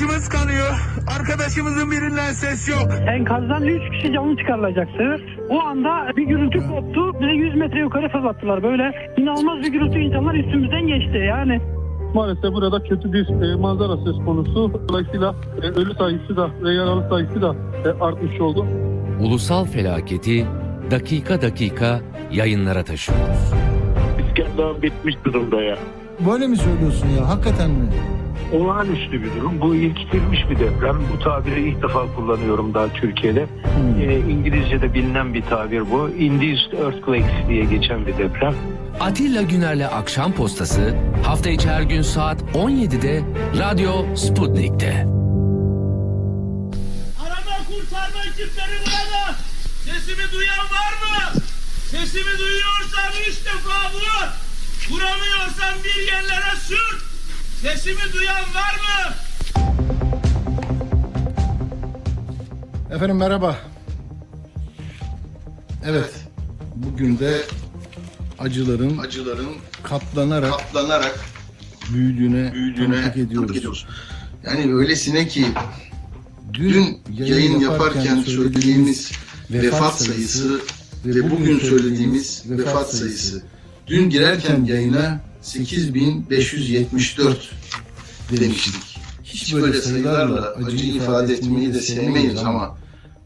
[0.00, 0.70] Arkadaşımız kanıyor.
[1.18, 2.88] Arkadaşımızın birinden ses yok.
[3.08, 5.20] Enkazdan 3 kişi canlı çıkarılacaktı.
[5.50, 7.20] O anda bir gürültü koptu.
[7.20, 8.62] Bize 100 metre yukarı fırlattılar.
[8.62, 11.60] Böyle inanılmaz bir gürültü insanlar üstümüzden geçti yani.
[12.14, 14.88] Maalesef burada kötü bir e, manzara söz konusu.
[14.88, 17.54] Dolayısıyla e, ölü sayısı da ve yaralı sayısı da
[17.84, 18.66] e, artmış oldu.
[19.20, 20.46] Ulusal felaketi
[20.90, 22.00] dakika dakika
[22.32, 23.52] yayınlara taşıyoruz.
[24.28, 25.76] İskender bitmiş durumda ya.
[26.30, 27.28] Böyle mi söylüyorsun ya?
[27.28, 27.88] Hakikaten mi?
[28.52, 29.60] Olağanüstü bir durum.
[29.60, 30.98] Bu ilkitilmiş bir deprem.
[31.14, 33.46] Bu tabiri ilk defa kullanıyorum daha Türkiye'de.
[34.02, 36.08] Ee, İngilizce'de bilinen bir tabir bu.
[36.10, 38.54] Induced Earthquakes diye geçen bir deprem.
[39.00, 43.22] Atilla Güner'le Akşam Postası hafta içi her gün saat 17'de
[43.58, 45.06] Radyo Sputnik'te.
[47.22, 49.34] Arama kurtarma ekipleri burada.
[49.84, 51.40] Sesimi duyan var mı?
[51.90, 54.28] Sesimi duyuyorsan üç defa vur.
[54.90, 57.09] Vuramıyorsan bir yerlere sür.
[57.62, 59.14] Sesimi duyan var mı?
[62.94, 63.58] Efendim merhaba.
[65.86, 66.10] Evet.
[66.76, 67.40] Bugün de
[68.38, 69.48] acıların acıların
[69.82, 71.20] katlanarak katlanarak
[71.92, 73.34] büyüdüğüne, büyüdüğüne tanıklık ediyoruz.
[73.36, 73.86] tanıklık ediyoruz.
[74.44, 75.46] Yani öylesine ki
[76.52, 79.12] dün yayın yaparken söylediğimiz
[79.50, 80.60] vefat sayısı
[81.06, 83.42] ve bugün söylediğimiz vefat sayısı
[83.86, 87.52] dün girerken yayına 8574
[88.30, 89.00] demiştik.
[89.24, 92.78] Hiç böyle sayılarla acı ifade etmeyi de sevmeyiz ama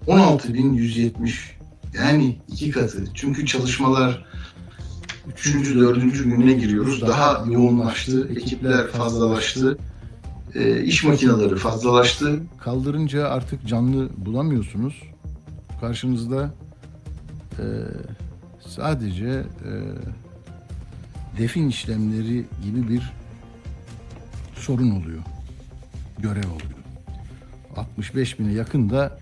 [0.06, 1.55] 16170
[1.98, 3.05] yani iki katı.
[3.15, 4.25] Çünkü çalışmalar
[5.33, 7.03] üçüncü, dördüncü gününe giriyoruz.
[7.03, 9.78] Daha yoğunlaştı, ekipler fazlalaştı,
[10.55, 12.41] e, iş makineleri fazlalaştı.
[12.61, 15.03] Kaldırınca artık canlı bulamıyorsunuz.
[15.81, 16.55] Karşınızda
[17.59, 17.65] e,
[18.69, 19.73] sadece e,
[21.39, 23.13] defin işlemleri gibi bir
[24.55, 25.23] sorun oluyor.
[26.19, 26.85] Görev oluyor.
[27.77, 29.19] 65 bine yakın da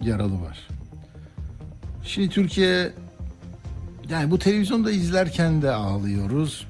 [0.00, 0.68] yaralı var.
[2.04, 2.92] Şimdi Türkiye
[4.08, 6.66] yani bu televizyonda izlerken de ağlıyoruz.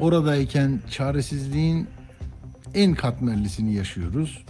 [0.00, 1.86] Oradayken çaresizliğin
[2.74, 4.44] en katmerlisini yaşıyoruz.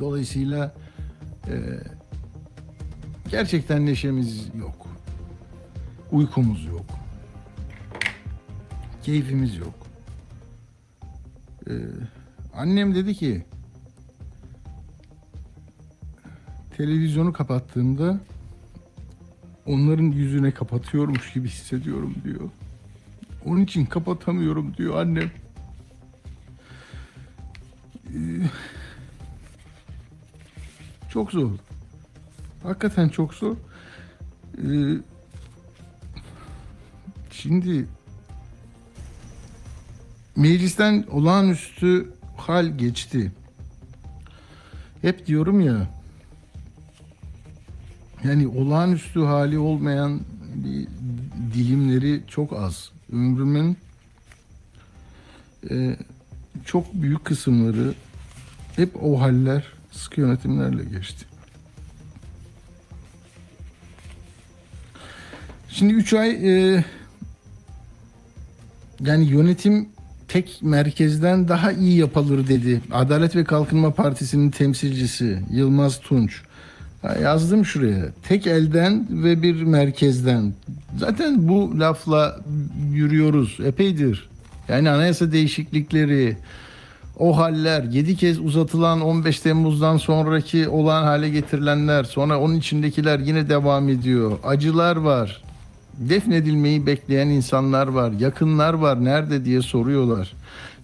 [0.00, 0.74] Dolayısıyla
[1.46, 1.54] e,
[3.30, 4.86] gerçekten neşemiz yok.
[6.12, 7.01] Uykumuz yok.
[9.02, 9.74] Keyfimiz yok.
[11.68, 11.72] E,
[12.54, 13.44] annem dedi ki
[16.76, 18.20] televizyonu kapattığımda
[19.66, 22.50] onların yüzüne kapatıyormuş gibi hissediyorum diyor.
[23.44, 25.30] Onun için kapatamıyorum diyor annem.
[28.08, 28.42] Ee,
[31.10, 31.50] Çok zor.
[32.62, 33.56] Hakikaten çok zor.
[34.58, 34.96] Ee,
[37.30, 37.86] Şimdi
[40.36, 43.32] meclisten olağanüstü hal geçti.
[45.02, 45.90] Hep diyorum ya
[48.24, 50.20] yani olağanüstü hali olmayan
[50.54, 50.88] bir
[51.54, 52.90] dilimleri çok az.
[53.12, 53.76] Ömrümün
[55.70, 55.96] e,
[56.64, 57.94] çok büyük kısımları
[58.76, 61.26] hep o haller sıkı yönetimlerle geçti.
[65.68, 66.84] Şimdi 3 ay e,
[69.00, 69.88] yani yönetim
[70.32, 72.80] tek merkezden daha iyi yapılır dedi.
[72.92, 76.42] Adalet ve Kalkınma Partisi'nin temsilcisi Yılmaz Tunç.
[77.22, 78.04] Yazdım şuraya.
[78.28, 80.52] Tek elden ve bir merkezden.
[80.98, 82.40] Zaten bu lafla
[82.92, 84.28] yürüyoruz epeydir.
[84.68, 86.36] Yani anayasa değişiklikleri,
[87.18, 93.48] o haller, 7 kez uzatılan 15 Temmuz'dan sonraki olan hale getirilenler, sonra onun içindekiler yine
[93.48, 94.38] devam ediyor.
[94.44, 95.42] Acılar var.
[95.98, 98.12] Defnedilmeyi bekleyen insanlar var.
[98.12, 99.04] Yakınlar var.
[99.04, 100.32] Nerede diye soruyorlar.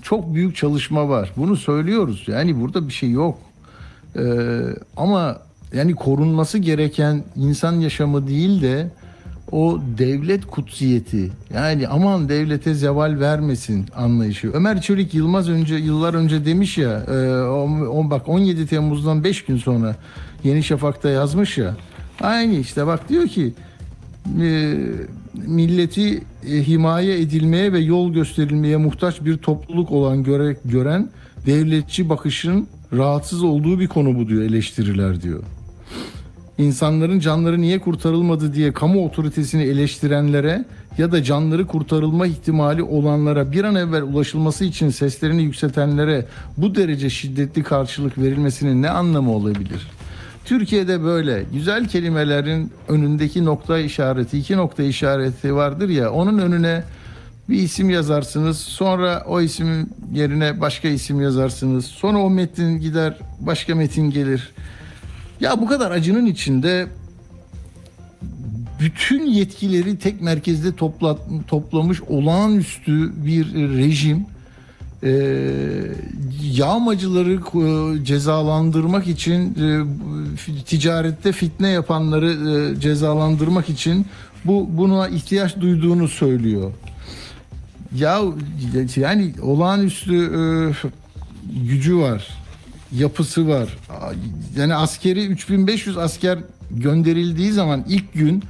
[0.02, 1.32] Çok büyük çalışma var.
[1.36, 2.24] Bunu söylüyoruz.
[2.26, 3.38] Yani burada bir şey yok.
[4.16, 4.22] Ee,
[4.96, 5.38] ama
[5.72, 8.90] yani korunması gereken insan yaşamı değil de
[9.52, 14.50] o devlet kutsiyeti yani aman devlete zeval vermesin anlayışı.
[14.52, 19.44] Ömer Çelik Yılmaz önce yıllar önce demiş ya e, on, on- bak 17 Temmuz'dan 5
[19.44, 19.96] gün sonra
[20.44, 21.76] Yeni Şafak'ta yazmış ya
[22.20, 23.54] aynı işte bak diyor ki
[24.42, 24.76] e,
[25.46, 31.08] milleti e, himaye edilmeye ve yol gösterilmeye muhtaç bir topluluk olan göre, gören
[31.46, 35.42] devletçi bakışın rahatsız olduğu bir konu bu diyor eleştiriler diyor.
[36.58, 40.64] İnsanların canları niye kurtarılmadı diye kamu otoritesini eleştirenlere
[40.98, 46.26] ya da canları kurtarılma ihtimali olanlara bir an evvel ulaşılması için seslerini yükseltenlere
[46.56, 49.86] bu derece şiddetli karşılık verilmesinin ne anlamı olabilir?
[50.48, 56.84] Türkiye'de böyle güzel kelimelerin önündeki nokta işareti, iki nokta işareti vardır ya onun önüne
[57.48, 58.58] Bir isim yazarsınız.
[58.58, 61.84] Sonra o ismin yerine başka isim yazarsınız.
[61.84, 64.52] Sonra o metin gider başka metin gelir.
[65.40, 66.86] Ya bu kadar acının içinde
[68.80, 71.18] bütün yetkileri tek merkezde topla,
[71.48, 74.26] toplamış olağanüstü bir rejim
[75.02, 75.10] e,
[76.42, 79.84] yağmacıları e, cezalandırmak için e,
[80.64, 84.06] ticarette fitne yapanları e, cezalandırmak için
[84.44, 86.72] bu buna ihtiyaç duyduğunu söylüyor.
[87.94, 88.20] Ya
[88.96, 90.40] yani olağanüstü e,
[91.68, 92.28] gücü var,
[92.92, 93.68] yapısı var.
[94.56, 96.38] Yani askeri 3500 asker
[96.70, 98.42] gönderildiği zaman ilk gün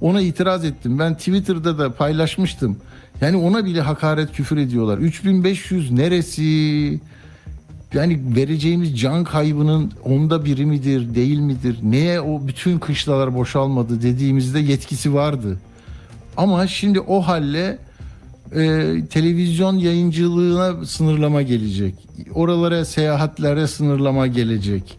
[0.00, 0.98] ona itiraz ettim.
[0.98, 2.76] Ben Twitter'da da paylaşmıştım.
[3.20, 4.98] Yani ona bile hakaret küfür ediyorlar.
[4.98, 7.00] 3500 neresi?
[7.94, 11.78] Yani vereceğimiz can kaybının onda biri midir, değil midir?
[11.82, 15.58] Neye o bütün kışlalar boşalmadı dediğimizde yetkisi vardı.
[16.36, 17.78] Ama şimdi o halle
[18.52, 18.58] e,
[19.10, 21.94] televizyon yayıncılığına sınırlama gelecek.
[22.34, 24.98] Oralara seyahatlere sınırlama gelecek.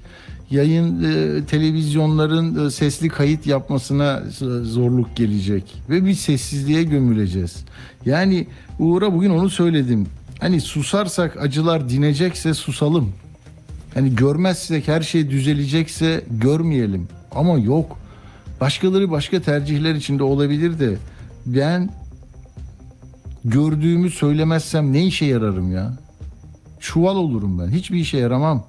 [0.51, 7.65] Yayın e, televizyonların e, sesli kayıt yapmasına e, zorluk gelecek ve bir sessizliğe gömüleceğiz.
[8.05, 8.47] Yani
[8.79, 10.07] Uğur'a bugün onu söyledim.
[10.39, 13.13] Hani susarsak acılar dinecekse susalım.
[13.93, 17.07] Hani görmezsek her şey düzelecekse görmeyelim.
[17.31, 17.97] Ama yok.
[18.61, 20.97] Başkaları başka tercihler içinde olabilir de
[21.45, 21.89] ben
[23.45, 25.97] gördüğümü söylemezsem ne işe yararım ya?
[26.79, 27.67] Çuval olurum ben.
[27.69, 28.67] Hiçbir işe yaramam.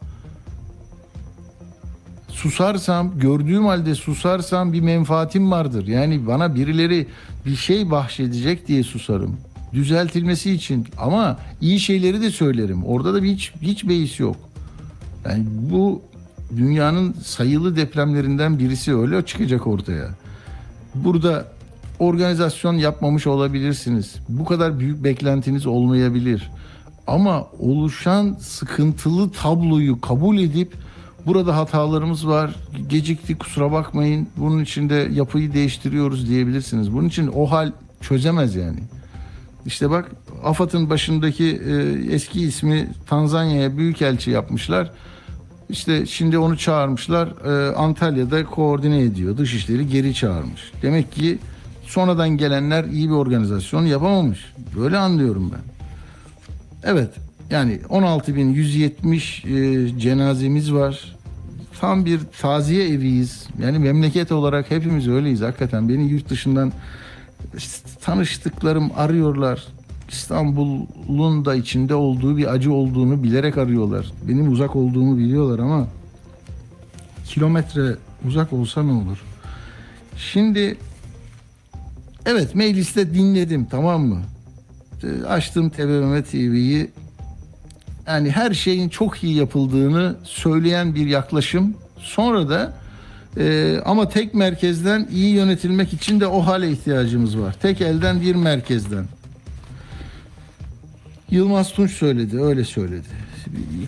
[2.43, 5.87] Susarsam, gördüğüm halde susarsam bir menfaatim vardır.
[5.87, 7.07] Yani bana birileri
[7.47, 9.37] bir şey bahşedecek diye susarım.
[9.73, 12.85] Düzeltilmesi için ama iyi şeyleri de söylerim.
[12.85, 14.37] Orada da hiç hiç beis yok.
[15.25, 16.03] Yani bu
[16.57, 20.09] dünyanın sayılı depremlerinden birisi öyle çıkacak ortaya.
[20.95, 21.49] Burada
[21.99, 24.15] organizasyon yapmamış olabilirsiniz.
[24.29, 26.51] Bu kadar büyük beklentiniz olmayabilir.
[27.07, 30.73] Ama oluşan sıkıntılı tabloyu kabul edip
[31.29, 32.55] burada hatalarımız var.
[32.89, 34.29] Gecikti kusura bakmayın.
[34.37, 36.93] Bunun için de yapıyı değiştiriyoruz diyebilirsiniz.
[36.93, 38.79] Bunun için o hal çözemez yani.
[39.67, 40.11] İşte bak
[40.45, 41.75] AFAD'ın başındaki e,
[42.15, 44.91] eski ismi Tanzanya'ya büyükelçi yapmışlar.
[45.69, 47.29] İşte şimdi onu çağırmışlar.
[47.29, 49.39] E, Antalya'da koordine ediyor.
[49.39, 50.73] Dışişleri geri çağırmış.
[50.83, 51.39] Demek ki
[51.87, 54.53] sonradan gelenler iyi bir organizasyon yapamamış.
[54.77, 55.61] Böyle anlıyorum ben.
[56.91, 57.11] Evet
[57.51, 61.18] yani 16.170 e, cenazemiz var.
[61.81, 63.47] Tam bir taziye eviyiz.
[63.63, 65.89] Yani memleket olarak hepimiz öyleyiz hakikaten.
[65.89, 66.73] Beni yurt dışından
[68.01, 69.67] tanıştıklarım arıyorlar.
[70.09, 74.13] İstanbul'un da içinde olduğu bir acı olduğunu bilerek arıyorlar.
[74.29, 75.89] Benim uzak olduğumu biliyorlar ama
[77.27, 77.97] kilometre
[78.27, 79.19] uzak olsa ne olur?
[80.17, 80.77] Şimdi
[82.27, 84.23] evet mecliste dinledim tamam mı?
[85.29, 86.91] Açtım TBMM TV'yi.
[88.09, 91.75] Yani her şeyin çok iyi yapıldığını söyleyen bir yaklaşım.
[91.99, 92.73] Sonra da
[93.39, 97.57] e, ama tek merkezden iyi yönetilmek için de o hale ihtiyacımız var.
[97.63, 99.05] Tek elden bir merkezden.
[101.31, 103.07] Yılmaz Tunç söyledi, öyle söyledi.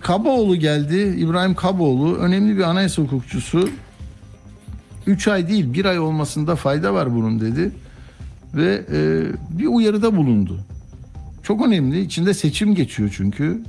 [0.01, 3.71] Kabaoğlu geldi, İbrahim Kabaoğlu önemli bir anayasa hukukçusu.
[5.07, 7.73] 3 ay değil, bir ay olmasında fayda var bunun dedi.
[8.55, 9.23] Ve e,
[9.59, 10.61] bir uyarıda bulundu.
[11.43, 13.63] Çok önemli, içinde seçim geçiyor çünkü.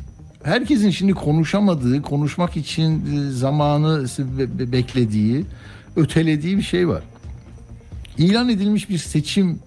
[0.43, 5.45] Herkesin şimdi konuşamadığı, konuşmak için e, zamanı be- be- beklediği,
[5.95, 7.03] ötelediği bir şey var.
[8.17, 9.59] İlan edilmiş bir seçim,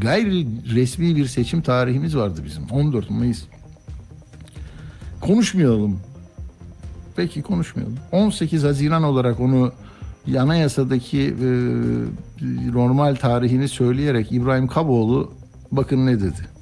[0.00, 2.64] gayri resmi bir seçim tarihimiz vardı bizim.
[2.70, 3.42] 14 Mayıs.
[5.20, 6.00] Konuşmayalım.
[7.16, 7.96] Peki konuşmayalım.
[8.12, 9.72] 18 Haziran olarak onu
[10.38, 11.48] anayasadaki e,
[12.72, 15.32] normal tarihini söyleyerek İbrahim Kaboğlu
[15.72, 16.57] bakın ne dedi.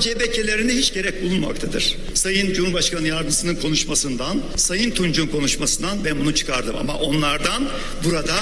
[0.00, 1.96] CBK'lerine hiç gerek bulunmaktadır.
[2.14, 6.76] Sayın Cumhurbaşkanı Yardımcısının konuşmasından, Sayın Tunç'un konuşmasından ben bunu çıkardım.
[6.76, 7.68] Ama onlardan
[8.04, 8.36] burada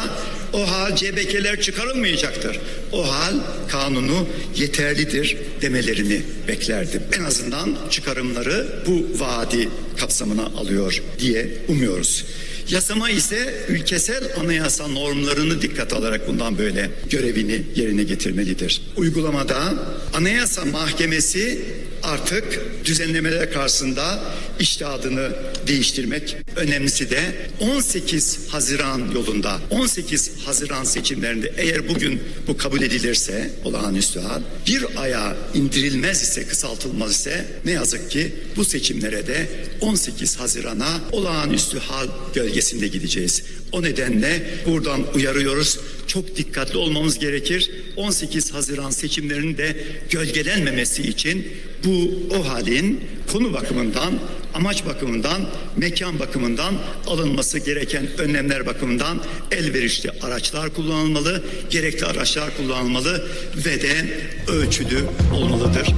[0.53, 2.59] o hal CBK'ler çıkarılmayacaktır.
[2.93, 3.35] O hal
[3.69, 7.03] kanunu yeterlidir demelerini beklerdim.
[7.19, 12.25] En azından çıkarımları bu vaadi kapsamına alıyor diye umuyoruz.
[12.71, 18.83] Yasama ise ülkesel anayasa normlarını dikkat alarak bundan böyle görevini yerine getirmelidir.
[18.97, 19.75] Uygulamada
[20.15, 21.65] Anayasa Mahkemesi
[22.05, 24.25] artık düzenlemeler karşısında
[24.61, 25.33] iştihadını
[25.67, 26.37] değiştirmek.
[26.57, 27.21] Önemlisi de
[27.61, 35.37] 18 Haziran yolunda 18 Haziran seçimlerinde eğer bugün bu kabul edilirse olağanüstü hal bir aya
[35.55, 39.49] indirilmez ise kısaltılmaz ise ne yazık ki bu seçimlere de
[39.81, 43.43] 18 Haziran'a olağanüstü hal gölgesinde gideceğiz.
[43.75, 45.79] O nedenle buradan uyarıyoruz.
[46.07, 47.71] Çok dikkatli olmamız gerekir.
[47.97, 49.77] 18 Haziran seçimlerinin de
[50.11, 51.49] gölgelenmemesi için
[51.85, 53.01] bu o halin
[53.33, 54.15] konu bakımından,
[54.55, 56.75] amaç bakımından, mekan bakımından
[57.07, 63.29] alınması gereken önlemler bakımından elverişli araçlar kullanılmalı, gerekli araçlar kullanılmalı
[63.67, 65.05] ve de ölçülü
[65.35, 65.89] olmalıdır.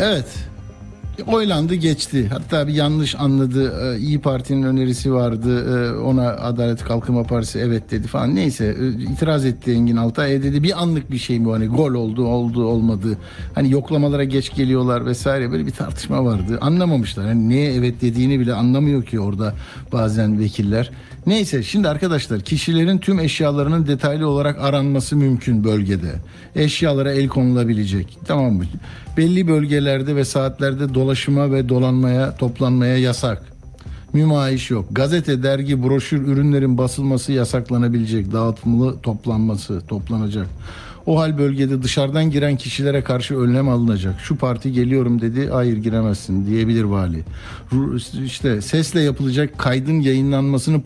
[0.00, 0.45] Evet.
[1.26, 2.28] Oylandı geçti.
[2.32, 3.72] Hatta bir yanlış anladı.
[3.82, 5.64] Ee, İyi Parti'nin önerisi vardı.
[5.68, 8.34] Ee, Ona Adalet Kalkınma Partisi evet dedi falan.
[8.34, 10.34] Neyse e, itiraz etti Engin Altay.
[10.34, 11.50] E dedi bir anlık bir şey mi?
[11.50, 13.18] Hani gol oldu, oldu, olmadı.
[13.54, 15.52] Hani yoklamalara geç geliyorlar vesaire.
[15.52, 16.58] Böyle bir tartışma vardı.
[16.60, 17.26] Anlamamışlar.
[17.26, 19.54] Hani neye evet dediğini bile anlamıyor ki orada
[19.92, 20.90] bazen vekiller.
[21.26, 26.12] Neyse şimdi arkadaşlar kişilerin tüm eşyalarının detaylı olarak aranması mümkün bölgede.
[26.56, 28.18] Eşyalara el konulabilecek.
[28.26, 28.64] Tamam mı?
[29.16, 33.42] Belli bölgelerde ve saatlerde dolaşıma ve dolanmaya, toplanmaya yasak.
[34.12, 34.84] Mümayiş yok.
[34.92, 38.32] Gazete, dergi, broşür, ürünlerin basılması yasaklanabilecek.
[38.32, 40.46] Dağıtımlı toplanması, toplanacak.
[41.06, 44.20] O hal bölgede dışarıdan giren kişilere karşı önlem alınacak.
[44.20, 47.22] Şu parti geliyorum dedi, hayır giremezsin diyebilir vali.
[48.24, 50.82] İşte sesle yapılacak kaydın yayınlanmasını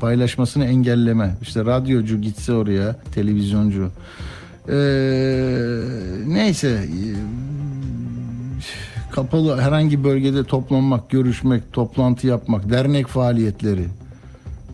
[0.00, 1.36] paylaşmasını engelleme.
[1.42, 3.88] İşte radyocu gitse oraya, televizyoncu.
[4.68, 4.74] Ee,
[6.26, 6.88] neyse
[9.10, 13.86] kapalı herhangi bölgede toplanmak, görüşmek, toplantı yapmak, dernek faaliyetleri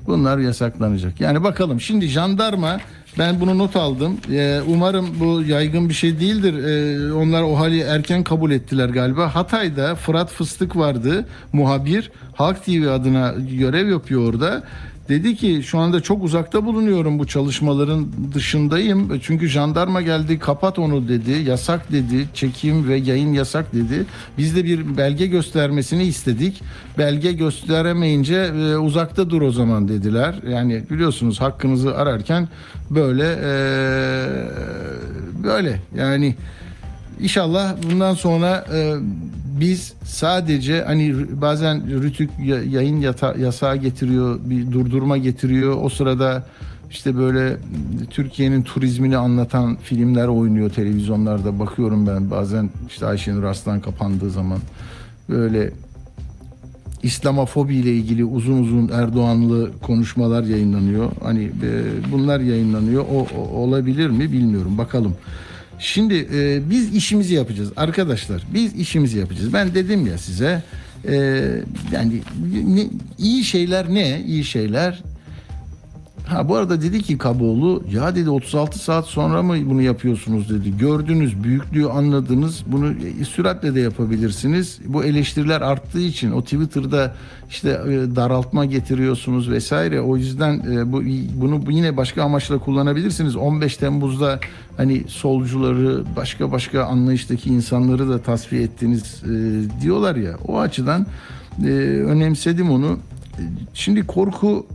[0.07, 1.21] bunlar yasaklanacak.
[1.21, 2.81] Yani bakalım şimdi jandarma
[3.19, 4.17] ben bunu not aldım.
[4.33, 6.64] Ee, umarım bu yaygın bir şey değildir.
[6.64, 9.35] Ee, onlar o hali erken kabul ettiler galiba.
[9.35, 12.11] Hatay'da Fırat Fıstık vardı muhabir.
[12.35, 14.62] Halk TV adına görev yapıyor orada.
[15.08, 19.20] Dedi ki şu anda çok uzakta bulunuyorum bu çalışmaların dışındayım.
[19.20, 21.30] Çünkü jandarma geldi kapat onu dedi.
[21.30, 22.28] Yasak dedi.
[22.34, 24.06] Çekim ve yayın yasak dedi.
[24.38, 26.62] Biz de bir belge göstermesini istedik.
[26.99, 30.34] Belge gösteremeyince e, uzakta dur o zaman dediler.
[30.49, 32.49] Yani biliyorsunuz hakkınızı ararken
[32.90, 33.54] böyle e,
[35.44, 36.34] böyle yani
[37.21, 38.94] İnşallah bundan sonra e,
[39.61, 45.76] biz sadece hani bazen Rütük ya- yayın yata, yasağı getiriyor, bir durdurma getiriyor.
[45.83, 46.42] O sırada
[46.90, 47.56] işte böyle
[48.11, 51.59] Türkiye'nin turizmini anlatan filmler oynuyor televizyonlarda.
[51.59, 54.59] Bakıyorum ben bazen işte Ayşenur Arslan kapandığı zaman
[55.30, 55.71] böyle
[57.02, 61.11] İslamofobi ile ilgili uzun uzun Erdoğanlı konuşmalar yayınlanıyor.
[61.23, 63.04] Hani e, bunlar yayınlanıyor.
[63.14, 64.78] O, o- olabilir mi bilmiyorum.
[64.78, 65.14] Bakalım.
[65.78, 68.43] Şimdi e, biz işimizi yapacağız arkadaşlar.
[68.54, 69.52] Biz işimizi yapacağız.
[69.52, 70.62] Ben dedim ya size
[71.09, 71.14] e,
[71.93, 72.21] yani
[72.66, 72.87] ne,
[73.19, 74.21] iyi şeyler ne?
[74.26, 75.02] İyi şeyler
[76.26, 80.78] Ha bu arada dedi ki Kaboğlu ya dedi 36 saat sonra mı bunu yapıyorsunuz dedi.
[80.78, 84.78] Gördünüz büyüklüğü anladınız bunu e, süratle de yapabilirsiniz.
[84.87, 87.14] Bu eleştiriler arttığı için o Twitter'da
[87.50, 90.00] işte e, daraltma getiriyorsunuz vesaire.
[90.00, 91.02] O yüzden e, bu
[91.35, 93.37] bunu yine başka amaçla kullanabilirsiniz.
[93.37, 94.40] 15 Temmuz'da
[94.76, 99.23] hani solcuları başka başka anlayıştaki insanları da tasfiye ettiniz
[99.83, 100.37] diyorlar ya.
[100.49, 101.07] O açıdan
[102.07, 102.99] önemsedim onu.
[103.75, 104.66] Şimdi korku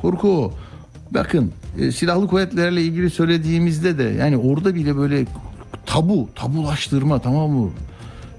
[0.00, 0.52] korku o.
[1.10, 5.26] Bakın e, silahlı kuvvetlerle ilgili söylediğimizde de yani orada bile böyle
[5.86, 7.70] tabu, tabulaştırma tamam mı?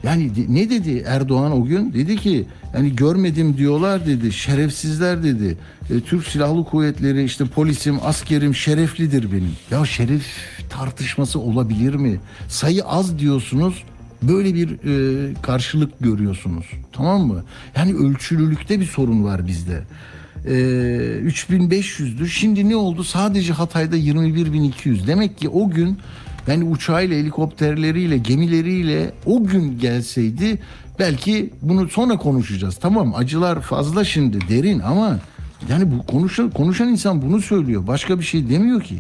[0.04, 1.94] Yani ne dedi Erdoğan o gün?
[1.94, 4.34] Dedi ki yani görmedim diyorlar dedi.
[4.34, 5.58] Şerefsizler dedi.
[5.90, 9.52] E, Türk Silahlı Kuvvetleri işte polisim, askerim şereflidir benim.
[9.72, 10.26] Ya şeref
[10.70, 12.20] tartışması olabilir mi?
[12.48, 13.84] Sayı az diyorsunuz.
[14.22, 16.66] Böyle bir e, karşılık görüyorsunuz.
[16.92, 17.44] Tamam mı?
[17.76, 19.84] Yani ölçülülükte bir sorun var bizde.
[20.46, 22.28] Ee, 3500'dü.
[22.28, 23.04] Şimdi ne oldu?
[23.04, 25.08] Sadece Hatay'da 21200.
[25.08, 25.98] Demek ki o gün
[26.48, 30.60] yani uçağıyla, helikopterleriyle, gemileriyle o gün gelseydi
[31.00, 32.78] belki bunu sonra konuşacağız.
[32.82, 35.20] Tamam acılar fazla şimdi derin ama
[35.70, 37.88] yani bu konuşan, konuşan insan bunu söylüyor.
[37.88, 39.00] Başka bir şey demiyor ki.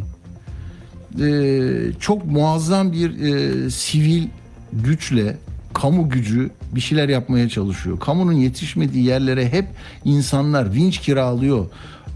[1.22, 4.28] Ee, çok muazzam bir e, sivil
[4.74, 5.38] güçle
[5.74, 8.00] kamu gücü bir şeyler yapmaya çalışıyor.
[8.00, 9.66] Kamunun yetişmediği yerlere hep
[10.06, 11.66] insanlar vinç kiralıyor,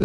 [0.00, 0.04] e,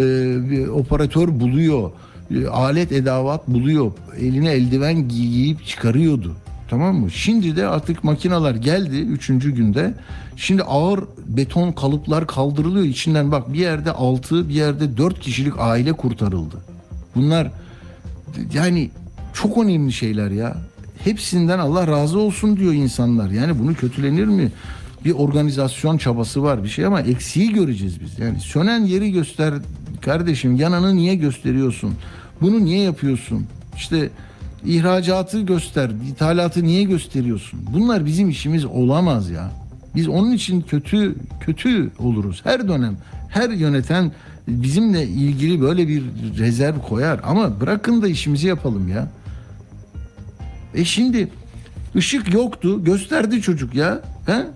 [0.50, 1.90] bir operatör buluyor,
[2.30, 6.36] e, alet edavat buluyor, eline eldiven giyip çıkarıyordu.
[6.70, 7.10] Tamam mı?
[7.10, 9.94] Şimdi de artık makineler geldi üçüncü günde.
[10.36, 12.86] Şimdi ağır beton kalıplar kaldırılıyor.
[12.86, 16.56] İçinden bak bir yerde altı bir yerde dört kişilik aile kurtarıldı.
[17.14, 17.50] Bunlar
[18.54, 18.90] yani
[19.32, 20.56] çok önemli şeyler ya.
[21.04, 23.30] Hepsinden Allah razı olsun diyor insanlar.
[23.30, 24.52] Yani bunu kötülenir mi?
[25.04, 28.18] Bir organizasyon çabası var bir şey ama eksiği göreceğiz biz.
[28.18, 29.54] Yani sönen yeri göster
[30.00, 31.94] kardeşim yananı niye gösteriyorsun?
[32.40, 33.46] Bunu niye yapıyorsun?
[33.76, 34.10] İşte
[34.66, 37.60] ihracatı göster, ithalatı niye gösteriyorsun?
[37.74, 39.50] Bunlar bizim işimiz olamaz ya.
[39.94, 42.40] Biz onun için kötü kötü oluruz.
[42.44, 42.96] Her dönem
[43.28, 44.12] her yöneten
[44.48, 46.02] bizimle ilgili böyle bir
[46.38, 49.08] rezerv koyar ama bırakın da işimizi yapalım ya.
[50.74, 51.28] E şimdi
[51.96, 54.00] ışık yoktu gösterdi çocuk ya.
[54.26, 54.46] He?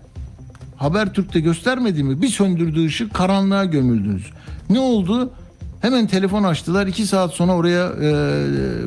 [0.76, 2.22] Habertürk'te göstermedi mi?
[2.22, 4.26] Bir söndürdüğü ışık karanlığa gömüldünüz.
[4.70, 5.32] Ne oldu?
[5.80, 6.86] Hemen telefon açtılar.
[6.86, 8.10] iki saat sonra oraya e,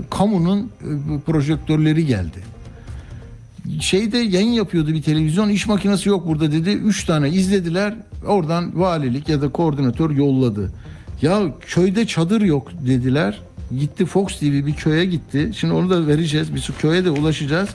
[0.09, 2.43] kamunun e, projektörleri geldi.
[3.79, 5.49] Şeyde yayın yapıyordu bir televizyon.
[5.49, 6.69] iş makinesi yok burada dedi.
[6.69, 7.93] Üç tane izlediler.
[8.27, 10.71] Oradan valilik ya da koordinatör yolladı.
[11.21, 13.41] Ya köyde çadır yok dediler.
[13.77, 15.51] Gitti Fox TV bir köye gitti.
[15.55, 16.55] Şimdi onu da vereceğiz.
[16.55, 17.69] Biz köye de ulaşacağız.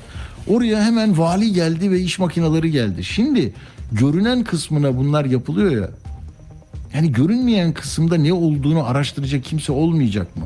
[0.49, 3.05] Oraya hemen vali geldi ve iş makineleri geldi.
[3.05, 3.53] Şimdi
[3.93, 5.91] görünen kısmına bunlar yapılıyor ya.
[6.95, 10.45] Yani görünmeyen kısımda ne olduğunu araştıracak kimse olmayacak mı?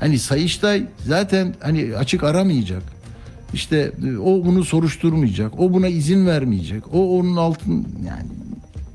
[0.00, 2.82] Hani Sayıştay zaten hani açık aramayacak.
[3.54, 5.60] İşte e, o bunu soruşturmayacak.
[5.60, 6.94] O buna izin vermeyecek.
[6.94, 8.28] O onun altın yani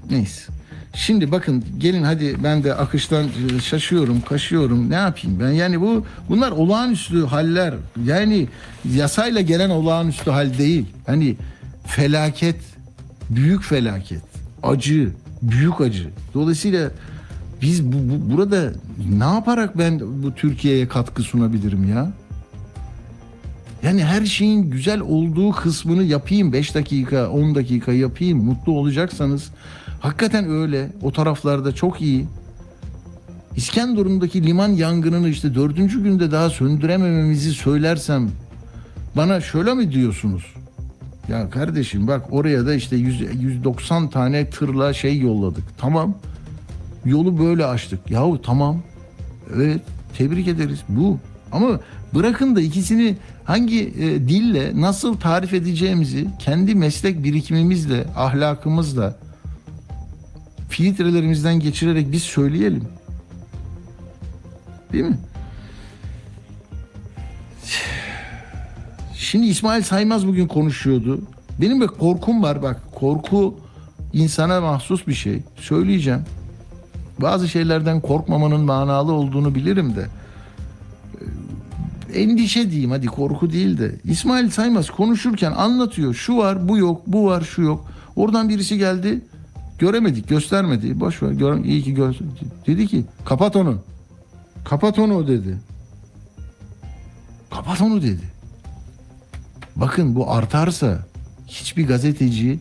[0.09, 0.58] neyse.
[0.93, 4.89] Şimdi bakın gelin hadi ben de akıştan e, şaşıyorum, kaşıyorum.
[4.89, 5.51] Ne yapayım ben?
[5.51, 7.73] Yani bu bunlar olağanüstü haller.
[8.05, 8.47] Yani
[8.95, 10.85] yasayla gelen olağanüstü hal değil.
[11.05, 11.35] Hani
[11.87, 12.55] felaket,
[13.29, 14.21] büyük felaket,
[14.63, 16.09] acı, büyük acı.
[16.33, 16.91] Dolayısıyla
[17.61, 18.71] biz bu, bu- burada
[19.17, 22.11] ne yaparak ben bu Türkiye'ye katkı sunabilirim ya?
[23.83, 29.49] Yani her şeyin güzel olduğu kısmını yapayım 5 dakika 10 dakika yapayım mutlu olacaksanız
[29.99, 32.27] hakikaten öyle o taraflarda çok iyi.
[33.55, 38.29] İskenderun'daki liman yangınını işte dördüncü günde daha söndüremememizi söylersem
[39.15, 40.43] bana şöyle mi diyorsunuz?
[41.27, 45.63] Ya kardeşim bak oraya da işte 100, 190 tane tırla şey yolladık.
[45.77, 46.15] Tamam.
[47.05, 48.11] Yolu böyle açtık.
[48.11, 48.81] Yahu tamam.
[49.55, 49.81] Evet
[50.17, 51.17] tebrik ederiz bu.
[51.51, 51.79] Ama
[52.13, 59.15] bırakın da ikisini hangi e, dille nasıl tarif edeceğimizi kendi meslek birikimimizle, ahlakımızla,
[60.69, 62.83] filtrelerimizden geçirerek biz söyleyelim.
[64.93, 65.19] Değil mi?
[69.15, 71.21] Şimdi İsmail Saymaz bugün konuşuyordu.
[71.61, 72.81] Benim de korkum var bak.
[72.95, 73.59] Korku
[74.13, 75.43] insana mahsus bir şey.
[75.55, 76.21] Söyleyeceğim.
[77.21, 80.07] Bazı şeylerden korkmamanın manalı olduğunu bilirim de.
[82.13, 83.95] Ee, Endişe diyeyim hadi korku değil de.
[84.03, 86.13] İsmail Saymaz konuşurken anlatıyor.
[86.13, 87.85] Şu var bu yok bu var şu yok.
[88.15, 89.21] Oradan birisi geldi.
[89.79, 90.99] Göremedik göstermedi.
[90.99, 92.15] Boş ver gör, iyi ki gör.
[92.67, 93.77] Dedi ki kapat onu.
[94.65, 95.57] Kapat onu dedi.
[97.49, 98.23] Kapat onu dedi.
[99.75, 100.99] Bakın bu artarsa
[101.47, 102.59] hiçbir gazeteci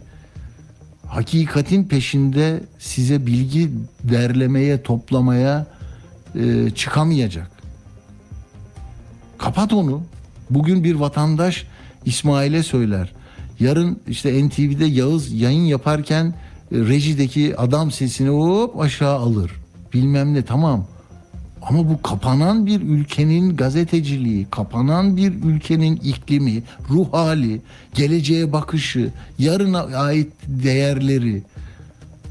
[1.07, 3.71] hakikatin peşinde size bilgi
[4.05, 5.67] derlemeye, toplamaya
[6.35, 7.51] e, çıkamayacak.
[9.39, 10.03] Kapat onu.
[10.51, 11.67] Bugün bir vatandaş
[12.05, 13.13] İsmail'e söyler.
[13.61, 16.35] Yarın işte NTV'de Yağız yayın yaparken
[16.73, 19.51] rejideki adam sesini hop aşağı alır.
[19.95, 20.87] Bilmem ne tamam.
[21.63, 27.61] Ama bu kapanan bir ülkenin gazeteciliği, kapanan bir ülkenin iklimi, ruh hali,
[27.95, 31.43] geleceğe bakışı, yarına ait değerleri,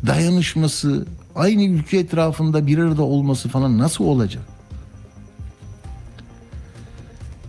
[0.08, 4.57] dayanışması, aynı ülke etrafında bir arada olması falan nasıl olacak?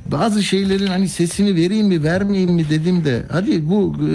[0.08, 4.10] Bazı şeylerin hani sesini vereyim mi vermeyeyim mi dedim de hadi bu e,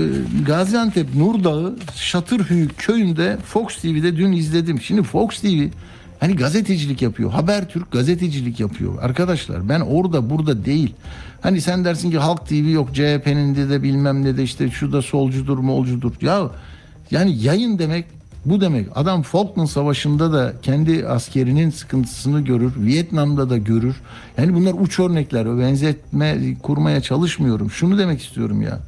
[0.46, 4.82] Gaziantep Nurdağı Şatırhöyük köyünde Fox TV'de dün izledim.
[4.82, 5.68] Şimdi Fox TV
[6.20, 7.32] hani gazetecilik yapıyor.
[7.32, 9.02] Habertürk gazetecilik yapıyor.
[9.02, 10.94] Arkadaşlar ben orada burada değil.
[11.42, 14.92] Hani sen dersin ki Halk TV yok CHP'nin de de bilmem ne de işte şu
[14.92, 16.12] da solcudur molcudur.
[16.22, 16.50] Ya
[17.12, 18.06] yani yayın demek
[18.46, 18.88] bu demek.
[18.96, 22.74] Adam Falkland Savaşı'nda da kendi askerinin sıkıntısını görür.
[22.78, 23.96] Vietnam'da da görür.
[24.38, 25.60] Yani bunlar uç örnekler.
[25.60, 27.72] Benzetme kurmaya çalışmıyorum.
[27.72, 28.80] Şunu demek istiyorum ya.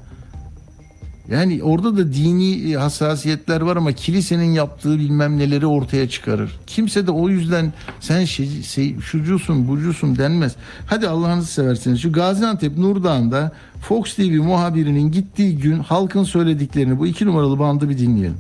[1.30, 6.60] Yani orada da dini hassasiyetler var ama kilisenin yaptığı bilmem neleri ortaya çıkarır.
[6.68, 10.56] Kimse de o yüzden sen şey, şey, şucusun bucusun denmez.
[10.86, 17.26] Hadi Allah'ınızı severseniz şu Gaziantep Nurdağ'ında Fox TV muhabirinin gittiği gün halkın söylediklerini bu iki
[17.26, 18.38] numaralı bandı bir dinleyelim.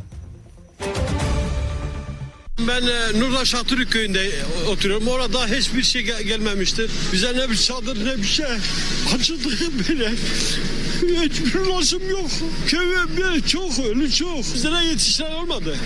[2.59, 5.07] Ben e, Nurla Şatırı köyünde e, oturuyorum.
[5.07, 6.91] Orada hiçbir şey gel- gelmemiştir.
[7.13, 8.45] Bize ne bir çadır ne bir şey.
[9.15, 9.49] Açıldı
[9.89, 10.11] böyle.
[11.25, 12.29] Hiçbir ulaşım yok.
[12.67, 14.53] Köyüm çok ölü çok.
[14.55, 15.77] Bizlere yetişen olmadı.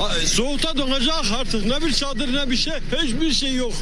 [0.00, 1.64] A- Soğukta donacak artık.
[1.66, 2.72] Ne bir çadır ne bir şey.
[3.02, 3.72] Hiçbir şey yok.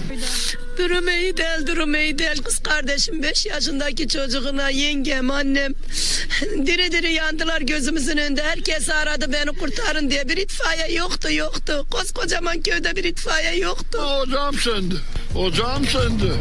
[0.79, 2.43] Durum iyi değil, durum iyi değil.
[2.45, 5.73] Kız kardeşim 5 yaşındaki çocuğuna yengem, annem
[6.67, 8.43] diri diri yandılar gözümüzün önünde.
[8.43, 10.29] Herkes aradı beni kurtarın diye.
[10.29, 11.87] Bir itfaiye yoktu, yoktu.
[11.91, 13.99] Koskocaman köyde bir itfaiye yoktu.
[13.99, 15.01] Ocağım söndü.
[15.35, 16.35] Ocağım söndü.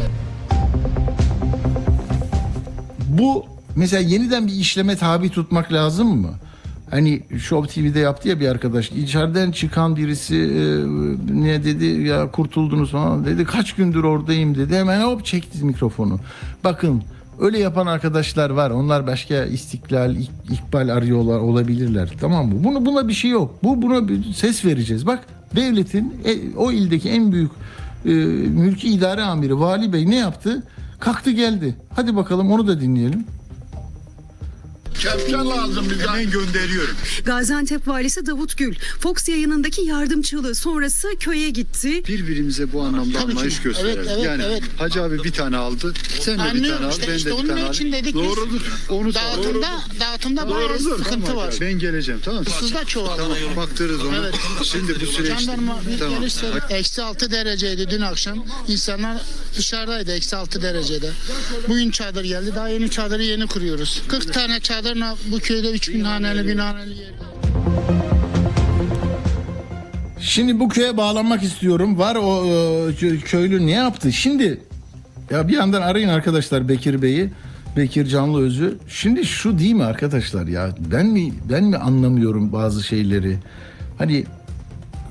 [3.08, 6.38] Bu mesela yeniden bir işleme tabi tutmak lazım mı?
[6.90, 8.90] Hani Show TV'de yaptı ya bir arkadaş.
[8.92, 10.62] İçeriden çıkan birisi e,
[11.42, 13.44] ne dedi ya kurtuldunuz falan dedi.
[13.44, 14.76] Kaç gündür oradayım dedi.
[14.76, 16.18] Hemen hop çekti mikrofonu.
[16.64, 17.02] Bakın
[17.40, 18.70] öyle yapan arkadaşlar var.
[18.70, 22.10] Onlar başka istiklal, ik- ikbal arıyorlar olabilirler.
[22.20, 22.54] Tamam mı?
[22.64, 23.54] Bunu buna bir şey yok.
[23.62, 25.06] Bu buna bir ses vereceğiz.
[25.06, 25.20] Bak
[25.56, 27.50] devletin e, o ildeki en büyük
[28.04, 28.10] e,
[28.48, 30.62] mülki idare amiri Vali Bey ne yaptı?
[31.00, 31.74] Kalktı geldi.
[31.96, 33.24] Hadi bakalım onu da dinleyelim.
[34.98, 36.06] Kepçe lazım bize.
[36.06, 36.94] Hemen gönderiyorum.
[37.24, 42.02] Gaziantep valisi Davut Gül, Fox yayınındaki yardımcılığı sonrası köye gitti.
[42.08, 43.38] Birbirimize bu anlamda Tabii ki.
[43.38, 43.98] anlayış gösterelim.
[43.98, 44.62] Evet, evet, yani evet.
[44.78, 45.94] Hacı abi bir tane aldı.
[46.20, 46.92] Sen de bir Anlıyorum tane al.
[46.98, 47.74] işte, ben işte de bir onun tane al.
[47.74, 48.22] için dedik biz.
[48.90, 49.68] Onu Dağıtımda,
[50.00, 51.54] dağıtımda bayağı sıkıntı Tamam, var.
[51.60, 52.50] Ben geleceğim tamam mı?
[52.60, 53.16] Sızda çoğaldı.
[53.22, 54.16] Tamam baktırırız onu.
[54.16, 54.34] Evet.
[54.64, 55.38] Şimdi bu süreçte.
[55.44, 56.18] Jandarma bir Tamam.
[56.20, 58.44] gelirse eksi 6 dereceydi dün akşam.
[58.68, 59.16] İnsanlar
[59.58, 61.10] dışarıdaydı eksi 6 derecede.
[61.68, 62.52] Bugün çadır geldi.
[62.54, 64.02] Daha yeni çadırı yeni kuruyoruz.
[64.08, 66.94] 40 tane çadırla bu köyde 3000 haneli bin haneli.
[70.20, 71.98] Şimdi bu köye bağlanmak istiyorum.
[71.98, 72.50] Var o e,
[72.90, 74.12] kö- köylü ne yaptı?
[74.12, 74.60] Şimdi
[75.30, 77.30] ya bir yandan arayın arkadaşlar Bekir Bey'i.
[77.76, 78.78] Bekir Canlıözü.
[78.88, 80.74] Şimdi şu değil mi arkadaşlar ya?
[80.92, 83.38] Ben mi ben mi anlamıyorum bazı şeyleri?
[83.98, 84.24] Hani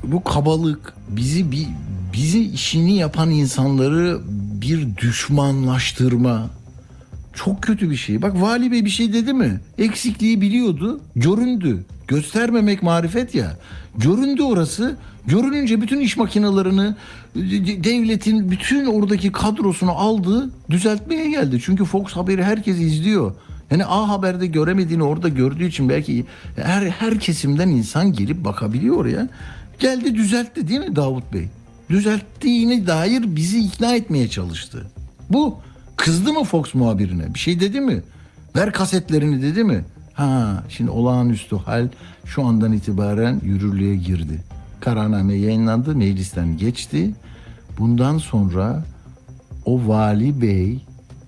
[0.04, 1.68] bu kabalık bizi bir
[2.14, 4.20] bizi işini yapan insanları
[4.62, 6.50] bir düşmanlaştırma
[7.46, 8.22] çok kötü bir şey.
[8.22, 9.60] Bak vali bey bir şey dedi mi?
[9.78, 11.84] Eksikliği biliyordu, göründü.
[12.08, 13.58] Göstermemek marifet ya.
[13.98, 14.96] Göründü orası.
[15.28, 16.96] Görününce bütün iş makinelerini
[17.36, 21.60] de- devletin bütün oradaki kadrosunu aldı, düzeltmeye geldi.
[21.64, 23.36] Çünkü Fox Haber'i herkes izliyor.
[23.72, 26.26] Yani A Haber'de göremediğini orada gördüğü için belki
[26.56, 29.30] her her kesimden insan gelip bakabiliyor oraya.
[29.80, 31.48] Geldi düzeltti değil mi Davut Bey?
[31.90, 34.86] Düzelttiğine dair bizi ikna etmeye çalıştı.
[35.30, 35.60] Bu
[36.00, 37.34] kızdı mı Fox muhabirine?
[37.34, 38.02] Bir şey dedi mi?
[38.56, 39.86] Ver kasetlerini dedi mi?
[40.14, 41.88] Ha, şimdi olağanüstü hal
[42.26, 44.44] şu andan itibaren yürürlüğe girdi.
[44.80, 47.12] Kararname yayınlandı, meclisten geçti.
[47.80, 48.84] Bundan sonra
[49.66, 50.86] o vali bey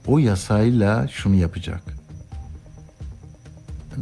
[0.08, 1.84] o yasayla şunu yapacak.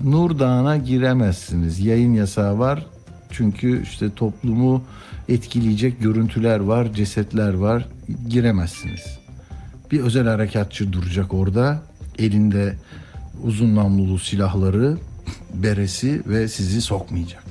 [0.04, 1.80] Nur Dağı'na giremezsiniz.
[1.80, 2.86] Yayın yasağı var.
[3.32, 4.84] Çünkü işte toplumu
[5.30, 7.88] etkileyecek görüntüler var, cesetler var.
[8.28, 9.19] Giremezsiniz.
[9.92, 11.82] Bir özel harekatçı duracak orada.
[12.20, 12.76] Elinde
[13.44, 14.98] uzun namlulu silahları,
[15.54, 17.44] beresi ve sizi sokmayacak.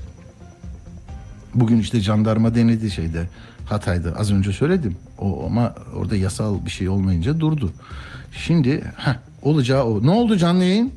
[1.55, 3.29] Bugün işte jandarma denedi şeyde
[3.67, 4.97] Hatay'da az önce söyledim.
[5.19, 7.73] O ama orada yasal bir şey olmayınca durdu.
[8.33, 10.07] Şimdi heh, olacağı o.
[10.07, 10.93] Ne oldu canlı yayın?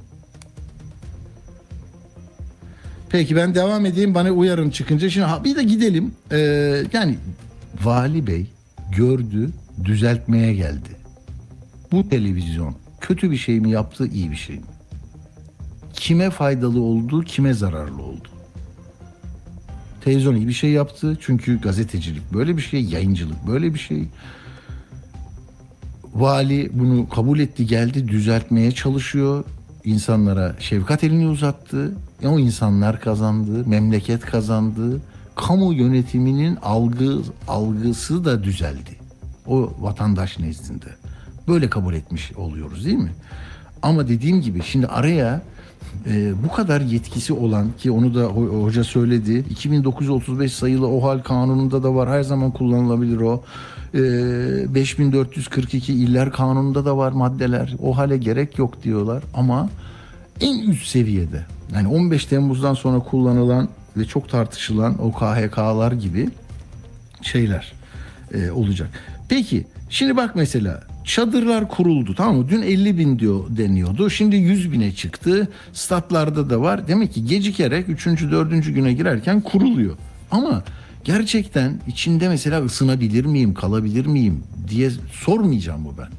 [3.09, 5.09] Peki ben devam edeyim bana uyarın çıkınca.
[5.09, 6.11] Şimdi ha, bir de gidelim.
[6.31, 7.17] Ee, yani
[7.83, 8.47] vali bey
[8.97, 9.49] gördü
[9.83, 11.00] düzeltmeye geldi.
[11.91, 14.65] Bu televizyon kötü bir şey mi yaptı iyi bir şey mi?
[15.93, 18.27] Kime faydalı oldu kime zararlı oldu?
[20.01, 24.07] Televizyon iyi bir şey yaptı çünkü gazetecilik böyle bir şey, yayıncılık böyle bir şey.
[26.13, 29.43] Vali bunu kabul etti, geldi düzeltmeye çalışıyor.
[29.85, 31.97] İnsanlara şefkat elini uzattı.
[32.21, 35.01] E, o insanlar kazandı, memleket kazandı.
[35.35, 38.99] Kamu yönetiminin algı algısı da düzeldi.
[39.45, 41.00] O vatandaş nezdinde.
[41.47, 43.11] Böyle kabul etmiş oluyoruz değil mi?
[43.81, 45.41] Ama dediğim gibi şimdi araya
[46.07, 49.43] e, bu kadar yetkisi olan ki onu da ho- hoca söyledi.
[49.49, 52.09] 2935 sayılı OHAL kanununda da var.
[52.09, 53.43] Her zaman kullanılabilir o.
[53.93, 53.99] E,
[54.75, 57.73] 5442 iller kanununda da var maddeler.
[57.79, 59.69] OHAL'e gerek yok diyorlar ama
[60.41, 66.29] en üst seviyede yani 15 Temmuz'dan sonra kullanılan ve çok tartışılan o KHK'lar gibi
[67.21, 67.73] şeyler
[68.33, 68.89] e, olacak.
[69.29, 72.49] Peki şimdi bak mesela çadırlar kuruldu tamam mı?
[72.49, 74.09] Dün 50 bin diyor deniyordu.
[74.09, 75.49] Şimdi 100 bine çıktı.
[75.73, 76.87] Statlarda da var.
[76.87, 78.07] Demek ki gecikerek 3.
[78.07, 78.65] 4.
[78.65, 79.97] güne girerken kuruluyor.
[80.31, 80.63] Ama
[81.03, 86.09] gerçekten içinde mesela ısınabilir miyim, kalabilir miyim diye sormayacağım bu ben.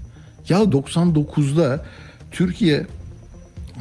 [0.48, 1.84] Ya 99'da
[2.30, 2.86] Türkiye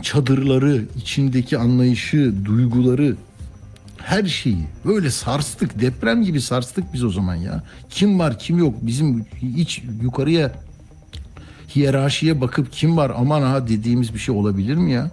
[0.02, 3.16] çadırları, içindeki anlayışı, duyguları
[3.98, 5.82] her şeyi böyle sarstık.
[5.82, 7.64] Deprem gibi sarstık biz o zaman ya.
[7.90, 10.52] Kim var kim yok bizim hiç yukarıya
[11.76, 15.12] hiyerarşiye bakıp kim var aman ha dediğimiz bir şey olabilir mi ya?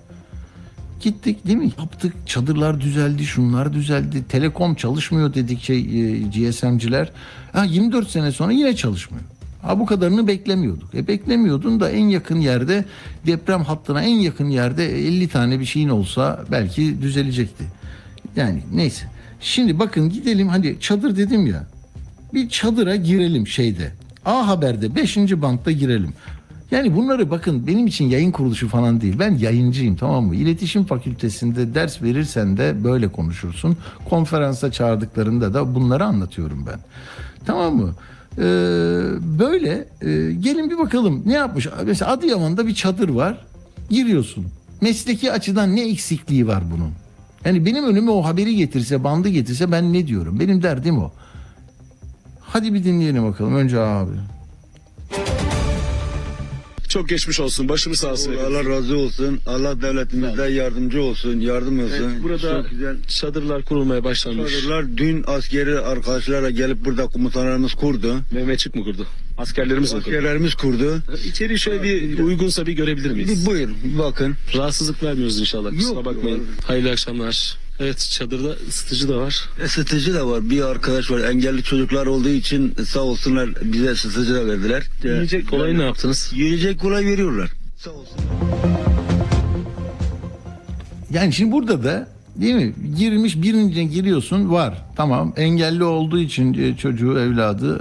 [1.01, 1.71] Gittik değil mi?
[1.79, 2.15] Yaptık.
[2.27, 4.25] Çadırlar düzeldi, şunlar düzeldi.
[4.29, 7.11] Telekom çalışmıyor dedik şey e, GSM'ciler.
[7.53, 9.25] Ha 24 sene sonra yine çalışmıyor.
[9.63, 10.95] Ha bu kadarını beklemiyorduk.
[10.95, 12.85] E beklemiyordun da en yakın yerde
[13.27, 17.65] deprem hattına en yakın yerde 50 tane bir şeyin olsa belki düzelecekti.
[18.37, 19.07] Yani neyse.
[19.41, 21.67] Şimdi bakın gidelim hani çadır dedim ya.
[22.35, 23.93] Bir çadıra girelim şeyde.
[24.25, 25.17] A Haber'de 5.
[25.17, 26.13] bantta girelim.
[26.71, 29.19] Yani bunları bakın benim için yayın kuruluşu falan değil.
[29.19, 30.35] Ben yayıncıyım tamam mı?
[30.35, 33.77] İletişim fakültesinde ders verirsen de böyle konuşursun.
[34.11, 36.79] Konferansa çağırdıklarında da bunları anlatıyorum ben.
[37.47, 37.95] Tamam mı?
[38.39, 38.43] Ee,
[39.39, 41.69] böyle e, gelin bir bakalım ne yapmış.
[41.87, 43.45] Mesela Adıyaman'da bir çadır var.
[43.91, 44.47] Giriyorsun.
[44.81, 46.91] Mesleki açıdan ne eksikliği var bunun?
[47.45, 50.41] Yani benim önüme o haberi getirse, bandı getirse ben ne diyorum?
[50.41, 51.13] Benim derdim o.
[52.41, 53.55] Hadi bir dinleyelim bakalım.
[53.55, 54.13] Önce abi.
[56.89, 57.69] Çok geçmiş olsun.
[57.69, 58.35] Başımız sağ olsun.
[58.47, 59.41] Allah razı olsun.
[59.47, 61.41] Allah devletimize yardımcı olsun.
[61.41, 61.95] Yardım olsun.
[62.13, 62.97] Evet, burada Çok güzel.
[63.09, 64.53] çadırlar kurulmaya başlanmış.
[64.53, 68.17] Çadırlar dün askeri arkadaşlarla gelip burada komutanlarımız kurdu.
[68.33, 69.07] Mehmetçik mi kurdu?
[69.39, 70.09] Askerlerimiz mi kurdu?
[70.17, 70.99] Askerlerimiz kurdu.
[71.29, 73.43] İçeri şöyle bir uygunsa bir görebilir miyiz?
[73.43, 74.35] Bir buyur bakın.
[74.57, 75.71] Rahatsızlık vermiyoruz inşallah.
[75.71, 76.39] Kusura Yok, bakmayın.
[76.39, 76.47] yok.
[76.67, 77.57] Hayırlı akşamlar.
[77.81, 79.49] Evet çadırda ısıtıcı da var.
[79.65, 80.51] Isıtıcı da var.
[80.51, 81.21] Bir arkadaş var.
[81.21, 84.85] Engelli çocuklar olduğu için sağ olsunlar bize ısıtıcı da verdiler.
[85.05, 86.31] Yiyecek kolayı ne yaptınız?
[86.35, 87.51] Yiyecek kolay veriyorlar.
[91.11, 92.75] Yani şimdi burada da değil mi?
[92.99, 94.85] Girmiş birinci giriyorsun var.
[94.97, 97.81] Tamam engelli olduğu için e, çocuğu evladı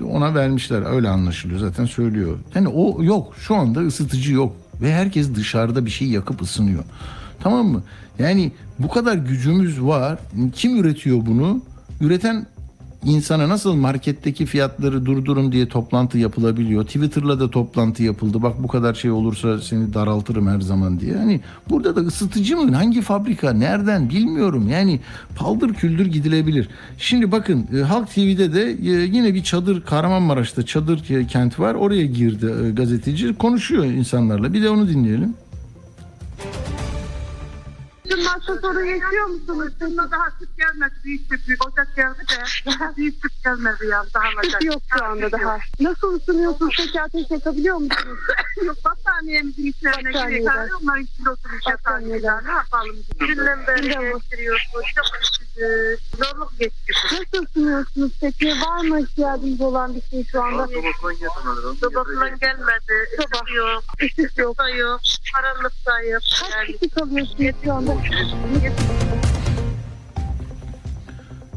[0.00, 0.94] e, ona vermişler.
[0.94, 2.38] Öyle anlaşılıyor zaten söylüyor.
[2.54, 4.56] Yani o yok şu anda ısıtıcı yok.
[4.82, 6.84] Ve herkes dışarıda bir şey yakıp ısınıyor.
[7.42, 7.82] Tamam mı?
[8.18, 10.18] Yani bu kadar gücümüz var.
[10.54, 11.62] Kim üretiyor bunu?
[12.00, 12.46] Üreten
[13.04, 16.84] insana nasıl marketteki fiyatları durdurun diye toplantı yapılabiliyor.
[16.84, 18.42] Twitter'la da toplantı yapıldı.
[18.42, 21.16] Bak bu kadar şey olursa seni daraltırım her zaman diye.
[21.16, 21.40] Hani
[21.70, 22.76] burada da ısıtıcı mı?
[22.76, 23.52] Hangi fabrika?
[23.52, 24.10] Nereden?
[24.10, 24.68] Bilmiyorum.
[24.68, 25.00] Yani
[25.36, 26.68] paldır küldür gidilebilir.
[26.98, 31.74] Şimdi bakın e, Halk TV'de de e, yine bir çadır Kahramanmaraş'ta çadır e, kent var.
[31.74, 33.34] Oraya girdi gazeteci.
[33.34, 34.52] Konuşuyor insanlarla.
[34.52, 35.34] Bir de onu dinleyelim.
[38.10, 39.72] Sizin başka sorun yaşıyor musunuz?
[39.80, 40.94] Bunda daha süt gelmedi.
[41.04, 44.04] Büyük süt, büyük ocak geldi de büyük süt gelmedi ya.
[44.14, 45.58] Daha Süt yok şu anda daha.
[45.80, 48.18] Nasıl ısınıyorsunuz peki ateş yakabiliyor musunuz?
[48.64, 50.52] Yok battaniyemizin içlerine Battaniyeden.
[50.64, 50.80] giriyor.
[50.82, 52.40] Onların içinde oturmuş yatağımızda.
[52.40, 52.96] Ne yapalım?
[53.20, 54.86] Günden beri geçiriyorsunuz.
[54.96, 55.06] Çok
[55.60, 55.98] üşüdü.
[56.18, 57.12] Zorluk geçiriyorsunuz.
[57.32, 58.48] Nasıl ısınıyorsunuz peki?
[58.48, 60.66] Var mı ihtiyacınız olan bir şey şu anda?
[61.80, 62.94] Soba falan gelmedi.
[63.16, 63.84] Soba yok.
[64.02, 64.58] Işık yok.
[64.58, 65.00] Da yok.
[65.34, 66.22] Karanlık da yok.
[66.40, 67.96] Kaç kişi kalıyorsunuz şu anda?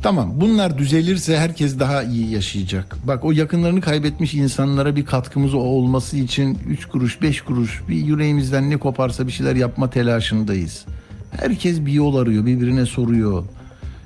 [0.03, 2.95] Tamam bunlar düzelirse herkes daha iyi yaşayacak.
[3.03, 8.69] Bak o yakınlarını kaybetmiş insanlara bir katkımız olması için 3 kuruş 5 kuruş bir yüreğimizden
[8.69, 10.85] ne koparsa bir şeyler yapma telaşındayız.
[11.31, 13.43] Herkes bir yol arıyor birbirine soruyor.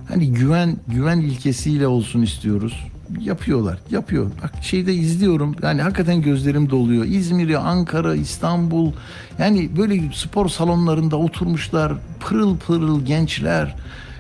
[0.08, 2.88] Hani güven güven ilkesiyle olsun istiyoruz.
[3.20, 4.32] Yapıyorlar yapıyor.
[4.44, 7.06] Bak şeyde izliyorum yani hakikaten gözlerim doluyor.
[7.06, 8.92] İzmir'i, Ankara, İstanbul
[9.40, 13.76] yani böyle spor salonlarında oturmuşlar pırıl pırıl gençler.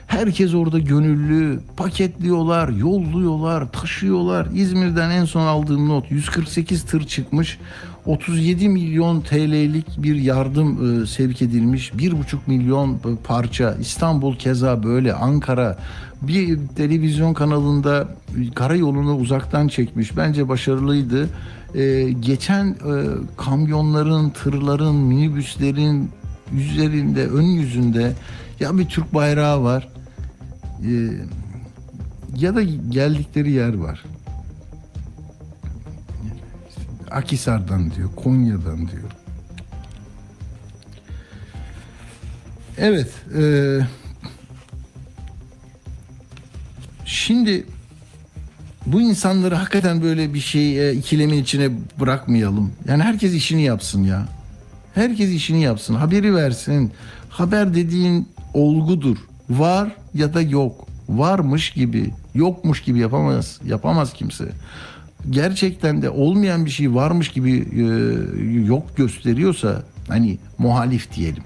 [0.07, 4.47] Herkes orada gönüllü, paketliyorlar, yolluyorlar, taşıyorlar.
[4.53, 7.59] İzmir'den en son aldığım not 148 tır çıkmış.
[8.07, 11.91] 37 milyon TL'lik bir yardım e, sevk edilmiş.
[11.91, 13.73] 1,5 milyon e, parça.
[13.73, 15.13] İstanbul keza böyle.
[15.13, 15.77] Ankara
[16.21, 20.17] bir televizyon kanalında e, karayolunu uzaktan çekmiş.
[20.17, 21.29] Bence başarılıydı.
[21.75, 22.75] E, geçen e,
[23.37, 26.09] kamyonların, tırların, minibüslerin
[26.55, 28.13] üzerinde, ön yüzünde
[28.59, 29.89] ya bir Türk bayrağı var
[30.83, 30.91] e,
[32.37, 34.03] ya da geldikleri yer var.
[37.11, 39.11] Akisar'dan diyor, Konya'dan diyor.
[42.77, 43.43] Evet, e,
[47.05, 47.65] şimdi
[48.85, 52.71] bu insanları hakikaten böyle bir şey e, ikilemin içine bırakmayalım.
[52.87, 54.27] Yani herkes işini yapsın ya.
[54.95, 56.91] Herkes işini yapsın, haberi versin.
[57.29, 59.17] Haber dediğin olgudur.
[59.49, 60.87] Var ya da yok.
[61.09, 63.59] Varmış gibi, yokmuş gibi yapamaz.
[63.65, 64.45] Yapamaz kimse.
[65.29, 67.83] Gerçekten de olmayan bir şey varmış gibi e,
[68.67, 71.43] yok gösteriyorsa hani muhalif diyelim.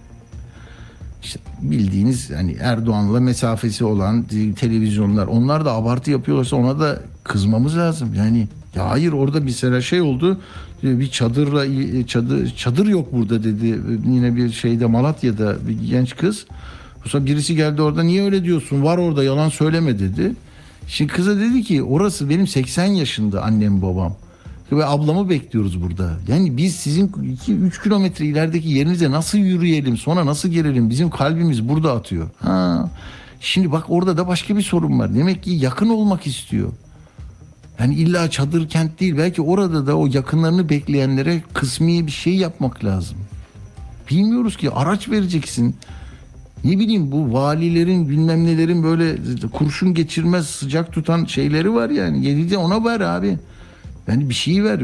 [1.23, 4.25] İşte bildiğiniz hani Erdoğan'la mesafesi olan
[4.59, 8.13] televizyonlar onlar da abartı yapıyorlarsa ona da kızmamız lazım.
[8.13, 10.39] Yani ya hayır orada mesela şey oldu
[10.83, 11.65] bir çadırla
[12.07, 16.45] çadır çadır yok burada dedi yine bir şeyde Malatya'da bir genç kız.
[17.05, 20.35] Sonra birisi geldi orada niye öyle diyorsun var orada yalan söyleme dedi.
[20.87, 24.15] Şimdi kıza dedi ki orası benim 80 yaşında annem babam.
[24.71, 26.13] Ve ablamı bekliyoruz burada.
[26.27, 31.93] Yani biz sizin 2-3 kilometre ilerideki yerinize nasıl yürüyelim sonra nasıl gelelim bizim kalbimiz burada
[31.93, 32.29] atıyor.
[32.39, 32.89] Ha.
[33.39, 35.15] Şimdi bak orada da başka bir sorun var.
[35.15, 36.71] Demek ki yakın olmak istiyor.
[37.79, 39.17] Yani illa çadır kent değil.
[39.17, 43.17] Belki orada da o yakınlarını bekleyenlere kısmi bir şey yapmak lazım.
[44.09, 45.75] Bilmiyoruz ki araç vereceksin.
[46.63, 49.15] Ne bileyim bu valilerin bilmem nelerin böyle
[49.51, 52.25] kurşun geçirmez sıcak tutan şeyleri var yani.
[52.25, 53.37] Yedide ona ver abi.
[54.07, 54.79] Yani bir şey ver.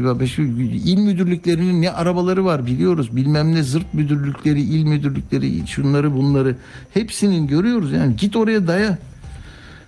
[0.84, 3.16] İl müdürlüklerinin ne arabaları var biliyoruz.
[3.16, 6.56] Bilmem ne zırt müdürlükleri, il müdürlükleri, şunları bunları.
[6.94, 7.92] Hepsinin görüyoruz.
[7.92, 8.98] Yani git oraya daya.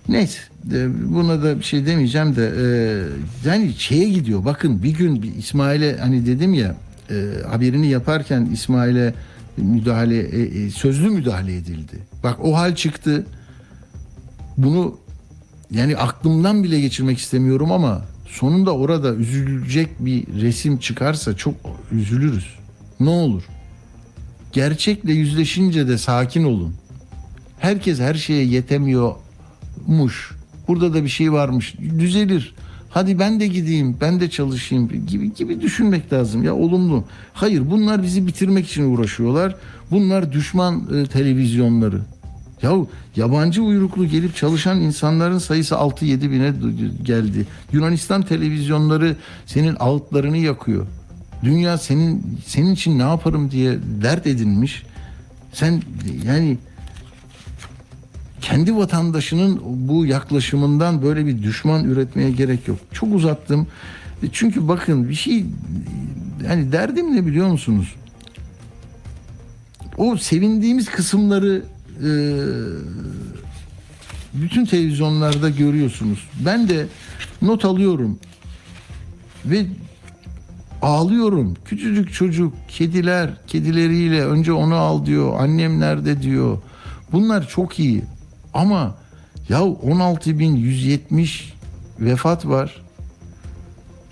[0.09, 0.39] Neyse
[1.05, 2.65] buna da bir şey demeyeceğim de e,
[3.49, 6.75] yani şeye gidiyor bakın bir gün İsmail'e hani dedim ya
[7.09, 7.15] e,
[7.51, 9.13] haberini yaparken İsmail'e
[9.57, 11.99] müdahale e, e, sözlü müdahale edildi.
[12.23, 13.25] Bak o hal çıktı.
[14.57, 14.97] Bunu
[15.71, 21.53] yani aklımdan bile geçirmek istemiyorum ama sonunda orada üzülecek bir resim çıkarsa çok
[21.91, 22.45] üzülürüz.
[22.99, 23.43] Ne olur?
[24.51, 26.75] Gerçekle yüzleşince de sakin olun.
[27.59, 30.31] Herkes her şeye yetemiyormuş.
[30.67, 31.75] Burada da bir şey varmış.
[31.99, 32.55] Düzelir.
[32.91, 37.03] Hadi ben de gideyim, ben de çalışayım gibi gibi düşünmek lazım ya olumlu.
[37.33, 39.55] Hayır bunlar bizi bitirmek için uğraşıyorlar.
[39.91, 42.01] Bunlar düşman e, televizyonları.
[42.61, 42.71] Ya
[43.15, 46.53] yabancı uyruklu gelip çalışan insanların sayısı 6-7 bine
[47.03, 47.45] geldi.
[47.71, 50.87] Yunanistan televizyonları senin ağıtlarını yakıyor.
[51.43, 54.83] Dünya senin senin için ne yaparım diye dert edinmiş.
[55.53, 55.81] Sen
[56.25, 56.57] yani
[58.41, 62.77] kendi vatandaşının bu yaklaşımından böyle bir düşman üretmeye gerek yok.
[62.93, 63.67] Çok uzattım.
[64.23, 65.45] E, Çünkü bakın bir şey
[66.47, 67.95] yani derdim ne biliyor musunuz?
[69.97, 71.63] O sevindiğimiz kısımları
[71.97, 72.09] e,
[74.33, 76.27] bütün televizyonlarda görüyorsunuz.
[76.45, 76.87] Ben de
[77.41, 78.19] not alıyorum
[79.45, 79.65] ve
[80.81, 81.53] ağlıyorum.
[81.65, 85.33] Küçücük çocuk, kediler, kedileriyle önce onu al diyor.
[85.39, 86.57] Annem nerede diyor.
[87.11, 88.03] Bunlar çok iyi.
[88.53, 88.95] Ama
[89.49, 91.41] ya 16.170
[91.99, 92.81] vefat var.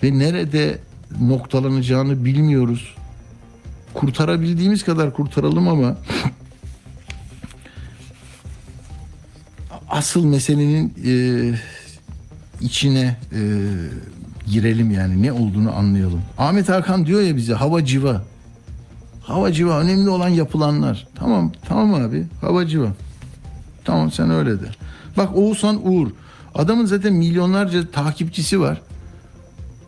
[0.02, 0.78] Ve nerede
[1.20, 2.94] noktalanacağını bilmiyoruz.
[3.94, 5.96] Kurtarabildiğimiz kadar kurtaralım ama
[9.88, 11.14] asıl meselenin e,
[12.60, 13.40] içine e,
[14.46, 16.22] girelim yani ne olduğunu anlayalım.
[16.38, 18.22] Ahmet Hakan diyor ya bize hava civa.
[19.22, 21.08] Hava civa önemli olan yapılanlar.
[21.14, 22.92] Tamam tamam abi hava civa.
[23.84, 24.66] Tamam sen öyle de.
[25.16, 26.10] Bak Oğuzhan Uğur.
[26.54, 28.80] Adamın zaten milyonlarca takipçisi var.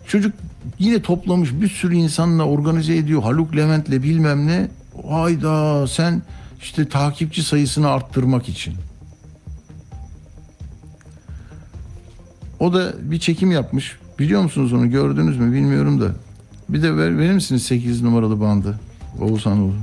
[0.06, 0.34] Çocuk
[0.78, 3.22] yine toplamış bir sürü insanla organize ediyor.
[3.22, 4.68] Haluk Levent'le bilmem ne.
[5.08, 6.22] Hayda sen
[6.60, 8.74] işte takipçi sayısını arttırmak için.
[12.60, 13.96] O da bir çekim yapmış.
[14.18, 16.12] Biliyor musunuz onu gördünüz mü bilmiyorum da.
[16.68, 18.80] Bir de ver, verir misiniz 8 numaralı bandı?
[19.20, 19.74] Oğuzhan Uğur.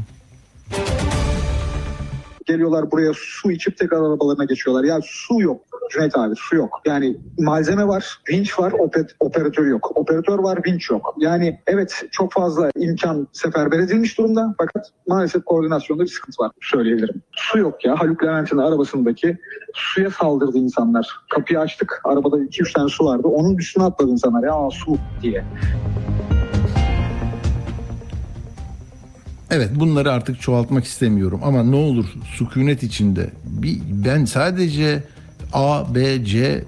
[2.50, 4.84] Geliyorlar buraya su içip tekrar arabalarına geçiyorlar.
[4.84, 6.82] Ya su yok Cüneyt abi su yok.
[6.86, 9.92] Yani malzeme var, vinç var, ope- operatör yok.
[9.96, 11.16] Operatör var, vinç yok.
[11.18, 17.22] Yani evet çok fazla imkan seferber edilmiş durumda fakat maalesef koordinasyonda bir sıkıntı var söyleyebilirim.
[17.32, 18.00] Su yok ya.
[18.00, 19.38] Haluk Levent'in arabasındaki
[19.74, 21.20] suya saldırdı insanlar.
[21.34, 22.02] Kapıyı açtık.
[22.04, 23.28] Arabada 2-3 tane su vardı.
[23.28, 24.44] Onun üstüne atladı insanlar.
[24.44, 25.44] Ya su diye.
[29.52, 32.06] Evet bunları artık çoğaltmak istemiyorum ama ne olur
[32.38, 35.04] sükunet içinde bir, ben sadece
[35.54, 36.64] A, B, C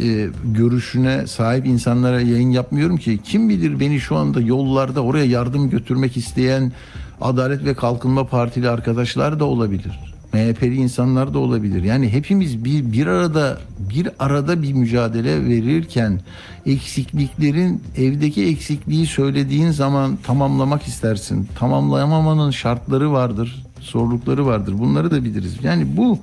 [0.00, 5.70] e, görüşüne sahip insanlara yayın yapmıyorum ki kim bilir beni şu anda yollarda oraya yardım
[5.70, 6.72] götürmek isteyen
[7.20, 10.00] Adalet ve Kalkınma Partili arkadaşlar da olabilir.
[10.32, 11.82] MHP'li insanlar da olabilir.
[11.82, 16.20] Yani hepimiz bir bir arada bir arada bir mücadele verirken
[16.66, 21.48] eksikliklerin evdeki eksikliği söylediğin zaman tamamlamak istersin.
[21.58, 24.78] Tamamlayamamanın şartları vardır, zorlukları vardır.
[24.78, 25.56] Bunları da biliriz.
[25.62, 26.18] Yani bu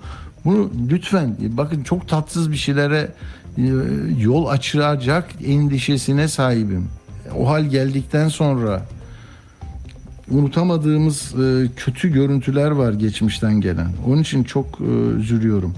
[0.46, 3.12] bunu lütfen bakın çok tatsız bir şeylere
[3.58, 3.64] e,
[4.20, 6.88] yol açacak endişesine sahibim.
[7.38, 8.86] O hal geldikten sonra
[10.32, 13.90] unutamadığımız e, kötü görüntüler var geçmişten gelen.
[14.08, 15.74] Onun için çok e, üzülüyorum.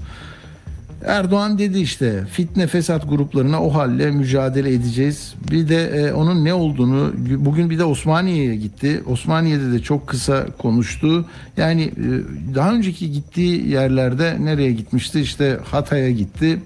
[1.04, 5.34] Erdoğan dedi işte fitne fesat gruplarına o halle mücadele edeceğiz.
[5.50, 9.02] Bir de e, onun ne olduğunu bugün bir de Osmaniye'ye gitti.
[9.06, 11.24] Osmaniye'de de çok kısa konuştu.
[11.56, 12.08] Yani e,
[12.54, 15.20] daha önceki gittiği yerlerde nereye gitmişti?
[15.20, 16.62] İşte Hatay'a gitti.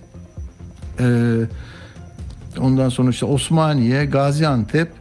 [1.01, 1.07] E,
[2.61, 4.99] ondan sonra işte Osmaniye, Gaziantep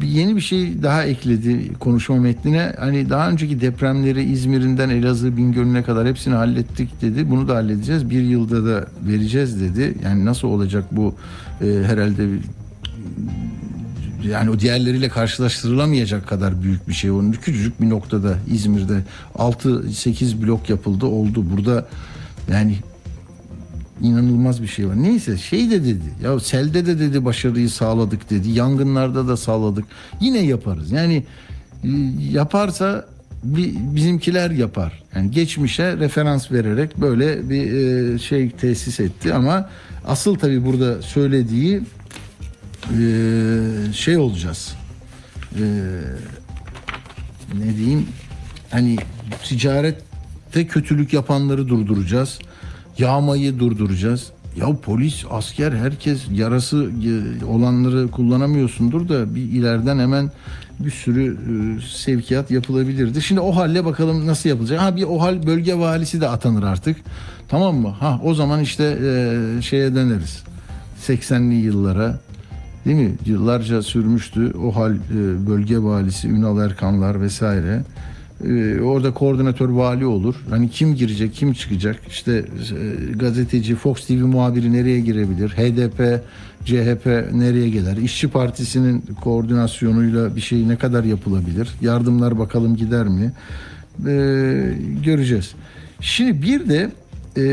[0.00, 2.74] bir yeni bir şey daha ekledi konuşma metnine.
[2.78, 7.30] Hani daha önceki depremleri İzmir'inden Elazığ, Bingöl'üne kadar hepsini hallettik dedi.
[7.30, 8.10] Bunu da halledeceğiz.
[8.10, 9.94] Bir yılda da vereceğiz dedi.
[10.04, 11.14] Yani nasıl olacak bu
[11.60, 12.28] e, herhalde
[14.24, 17.10] yani o diğerleriyle karşılaştırılamayacak kadar büyük bir şey.
[17.10, 19.02] Onun küçücük bir noktada İzmir'de
[19.34, 21.44] 6-8 blok yapıldı oldu.
[21.50, 21.88] Burada
[22.50, 22.76] yani
[24.02, 25.02] inanılmaz bir şey var.
[25.02, 26.12] Neyse şey de dedi.
[26.24, 28.50] Ya selde de dedi başarıyı sağladık dedi.
[28.50, 29.84] Yangınlarda da sağladık.
[30.20, 30.90] Yine yaparız.
[30.90, 31.24] Yani
[31.84, 31.88] e,
[32.32, 33.06] yaparsa
[33.42, 35.02] bizimkiler yapar.
[35.14, 39.70] Yani geçmişe referans vererek böyle bir e, şey tesis etti ama
[40.06, 41.80] asıl tabii burada söylediği
[42.98, 43.02] e,
[43.92, 44.74] şey olacağız.
[47.54, 48.06] Ne diyeyim?
[48.70, 48.96] Hani
[49.44, 52.38] ticarette kötülük yapanları durduracağız.
[52.98, 54.32] Yağmayı durduracağız.
[54.56, 60.30] Ya polis, asker, herkes yarası e, olanları kullanamıyorsundur da bir ileriden hemen
[60.80, 63.22] bir sürü e, sevkiyat yapılabilirdi.
[63.22, 64.80] Şimdi o halle bakalım nasıl yapılacak.
[64.80, 66.96] Ha bir o hal bölge valisi de atanır artık.
[67.48, 67.88] Tamam mı?
[67.88, 70.42] Ha o zaman işte e, şeye döneriz.
[71.06, 72.20] 80'li yıllara
[72.84, 73.14] değil mi?
[73.26, 77.82] Yıllarca sürmüştü o hal e, bölge valisi Ünal Erkanlar vesaire.
[78.44, 80.34] E, orada koordinatör vali olur.
[80.50, 82.00] Hani kim girecek, kim çıkacak?
[82.08, 85.48] İşte e, gazeteci, Fox TV muhabiri nereye girebilir?
[85.48, 86.22] HDP,
[86.64, 87.96] CHP nereye gelir?
[87.96, 91.68] İşçi Partisi'nin koordinasyonuyla bir şey ne kadar yapılabilir?
[91.80, 93.32] Yardımlar bakalım gider mi?
[94.06, 94.12] E,
[95.04, 95.54] göreceğiz.
[96.00, 96.90] Şimdi bir de
[97.36, 97.44] e,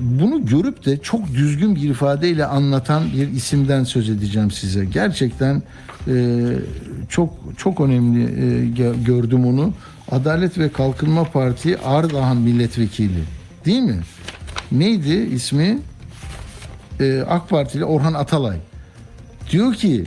[0.00, 4.84] bunu görüp de çok düzgün bir ifadeyle anlatan bir isimden söz edeceğim size.
[4.84, 5.62] Gerçekten
[7.08, 9.72] çok çok önemli e, gö- gördüm onu.
[10.10, 13.22] Adalet ve Kalkınma Parti Ardahan Milletvekili
[13.64, 14.00] değil mi?
[14.72, 15.78] Neydi ismi?
[17.00, 18.56] E, AK Partili Orhan Atalay.
[19.50, 20.04] Diyor ki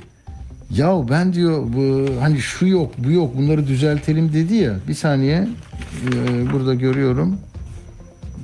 [0.69, 4.73] ya ben diyor bu hani şu yok bu yok bunları düzeltelim dedi ya.
[4.87, 5.47] Bir saniye
[6.13, 7.37] e, burada görüyorum.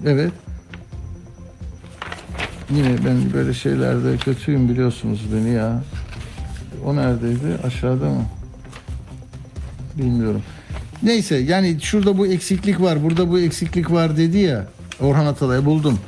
[0.05, 0.32] Evet.
[2.76, 5.84] Yine ben böyle şeylerde kötüyüm biliyorsunuz beni ya.
[6.86, 7.58] O neredeydi?
[7.64, 8.26] Aşağıda mı?
[9.98, 10.44] Bilmiyorum.
[11.04, 14.68] Neyse yani şurada bu eksiklik var, burada bu eksiklik var dedi ya.
[15.00, 16.00] Orhan Atalay buldum.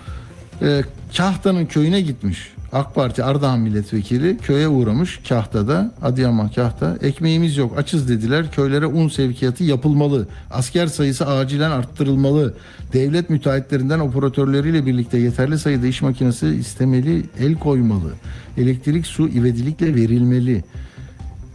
[0.62, 0.82] Ee,
[1.18, 2.54] Kahta'nın köyüne gitmiş.
[2.74, 9.08] AK Parti Ardahan milletvekili köye uğramış Kahta'da Adıyaman Kahta ekmeğimiz yok açız dediler köylere un
[9.08, 12.54] sevkiyatı yapılmalı asker sayısı acilen arttırılmalı
[12.94, 18.12] devlet müteahhitlerinden operatörleriyle birlikte yeterli sayıda iş makinesi istemeli el koymalı
[18.58, 20.64] elektrik su ivedilikle verilmeli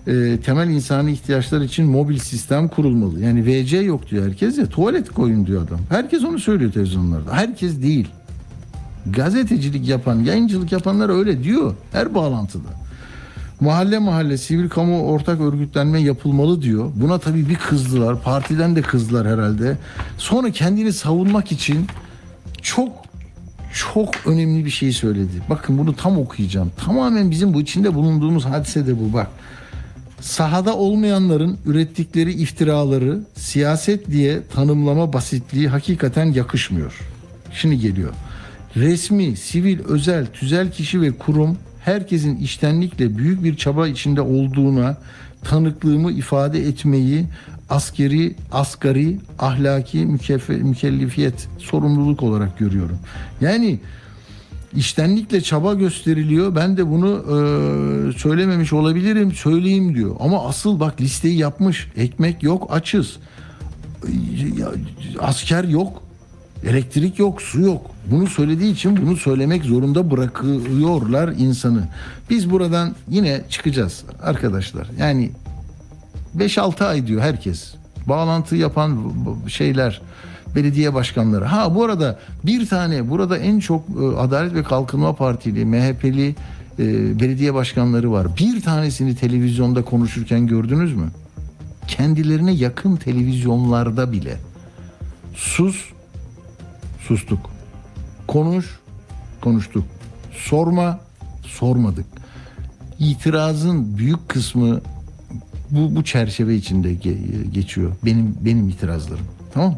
[0.06, 3.20] e, temel insani ihtiyaçlar için mobil sistem kurulmalı.
[3.20, 5.80] Yani VC yok diyor herkes ya tuvalet koyun diyor adam.
[5.88, 7.32] Herkes onu söylüyor televizyonlarda.
[7.32, 8.08] Herkes değil.
[9.06, 12.68] Gazetecilik yapan, yayıncılık yapanlar öyle diyor her bağlantıda.
[13.60, 16.90] Mahalle mahalle sivil kamu ortak örgütlenme yapılmalı diyor.
[16.94, 18.22] Buna tabii bir kızdılar.
[18.22, 19.78] Partiden de kızdılar herhalde.
[20.18, 21.86] Sonra kendini savunmak için
[22.62, 22.88] çok
[23.74, 25.42] çok önemli bir şey söyledi.
[25.50, 26.72] Bakın bunu tam okuyacağım.
[26.84, 29.28] Tamamen bizim bu içinde bulunduğumuz hadise de bu bak.
[30.20, 37.00] Sahada olmayanların ürettikleri iftiraları siyaset diye tanımlama basitliği hakikaten yakışmıyor.
[37.52, 38.12] Şimdi geliyor.
[38.76, 44.96] Resmi, sivil, özel, tüzel kişi ve kurum herkesin iştenlikle büyük bir çaba içinde olduğuna
[45.44, 47.26] tanıklığımı ifade etmeyi
[47.70, 52.98] askeri, asgari, ahlaki mükefe, mükellefiyet, sorumluluk olarak görüyorum.
[53.40, 53.78] Yani
[54.76, 56.56] iştenlikle çaba gösteriliyor.
[56.56, 59.32] Ben de bunu e, söylememiş olabilirim.
[59.32, 60.16] Söyleyeyim diyor.
[60.20, 61.88] Ama asıl bak listeyi yapmış.
[61.96, 63.16] Ekmek yok, açız.
[65.18, 66.02] Asker yok.
[66.66, 67.90] Elektrik yok, su yok.
[68.10, 71.88] Bunu söylediği için bunu söylemek zorunda bırakıyorlar insanı.
[72.30, 74.86] Biz buradan yine çıkacağız arkadaşlar.
[74.98, 75.30] Yani
[76.36, 77.74] 5-6 ay diyor herkes.
[78.06, 79.12] Bağlantı yapan
[79.48, 80.02] şeyler,
[80.56, 81.44] belediye başkanları.
[81.44, 86.34] Ha bu arada bir tane burada en çok e, Adalet ve Kalkınma Partili, MHP'li
[86.78, 88.26] e, belediye başkanları var.
[88.38, 91.08] Bir tanesini televizyonda konuşurken gördünüz mü?
[91.88, 94.36] Kendilerine yakın televizyonlarda bile.
[95.34, 95.93] Sus,
[97.06, 97.50] sustuk.
[98.26, 98.80] Konuş,
[99.40, 99.84] konuştuk.
[100.32, 101.00] Sorma,
[101.42, 102.06] sormadık.
[102.98, 104.80] İtirazın büyük kısmı
[105.70, 107.92] bu, bu çerçeve içinde ge- geçiyor.
[108.04, 109.26] Benim benim itirazlarım.
[109.54, 109.74] Tamam?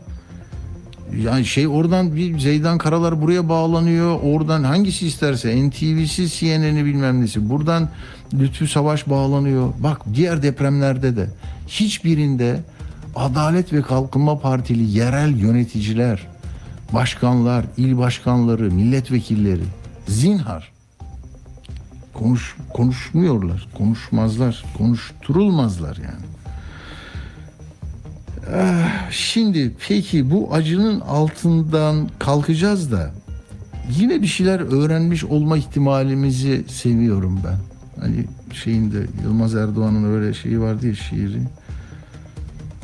[1.23, 4.21] Yani şey oradan bir Zeydan Karalar buraya bağlanıyor.
[4.23, 7.49] Oradan hangisi isterse NTV'si CNN'i bilmem nesi.
[7.51, 7.89] Buradan
[8.35, 9.73] Lütfü Savaş bağlanıyor.
[9.79, 11.27] Bak diğer depremlerde de
[11.69, 12.61] hiçbirinde
[13.17, 16.27] Adalet ve Kalkınma Partili yerel yöneticiler,
[16.93, 19.65] başkanlar, il başkanları, milletvekilleri
[20.09, 20.73] zinhar
[22.15, 26.27] konuş konuşmuyorlar, konuşmazlar, konuşturulmazlar yani.
[28.55, 33.11] Ah, Şimdi peki bu acının altından kalkacağız da
[33.91, 37.59] yine bir şeyler öğrenmiş olma ihtimalimizi seviyorum ben.
[38.01, 41.41] Hani şeyinde Yılmaz Erdoğan'ın öyle şeyi vardı ya şiiri.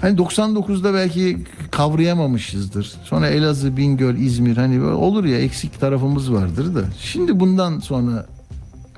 [0.03, 1.39] Hani 99'da belki
[1.71, 2.93] kavrayamamışızdır.
[3.05, 6.85] Sonra Elazığ, Bingöl, İzmir hani böyle olur ya eksik tarafımız vardır da.
[6.99, 8.27] Şimdi bundan sonra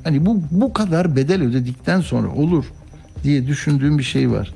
[0.05, 2.65] hani bu bu kadar bedel ödedikten sonra olur
[3.25, 4.55] diye düşündüğüm bir şey var.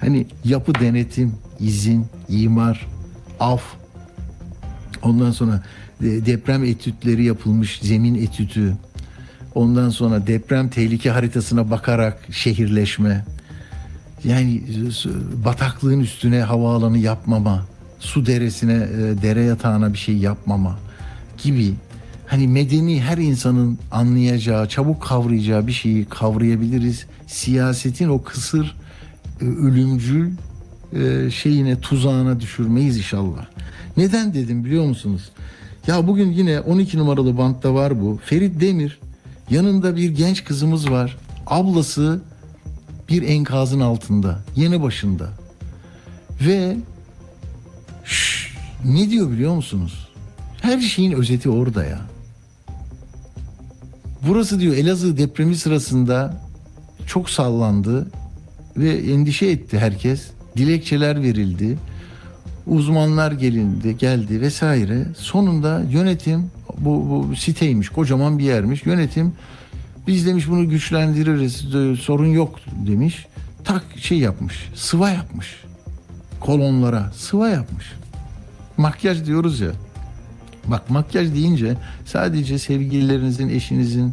[0.00, 2.86] Hani yapı denetim, izin, imar,
[3.40, 3.62] af.
[5.02, 5.62] Ondan sonra
[6.00, 8.76] deprem etütleri yapılmış, zemin etütü.
[9.54, 13.24] Ondan sonra deprem tehlike haritasına bakarak şehirleşme.
[14.24, 14.62] Yani
[15.44, 17.66] bataklığın üstüne havaalanı yapmama,
[17.98, 20.78] su deresine, e, dere yatağına bir şey yapmama
[21.42, 21.74] gibi
[22.26, 27.06] hani medeni her insanın anlayacağı, çabuk kavrayacağı bir şeyi kavrayabiliriz.
[27.26, 28.76] Siyasetin o kısır,
[29.40, 30.30] e, ölümcül
[30.92, 33.46] e, şeyine, tuzağına düşürmeyiz inşallah.
[33.96, 35.30] Neden dedim biliyor musunuz?
[35.86, 38.20] Ya bugün yine 12 numaralı bantta var bu.
[38.24, 38.98] Ferit Demir
[39.50, 41.16] yanında bir genç kızımız var.
[41.46, 42.20] Ablası
[43.12, 45.28] bir enkazın altında, yeni başında.
[46.40, 46.76] Ve
[48.04, 48.54] şş,
[48.84, 50.08] ne diyor biliyor musunuz?
[50.62, 52.00] Her şeyin özeti orada ya.
[54.28, 56.40] Burası diyor Elazığ depremi sırasında
[57.06, 58.06] çok sallandı
[58.76, 60.30] ve endişe etti herkes.
[60.56, 61.78] Dilekçeler verildi.
[62.66, 65.06] Uzmanlar gelindi, geldi vesaire.
[65.16, 68.86] Sonunda yönetim bu, bu siteymiş, kocaman bir yermiş.
[68.86, 69.32] Yönetim
[70.06, 71.56] biz demiş bunu güçlendiririz,
[72.00, 73.26] sorun yok demiş.
[73.64, 75.62] Tak şey yapmış, sıva yapmış.
[76.40, 77.92] Kolonlara sıva yapmış.
[78.76, 79.70] Makyaj diyoruz ya.
[80.66, 81.76] Bak makyaj deyince
[82.06, 84.12] sadece sevgililerinizin, eşinizin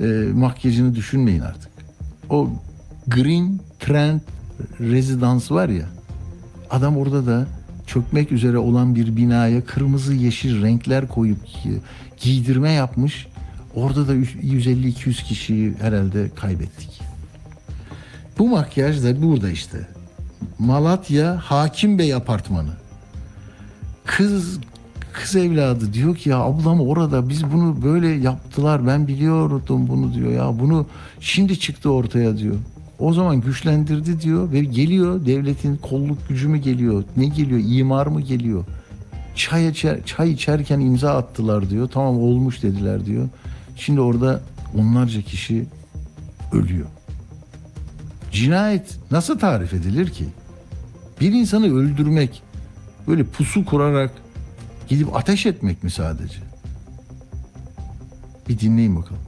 [0.00, 0.04] e,
[0.34, 1.70] makyajını düşünmeyin artık.
[2.30, 2.48] O
[3.06, 4.20] Green Trend
[4.80, 5.86] Residence var ya.
[6.70, 7.46] Adam orada da
[7.86, 11.78] çökmek üzere olan bir binaya kırmızı yeşil renkler koyup gi-
[12.20, 13.26] giydirme yapmış.
[13.76, 17.00] Orada da 150-200 kişiyi herhalde kaybettik.
[18.38, 19.88] Bu makyaj da burada işte.
[20.58, 22.70] Malatya Hakim Bey apartmanı.
[24.04, 24.58] Kız
[25.12, 30.32] kız evladı diyor ki ya ablam orada biz bunu böyle yaptılar ben biliyordum bunu diyor
[30.32, 30.86] ya bunu
[31.20, 32.56] şimdi çıktı ortaya diyor.
[32.98, 38.20] O zaman güçlendirdi diyor ve geliyor devletin kolluk gücü mü geliyor ne geliyor imar mı
[38.20, 38.64] geliyor.
[39.34, 43.28] Çay, içer, çay içerken imza attılar diyor tamam olmuş dediler diyor.
[43.76, 44.40] Şimdi orada
[44.78, 45.66] onlarca kişi
[46.52, 46.86] ölüyor.
[48.32, 50.24] Cinayet nasıl tarif edilir ki?
[51.20, 52.42] Bir insanı öldürmek
[53.08, 54.10] böyle pusu kurarak
[54.88, 56.38] gidip ateş etmek mi sadece?
[58.48, 59.25] Bir dinleyin bakalım.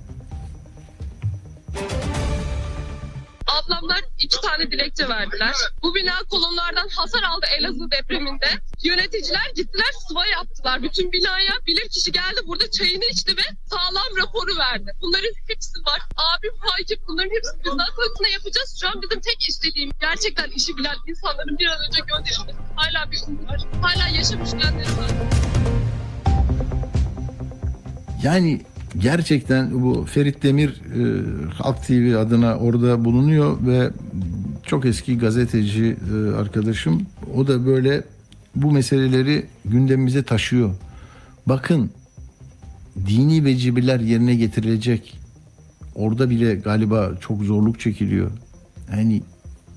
[3.68, 5.54] Ablamlar iki tane dilekçe verdiler.
[5.82, 8.46] Bu bina kolonlardan hasar aldı Elazığ depreminde.
[8.84, 11.52] Yöneticiler gittiler sıva yaptılar bütün binaya.
[11.66, 14.92] Bilir kişi geldi burada çayını içti ve sağlam raporu verdi.
[15.00, 16.00] Bunların hepsi var.
[16.16, 18.78] Abim hakim bunların hepsini biz nasıl ne yapacağız?
[18.80, 22.58] Şu an bizim tek istediğim gerçekten işi bilen insanların bir an önce gönderilmesi.
[22.76, 23.60] Hala bir var.
[23.82, 25.10] Hala yaşamış gelenleri var.
[28.22, 28.62] Yani
[28.98, 33.90] gerçekten bu Ferit Demir e, Halk TV adına orada bulunuyor ve
[34.66, 37.02] çok eski gazeteci e, arkadaşım.
[37.34, 38.04] O da böyle
[38.56, 40.74] bu meseleleri gündemimize taşıyor.
[41.46, 41.90] Bakın
[43.06, 45.18] dini vecibeler yerine getirilecek.
[45.94, 48.30] Orada bile galiba çok zorluk çekiliyor.
[48.92, 49.22] Yani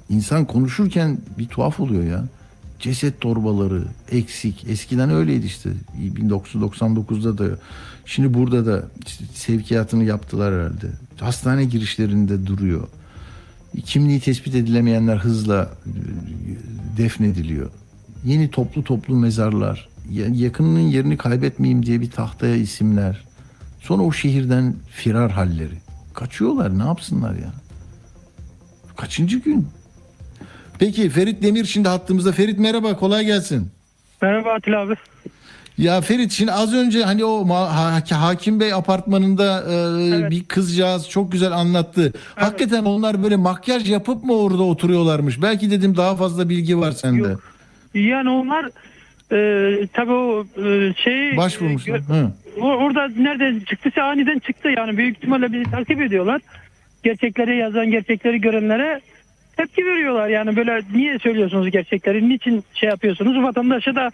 [0.09, 2.25] insan konuşurken bir tuhaf oluyor ya.
[2.79, 4.65] Ceset torbaları eksik.
[4.69, 5.69] Eskiden öyleydi işte.
[6.17, 7.57] 1999'da da.
[8.11, 10.87] Şimdi burada da işte sevkiyatını yaptılar herhalde.
[11.19, 12.87] Hastane girişlerinde duruyor.
[13.85, 15.91] Kimliği tespit edilemeyenler hızla e,
[16.97, 17.69] defnediliyor.
[18.25, 19.89] Yeni toplu toplu mezarlar.
[20.09, 23.21] Ya- Yakınının yerini kaybetmeyeyim diye bir tahtaya isimler.
[23.79, 25.75] Sonra o şehirden firar halleri.
[26.13, 27.53] Kaçıyorlar ne yapsınlar ya?
[28.97, 29.67] Kaçıncı gün?
[30.79, 32.31] Peki Ferit Demir şimdi hattımızda.
[32.31, 33.67] Ferit merhaba kolay gelsin.
[34.21, 34.95] Merhaba Atilla abi.
[35.81, 41.31] Ya Ferit şimdi az önce hani o ha- Hakim Bey apartmanında e, bir kızcağız çok
[41.31, 42.13] güzel anlattı.
[42.35, 45.41] Hakikaten onlar böyle makyaj yapıp mı orada oturuyorlarmış?
[45.41, 47.27] Belki dedim daha fazla bilgi var sende.
[47.93, 48.65] Yani onlar
[49.31, 51.99] e, tabii o e, şey Başvurmuşlar.
[51.99, 52.29] gö-
[52.61, 56.41] orada nereden çıktıysa aniden çıktı yani büyük ihtimalle bizi takip ediyorlar.
[57.03, 59.01] Gerçekleri yazan gerçekleri görenlere
[59.57, 64.09] tepki veriyorlar yani böyle niye söylüyorsunuz gerçekleri niçin şey yapıyorsunuz vatandaşı da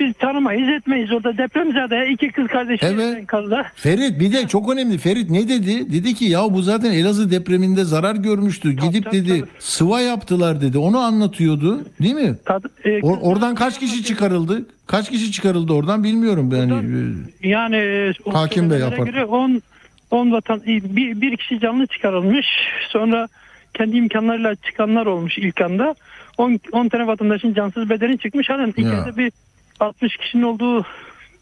[0.00, 3.66] biz tanımayız etmeyiz orada depremzade iki kız kardeşi enkazda.
[3.74, 4.98] Ferit bir de çok önemli.
[4.98, 5.92] Ferit ne dedi?
[5.92, 8.72] Dedi ki ya bu zaten Elazığ depreminde zarar görmüştü.
[8.72, 10.78] Gidip dedi sıva yaptılar dedi.
[10.78, 11.84] Onu anlatıyordu.
[12.02, 12.36] Değil mi?
[12.84, 14.66] e, Or- oradan kaç kişi çıkarıldı?
[14.86, 17.14] Kaç kişi çıkarıldı oradan bilmiyorum yani.
[17.42, 19.06] Yani e, o Hakim Bey yapar.
[19.06, 19.62] göre 10
[20.10, 22.46] 10 vatan bir, bir kişi canlı çıkarılmış.
[22.88, 23.28] Sonra
[23.74, 25.94] kendi imkanlarıyla çıkanlar olmuş ilk anda.
[26.38, 28.50] 10 10 tane vatandaşın cansız bedeni çıkmış.
[28.50, 29.32] Halen içeride bir
[29.82, 30.86] 60 kişinin olduğu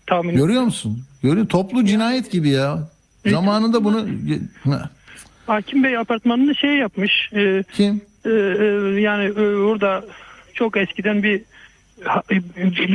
[0.06, 0.98] tahmin Görüyor musun?
[1.22, 2.78] Görüyor toplu cinayet gibi ya.
[3.26, 4.06] Zamanında bunu
[4.64, 4.90] Ha,
[5.46, 7.30] Hakim Bey apartmanını şey yapmış.
[7.32, 8.00] e, Kim?
[8.24, 8.34] e, e,
[9.00, 10.04] yani e, orada
[10.54, 11.42] çok eskiden bir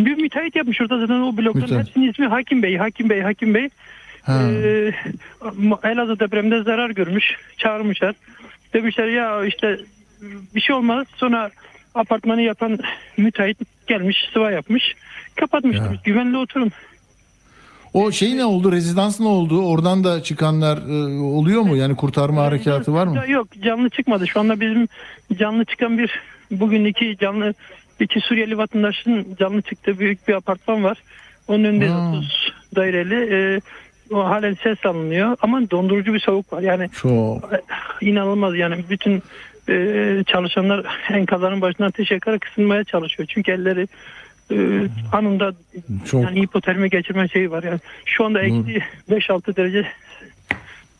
[0.06, 1.88] bir müteahhit yapmış orada zaten o blokların Müteahhit.
[1.88, 3.70] hepsinin ismi Hakim Bey, Hakim Bey, Hakim Bey.
[4.22, 4.42] Ha.
[4.52, 4.92] Ee,
[5.84, 7.26] Elazığ depreminde zarar görmüş.
[7.58, 8.16] Çağırmışlar.
[8.74, 9.80] Demişler ya işte
[10.56, 11.08] bir şey olmaz.
[11.16, 11.52] Sonra
[11.96, 12.78] apartmanı yapan
[13.18, 14.96] müteahhit gelmiş sıva yapmış.
[15.36, 15.78] Kapatmış.
[15.78, 16.72] demiş, Güvenli oturun.
[17.94, 18.72] O şey ne oldu?
[18.72, 19.66] Rezidans ne oldu?
[19.66, 21.78] Oradan da çıkanlar e, oluyor mu?
[21.78, 23.16] Yani kurtarma harekatı var mı?
[23.16, 24.28] Ya Yok canlı çıkmadı.
[24.28, 24.88] Şu anda bizim
[25.40, 26.20] canlı çıkan bir
[26.52, 27.54] bugün iki canlı
[28.00, 30.98] iki Suriyeli vatandaşın canlı çıktığı büyük bir apartman var.
[31.48, 32.10] Onun önünde Ha.
[32.10, 33.34] 30 daireli.
[33.34, 33.62] Ee,
[34.12, 36.62] o halen ses alınıyor ama dondurucu bir soğuk var.
[36.62, 37.50] Yani Çok.
[38.02, 39.24] inanılmaz yani bütün
[39.70, 43.30] e, çalışanlar enkazların başına ateş yakarak ısınmaya çalışıyor.
[43.32, 43.88] Çünkü elleri
[44.52, 45.54] e, anında
[46.06, 46.24] Çok.
[46.24, 47.64] yani hipotermi geçirme şeyi var.
[47.64, 49.88] Yani şu anda eksi 5-6 derece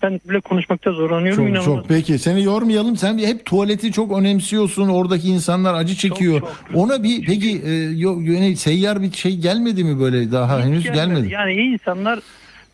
[0.02, 1.44] ben bile konuşmakta zorlanıyorum.
[1.44, 1.80] Çok İnanılmaz.
[1.80, 2.98] çok peki seni yormayalım.
[2.98, 4.90] Sen hep tuvaleti çok önemsiyorsun.
[4.90, 6.42] Oradaki insanlar acı çekiyor.
[6.74, 11.34] Ona bir peki e, yok yani seyyar bir şey gelmedi mi böyle daha henüz gelmedi.
[11.34, 12.20] Yani iyi insanlar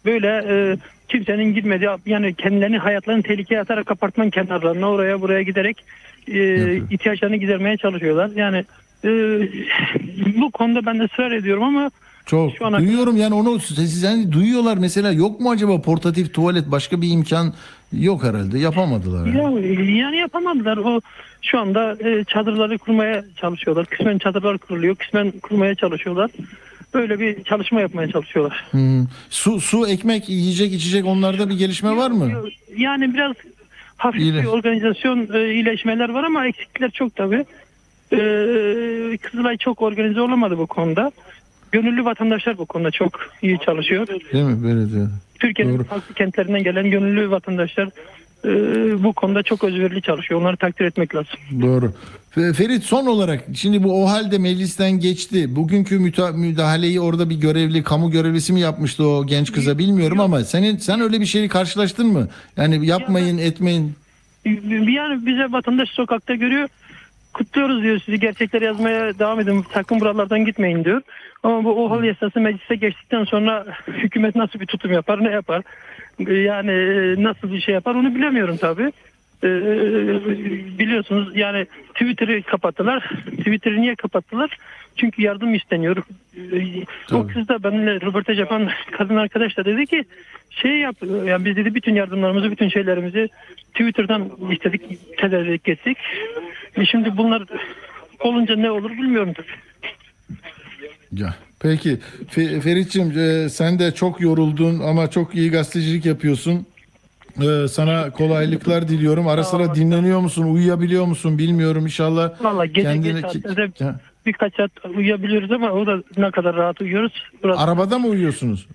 [0.05, 0.77] böyle e,
[1.11, 5.83] kimsenin gitmediği yani kendilerini hayatlarını tehlikeye atarak apartman kenarlarına oraya buraya giderek
[6.27, 8.31] e, ihtiyaçlarını gidermeye çalışıyorlar.
[8.35, 8.65] Yani
[9.03, 9.09] e,
[10.41, 11.91] bu konuda ben de ısrar ediyorum ama
[12.25, 16.71] Çok Şu ana duyuyorum yani onu siz yani duyuyorlar mesela yok mu acaba portatif tuvalet
[16.71, 17.53] başka bir imkan
[17.93, 19.25] yok herhalde yapamadılar.
[19.25, 19.37] yani.
[19.37, 20.77] Ya, yani yapamadılar.
[20.77, 20.99] O
[21.41, 23.85] şu anda e, çadırları kurmaya çalışıyorlar.
[23.85, 26.31] Kısmen çadırlar kuruluyor, kısmen kurmaya çalışıyorlar.
[26.93, 28.65] Böyle bir çalışma yapmaya çalışıyorlar.
[28.71, 29.05] Hmm.
[29.29, 32.31] Su su ekmek yiyecek içecek onlarda bir gelişme var mı?
[32.77, 33.35] Yani biraz
[33.97, 37.45] hafif İyile- bir organizasyon e, iyileşmeler var ama eksikler çok tabii.
[38.13, 38.17] E,
[39.21, 41.11] Kızılay çok organize olamadı bu konuda.
[41.71, 44.07] Gönüllü vatandaşlar bu konuda çok iyi çalışıyor.
[44.33, 45.05] Değil mi belediye?
[45.39, 45.83] Türkiye'nin Doğru.
[45.83, 47.89] farklı kentlerinden gelen gönüllü vatandaşlar
[48.45, 48.49] e,
[49.03, 50.41] bu konuda çok özverili çalışıyor.
[50.41, 51.39] Onları takdir etmek lazım.
[51.61, 51.93] Doğru.
[52.35, 55.55] Fe- Ferit son olarak şimdi bu o halde meclisten geçti.
[55.55, 55.99] Bugünkü
[56.35, 61.01] müdahaleyi orada bir görevli kamu görevlisi mi yapmıştı o genç kıza bilmiyorum ama senin sen
[61.01, 62.27] öyle bir şeyi karşılaştın mı?
[62.57, 63.93] Yani yapmayın etmeyin.
[64.45, 66.67] Bir yani bize vatandaş sokakta görüyor.
[67.33, 69.65] Kutluyoruz diyor sizi gerçekleri yazmaya devam edin.
[69.73, 71.01] Sakın buralardan gitmeyin diyor.
[71.43, 75.63] Ama bu OHAL yasası meclise geçtikten sonra hükümet nasıl bir tutum yapar ne yapar?
[76.27, 78.91] Yani e, nasıl bir şey yapar onu bilemiyorum tabii.
[79.43, 79.47] Ee,
[80.79, 83.09] biliyorsunuz yani Twitter'ı kapattılar.
[83.37, 84.57] Twitter'ı niye kapattılar?
[84.95, 85.97] Çünkü yardım isteniyor.
[86.37, 90.05] Ee, o kız da benimle röportaj yapan kadın arkadaş da dedi ki
[90.49, 90.95] şey yap
[91.25, 93.29] yani biz dedi bütün yardımlarımızı bütün şeylerimizi
[93.73, 95.97] Twitter'dan istedik tedarik ettik.
[96.75, 97.43] E şimdi bunlar
[98.19, 99.47] olunca ne olur bilmiyorum tabii.
[101.11, 101.33] Ya.
[101.61, 101.97] Peki
[102.31, 106.65] Fe- Ferit'ciğim e, sen de çok yoruldun ama çok iyi gazetecilik yapıyorsun.
[107.41, 109.27] E, sana kolaylıklar diliyorum.
[109.27, 110.43] Ara sıra dinleniyor musun?
[110.53, 111.37] Uyuyabiliyor musun?
[111.37, 111.83] Bilmiyorum.
[111.83, 113.99] İnşallah Valla gece kendini- geç saatlerde Ya.
[114.25, 117.13] birkaç saat uyuyabiliyoruz ama o da ne kadar rahat uyuyoruz.
[117.43, 118.67] Burası- Arabada mı uyuyorsunuz?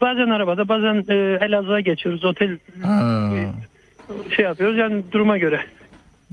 [0.00, 2.24] Bazen arabada bazen e, Elazığ'a geçiyoruz.
[2.24, 3.30] Otel Ha,
[4.36, 5.60] şey yapıyoruz yani duruma göre.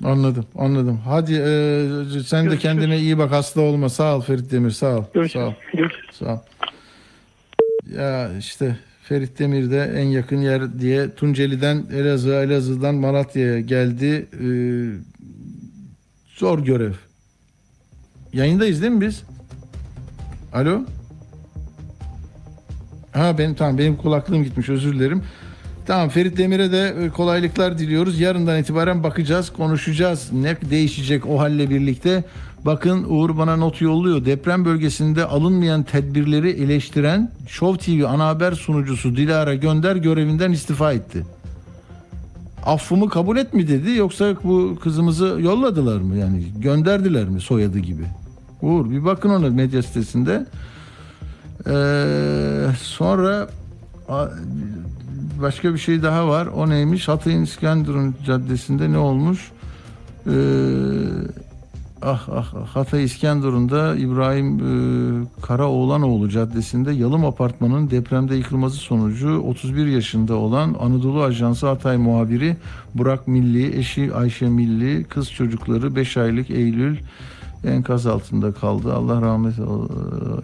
[0.03, 0.99] Anladım, anladım.
[1.05, 3.31] Hadi e, sen de kendine iyi bak.
[3.31, 3.89] Hasta olma.
[3.89, 4.71] Sağ ol Ferit Demir.
[4.71, 5.03] Sağ ol.
[5.33, 5.53] Sağ ol.
[6.11, 6.39] Sağ ol.
[7.97, 14.27] Ya işte Ferit Demir de en yakın yer diye Tunceli'den Elazığ'a, Elazığ'dan Malatya'ya geldi.
[14.33, 14.47] Ee,
[16.35, 16.93] zor görev.
[18.33, 19.23] Yayındayız değil mi biz?
[20.53, 20.81] Alo?
[23.11, 25.23] Ha benim tamam benim kulaklığım gitmiş özür dilerim.
[25.87, 28.19] Tamam Ferit Demir'e de e, kolaylıklar diliyoruz.
[28.19, 30.31] Yarından itibaren bakacağız, konuşacağız.
[30.31, 32.23] Ne değişecek o halle birlikte?
[32.65, 34.25] Bakın Uğur bana not yolluyor.
[34.25, 41.23] Deprem bölgesinde alınmayan tedbirleri eleştiren Show TV ana haber sunucusu Dilara Gönder görevinden istifa etti.
[42.65, 48.03] Affımı kabul et mi dedi yoksa bu kızımızı yolladılar mı yani gönderdiler mi soyadı gibi?
[48.61, 50.45] Uğur bir bakın ona medya sitesinde.
[51.67, 51.73] Ee,
[52.81, 53.47] sonra
[55.41, 56.47] başka bir şey daha var.
[56.47, 57.07] O neymiş?
[57.07, 59.51] Hatay'ın İskenderun Caddesi'nde ne olmuş?
[60.27, 60.31] Ee,
[62.01, 69.85] ah ah ah, Hatay İskenderun'da İbrahim e, Karaoğlanoğlu Caddesi'nde Yalım Apartmanı'nın depremde yıkılması sonucu 31
[69.85, 72.57] yaşında olan Anadolu Ajansı Hatay muhabiri
[72.95, 76.97] Burak Milli, eşi Ayşe Milli, kız çocukları 5 aylık Eylül
[77.65, 78.93] enkaz altında kaldı.
[78.93, 79.55] Allah rahmet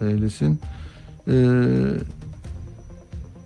[0.02, 0.60] eylesin.
[1.28, 1.32] Ee,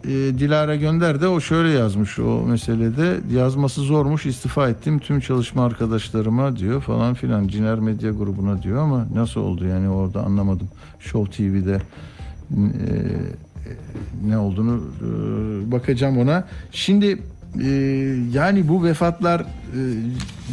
[0.05, 3.16] e, Dilara Gönder de o şöyle yazmış o meselede.
[3.34, 7.49] Yazması zormuş istifa ettim tüm çalışma arkadaşlarıma diyor falan filan.
[7.49, 10.68] Ciner Medya grubuna diyor ama nasıl oldu yani orada anlamadım.
[11.01, 11.80] Show TV'de
[12.51, 12.59] e,
[14.26, 16.44] ne olduğunu e, bakacağım ona.
[16.72, 17.18] Şimdi
[17.62, 17.68] e,
[18.32, 19.46] yani bu vefatlar e,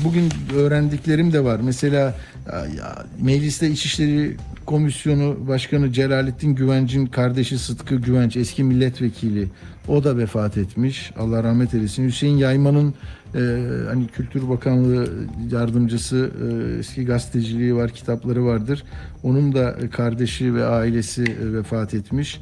[0.04, 1.60] bugün öğrendiklerim de var.
[1.64, 2.16] Mesela
[2.54, 9.48] ya, Mecliste İçişleri Komisyonu Başkanı Celalettin Güvenç'in kardeşi Sıtkı Güvenç eski milletvekili
[9.88, 11.12] o da vefat etmiş.
[11.18, 12.08] Allah rahmet eylesin.
[12.08, 12.94] Hüseyin Yayman'ın
[13.36, 13.40] e,
[13.88, 15.10] hani Kültür Bakanlığı
[15.52, 18.84] yardımcısı e, eski gazeteciliği var, kitapları vardır.
[19.24, 22.40] Onun da kardeşi ve ailesi e, vefat etmiş.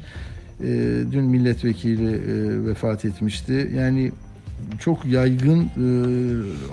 [0.60, 0.66] E,
[1.12, 3.70] dün milletvekili e, vefat etmişti.
[3.76, 4.12] Yani
[4.78, 5.86] çok yaygın e,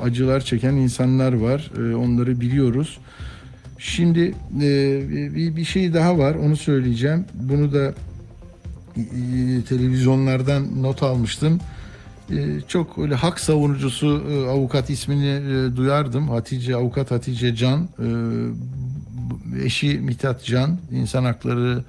[0.03, 1.71] acılar çeken insanlar var.
[1.77, 2.99] E, onları biliyoruz.
[3.77, 5.01] Şimdi e,
[5.35, 6.35] bir, bir şey daha var.
[6.35, 7.25] Onu söyleyeceğim.
[7.33, 7.93] Bunu da
[8.97, 9.03] e,
[9.69, 11.59] televizyonlardan not almıştım.
[12.31, 16.29] E, çok öyle hak savunucusu e, avukat ismini e, duyardım.
[16.29, 21.83] Hatice avukat Hatice Can, e, eşi Mithat Can, insan hakları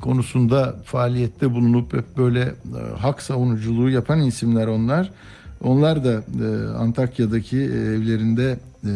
[0.00, 5.10] konusunda faaliyette bulunup hep böyle e, hak savunuculuğu yapan isimler onlar.
[5.60, 8.92] Onlar da e, Antakya'daki evlerinde e,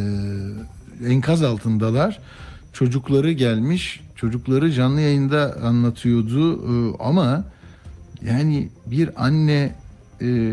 [1.09, 2.19] enkaz altındalar.
[2.73, 7.45] Çocukları gelmiş, çocukları canlı yayında anlatıyordu e, ama
[8.23, 9.75] yani bir anne
[10.23, 10.53] e,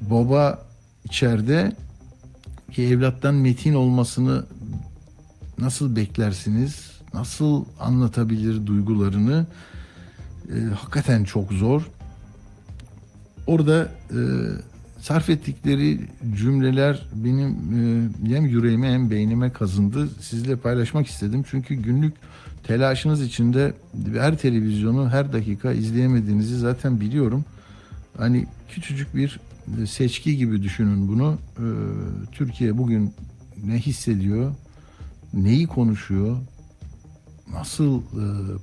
[0.00, 0.62] baba
[1.04, 1.76] içeride
[2.72, 4.44] ki evlattan metin olmasını
[5.58, 6.90] nasıl beklersiniz?
[7.14, 9.46] Nasıl anlatabilir duygularını?
[10.48, 11.82] E, hakikaten çok zor.
[13.50, 14.20] Orada e,
[15.00, 16.00] sarf ettikleri
[16.36, 20.08] cümleler benim e, hem yüreğime hem beynime kazındı.
[20.20, 21.44] Sizle paylaşmak istedim.
[21.50, 22.14] Çünkü günlük
[22.64, 23.74] telaşınız içinde
[24.14, 27.44] her televizyonu her dakika izleyemediğinizi zaten biliyorum.
[28.18, 29.40] Hani küçücük bir
[29.86, 31.38] seçki gibi düşünün bunu.
[31.58, 31.66] E,
[32.32, 33.14] Türkiye bugün
[33.64, 34.54] ne hissediyor?
[35.34, 36.36] Neyi konuşuyor?
[37.52, 38.02] Nasıl e,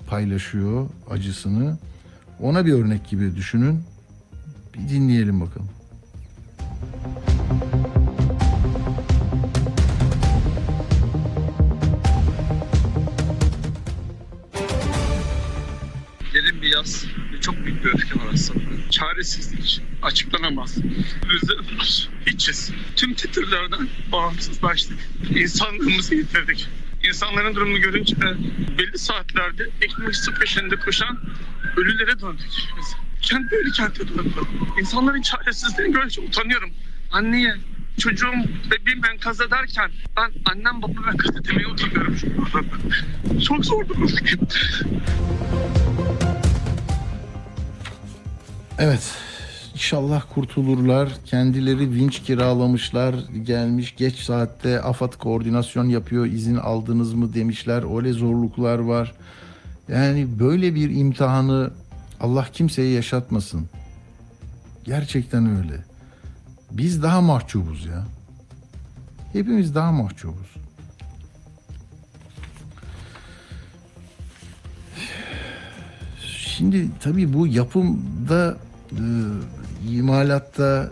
[0.10, 1.78] paylaşıyor acısını?
[2.42, 3.80] Ona bir örnek gibi düşünün.
[4.78, 5.70] Bir dinleyelim bakalım.
[16.34, 18.90] Derin bir yaz ve çok büyük bir öfke var aslında.
[18.90, 20.78] Çaresizlik açıklanamaz.
[21.34, 22.72] Üzülürüz, hiçiz.
[22.96, 24.98] Tüm titirlerden bağımsızlaştık.
[25.36, 26.68] İnsanlığımızı yitirdik.
[27.04, 28.16] İnsanların durumunu görünce
[28.78, 31.20] belli saatlerde ekmek su peşinde koşan
[31.78, 32.48] ölülere döndük.
[32.78, 33.07] Biz.
[33.28, 34.42] Kent böyle kente döndü.
[34.80, 36.70] İnsanların çaresizliğini görünce utanıyorum.
[37.12, 37.56] Anneye,
[37.98, 38.34] çocuğum,
[38.72, 42.16] bebeğim enkaz ederken ben annem babam enkaz etmeye utanıyorum.
[43.48, 44.10] Çok zor durum.
[48.80, 49.16] Evet.
[49.74, 51.10] İnşallah kurtulurlar.
[51.26, 53.16] Kendileri vinç kiralamışlar.
[53.44, 56.26] Gelmiş geç saatte AFAD koordinasyon yapıyor.
[56.26, 57.98] izin aldınız mı demişler.
[57.98, 59.14] Öyle zorluklar var.
[59.88, 61.72] Yani böyle bir imtihanı
[62.20, 63.70] Allah kimseye yaşatmasın.
[64.84, 65.84] Gerçekten öyle.
[66.72, 68.06] Biz daha mahcubuz ya.
[69.34, 70.48] Hepimiz daha mahcubuz.
[76.58, 78.58] Şimdi tabii bu yapımda,
[78.92, 79.04] e,
[79.90, 80.90] imalatta,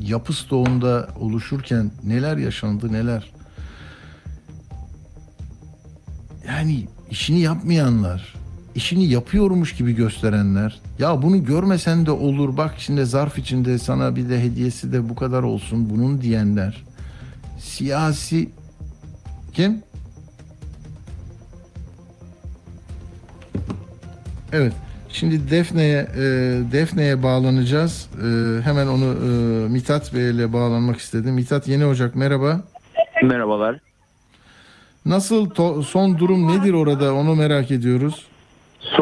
[0.00, 3.32] yapı stoğunda oluşurken neler yaşandı neler.
[6.46, 8.34] Yani işini yapmayanlar,
[8.76, 14.28] işini yapıyormuş gibi gösterenler, ya bunu görmesen de olur bak içinde zarf içinde sana bir
[14.28, 16.82] de hediyesi de bu kadar olsun bunun diyenler.
[17.58, 18.50] Siyasi
[19.52, 19.82] kim?
[24.52, 24.72] Evet.
[25.08, 26.22] Şimdi Defne'ye e,
[26.72, 28.08] Defne'ye bağlanacağız.
[28.16, 29.28] E, hemen onu e,
[29.68, 31.34] Mithat Bey ile bağlanmak istedim.
[31.34, 32.60] Mithat Yeni Ocak merhaba.
[33.22, 33.80] Merhabalar.
[35.06, 38.26] Nasıl to- son durum nedir orada onu merak ediyoruz.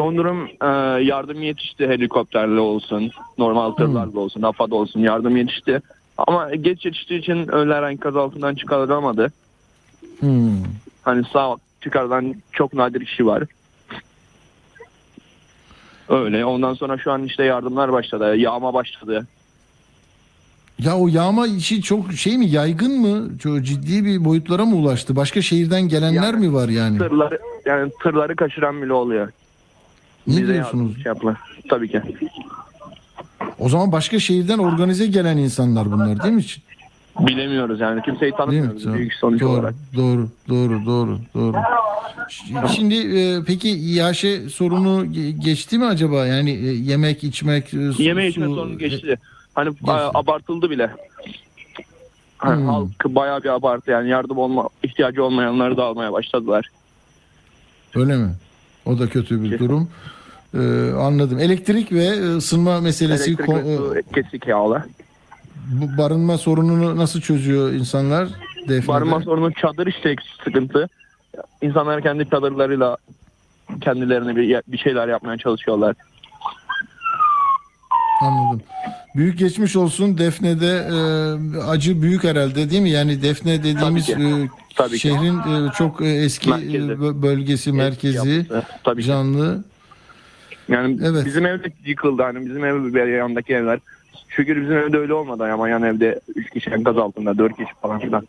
[0.05, 0.67] Son durum e,
[1.03, 5.81] yardım yetişti helikopterle olsun, normal tırlarla olsun, AFAD olsun yardım yetişti.
[6.17, 9.31] Ama geç yetiştiği için ölüler enkaz altından çıkarılamadı.
[10.19, 10.63] Hmm.
[11.01, 13.43] Hani sağ çıkarılan çok nadir kişi var.
[16.09, 16.45] Öyle.
[16.45, 18.35] Ondan sonra şu an işte yardımlar başladı.
[18.35, 19.27] Yağma başladı.
[20.79, 23.37] Ya o yağma işi çok şey mi yaygın mı?
[23.39, 25.15] Çok ciddi bir boyutlara mı ulaştı?
[25.15, 26.97] Başka şehirden gelenler mi var yani?
[26.97, 29.31] Tırları yani tırları kaçıran bile oluyor.
[30.27, 31.03] Ne Bize diyorsunuz?
[31.03, 31.13] şey.
[31.69, 32.01] Tabii ki.
[33.59, 36.43] O zaman başka şehirden organize gelen insanlar bunlar değil mi?
[37.19, 38.01] Bilemiyoruz yani.
[38.01, 39.73] Kimseyi tanımıyoruz büyük sonuç doğru, olarak.
[39.95, 41.55] Doğru, doğru, doğru, doğru.
[42.75, 46.25] Şimdi e, peki İHŞ sorunu ge- geçti mi acaba?
[46.25, 49.15] Yani e, yemek, içmek, e, su, Yeme içme su- sorunu geçti.
[49.55, 50.89] Hani a- abartıldı bile.
[52.37, 52.67] Hani Hmm.
[52.67, 56.69] Halk bayağı bir abartı yani yardım olma ihtiyacı olmayanları da almaya başladılar.
[57.95, 58.31] Öyle mi?
[58.85, 59.89] O da kötü bir durum.
[60.55, 61.39] Ee, anladım.
[61.39, 64.83] Elektrik ve e, ısınma meselesi Elektrik ve su kesik yağlı.
[65.71, 68.27] bu barınma sorununu nasıl çözüyor insanlar?
[68.69, 68.87] Defne'de?
[68.87, 70.89] Barınma sorunu çadır işte sıkıntı.
[71.61, 72.97] İnsanlar kendi çadırlarıyla
[73.81, 75.95] kendilerine bir, bir şeyler yapmaya çalışıyorlar.
[78.21, 78.61] Anladım.
[79.15, 80.17] Büyük geçmiş olsun.
[80.17, 82.89] Defne'de e, acı büyük herhalde değil mi?
[82.89, 84.27] Yani Defne dediğimiz Tabii ki.
[84.43, 84.99] e, Tabii ki.
[84.99, 86.77] şehrin e, çok e, eski Merkezi.
[86.77, 88.15] e, bö- bölgesi, merkezi,
[88.47, 88.63] yapısı.
[88.83, 89.07] Tabii ki.
[90.69, 92.21] Yani bizim ev de yıkıldı.
[92.23, 93.79] Hani bizim ev yandaki evler.
[94.29, 97.99] Şükür bizim evde öyle olmadı ama yan evde 3 kişi enkaz altında 4 kişi falan
[97.99, 98.27] filan.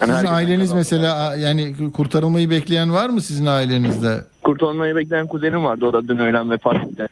[0.00, 4.24] Yani Sizin aileniz mesela yani kurtarılmayı bekleyen var mı sizin ailenizde?
[4.42, 5.86] Kurtulmayı bekleyen kuzenim vardı.
[5.86, 7.08] O da dün öğlen vefat etti.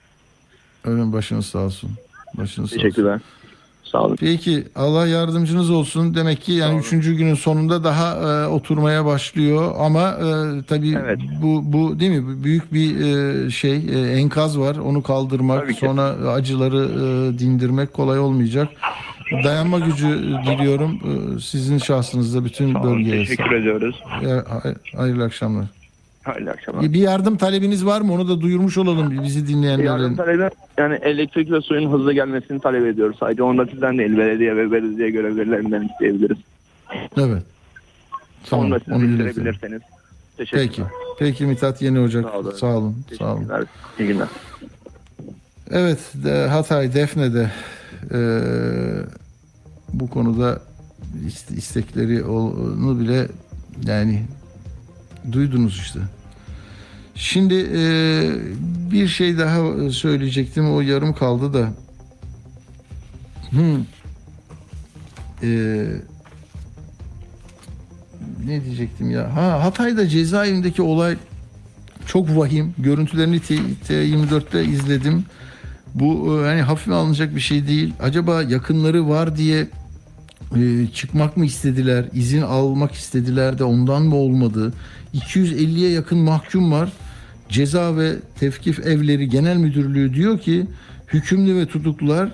[0.85, 1.91] Ölüm başınız sağ olsun.
[2.35, 3.23] Başınız sağ olsun.
[3.97, 4.17] Sağ olun.
[4.21, 6.15] Peki Allah yardımcınız olsun.
[6.15, 10.99] Demek ki yani üçüncü günün sonunda daha e, oturmaya başlıyor ama e, tabii
[11.43, 12.45] bu bu değil mi?
[12.45, 14.77] Büyük bir e, şey e, enkaz var.
[14.77, 18.69] Onu kaldırmak, sonra acıları e, dindirmek kolay olmayacak.
[19.45, 20.07] Dayanma gücü
[20.47, 23.25] diliyorum e, sizin şahsınızda bütün bölgeye.
[23.25, 24.03] Teşekkür ediyoruz.
[24.23, 25.65] E, hay- hayırlı akşamlar.
[26.27, 26.83] Hayırlı akşamlar.
[26.93, 28.13] Bir yardım talebiniz var mı?
[28.13, 30.17] Onu da duyurmuş olalım bizi Yardım dinleyenlerin.
[30.17, 33.17] talebi yani elektrik ve suyun hızlı gelmesini talep ediyoruz.
[33.21, 36.39] Sadece onu da sizden değil belediye ve belediye görevlilerinden isteyebiliriz.
[37.19, 37.43] Evet.
[38.51, 38.67] Tamam.
[38.67, 39.83] onu da siz bildirebilirseniz.
[40.37, 40.67] Teşekkürler.
[40.69, 40.83] Peki.
[41.19, 42.25] Peki Mithat Yeni Ocak.
[42.31, 42.53] Sağ olun.
[42.53, 42.97] Sağ olun.
[43.19, 43.47] Sağ olun.
[43.99, 44.29] İyi günler.
[45.71, 47.51] Evet, de- Hatay Defne'de
[48.15, 48.19] e,
[49.93, 50.61] bu konuda
[51.27, 53.29] ist- istekleri onu bile
[53.87, 54.23] yani
[55.33, 56.01] duydunuz işte.
[57.17, 57.83] Şimdi e,
[58.93, 61.73] bir şey daha söyleyecektim o yarım kaldı da.
[63.51, 63.81] Hmm.
[65.43, 65.85] E,
[68.47, 69.37] ne diyecektim ya?
[69.37, 71.17] Ha Hatay'da cezaevindeki olay
[72.07, 72.75] çok vahim.
[72.79, 73.55] Görüntülerini T-
[73.89, 75.25] T24'te izledim.
[75.95, 77.95] Bu hani hafife alınacak bir şey değil.
[78.01, 79.69] Acaba yakınları var diye
[80.57, 82.05] e, çıkmak mı istediler?
[82.13, 84.73] izin almak istediler de ondan mı olmadı?
[85.15, 86.93] 250'ye yakın mahkum var.
[87.49, 90.67] Ceza ve Tevkif Evleri Genel Müdürlüğü diyor ki
[91.13, 92.29] hükümlü ve tutuklular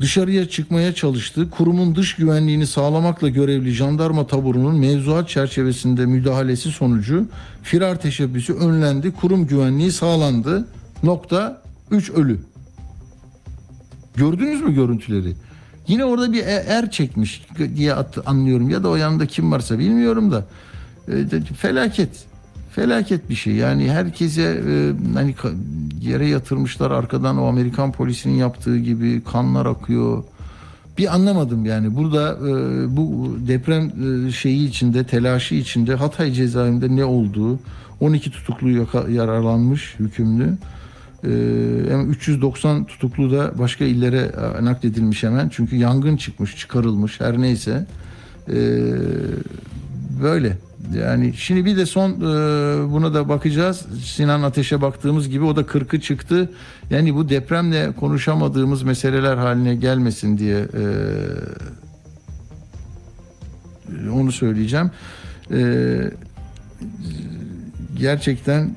[0.00, 1.50] dışarıya çıkmaya çalıştı.
[1.50, 7.28] Kurumun dış güvenliğini sağlamakla görevli jandarma taburunun mevzuat çerçevesinde müdahalesi sonucu
[7.62, 9.12] firar teşebbüsü önlendi.
[9.12, 10.68] Kurum güvenliği sağlandı.
[11.02, 12.40] Nokta 3 ölü.
[14.16, 15.34] Gördünüz mü görüntüleri?
[15.88, 17.46] Yine orada bir e- er çekmiş
[17.76, 17.94] diye
[18.26, 20.46] anlıyorum ya da o yanında kim varsa bilmiyorum da
[21.08, 22.10] E, felaket.
[22.78, 23.54] Felaket bir şey.
[23.54, 25.34] Yani herkese e, hani
[26.00, 30.24] yere yatırmışlar arkadan o Amerikan polisinin yaptığı gibi kanlar akıyor.
[30.98, 32.50] Bir anlamadım yani burada e,
[32.96, 33.92] bu deprem
[34.28, 37.58] e, şeyi içinde telaşı içinde Hatay cezaevinde ne olduğu
[38.00, 40.58] 12 tutuklu yaka- yaralanmış hükümlü.
[41.88, 45.48] Hem 390 tutuklu da başka illere e, nakledilmiş hemen.
[45.48, 47.86] Çünkü yangın çıkmış, çıkarılmış her neyse.
[48.48, 48.54] Ee,
[50.22, 50.67] böyle.
[50.94, 52.16] Yani şimdi bir de son e,
[52.92, 53.86] buna da bakacağız.
[54.04, 56.50] Sinan Ateş'e baktığımız gibi o da 40'ı çıktı.
[56.90, 60.84] Yani bu depremle konuşamadığımız meseleler haline gelmesin diye e,
[64.10, 64.90] onu söyleyeceğim.
[65.52, 65.60] E,
[67.96, 68.76] gerçekten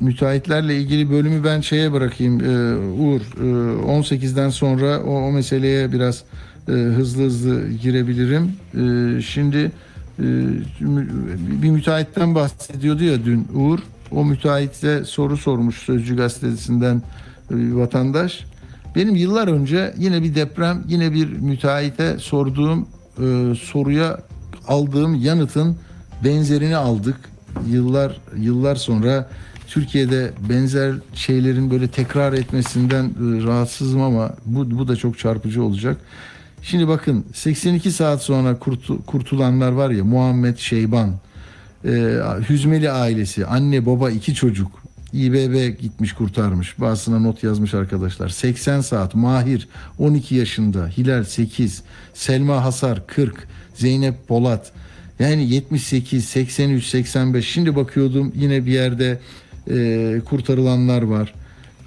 [0.00, 2.36] müteahhitlerle ilgili bölümü ben şeye bırakayım
[3.00, 6.24] Uğur ee, 18'den sonra o, meseleye biraz
[6.66, 8.52] hızlı hızlı girebilirim.
[9.22, 9.70] Şimdi e, mü-
[10.18, 13.78] bir müteahhitten bahsediyordu ya dün Uğur.
[14.10, 17.02] O müteahhite soru sormuş Sözcü gazetesinden
[17.50, 18.44] e, vatandaş.
[18.96, 22.88] Benim yıllar önce yine bir deprem yine bir müteahhite sorduğum
[23.18, 24.20] e, soruya
[24.68, 25.76] aldığım yanıtın
[26.24, 27.16] benzerini aldık.
[27.68, 29.30] Yıllar yıllar sonra
[29.66, 35.96] Türkiye'de benzer şeylerin böyle tekrar etmesinden e, rahatsızım ama bu, bu da çok çarpıcı olacak.
[36.62, 41.12] Şimdi bakın 82 saat sonra kurtu- kurtulanlar var ya Muhammed Şeyban,
[41.84, 41.90] e,
[42.48, 44.86] Hüzmeli ailesi, anne baba iki çocuk.
[45.12, 46.80] İBB gitmiş kurtarmış.
[46.80, 48.28] Bazısına not yazmış arkadaşlar.
[48.28, 51.82] 80 saat Mahir 12 yaşında, Hilal 8,
[52.14, 54.72] Selma Hasar 40, Zeynep Polat
[55.18, 57.48] yani 78, 83, 85.
[57.48, 59.18] Şimdi bakıyordum yine bir yerde
[59.70, 61.34] e, kurtarılanlar var.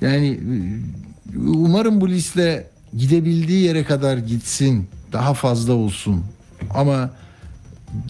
[0.02, 2.68] Yani e, umarım bu liste
[2.98, 4.88] gidebildiği yere kadar gitsin.
[5.14, 6.24] Daha fazla olsun.
[6.74, 7.10] Ama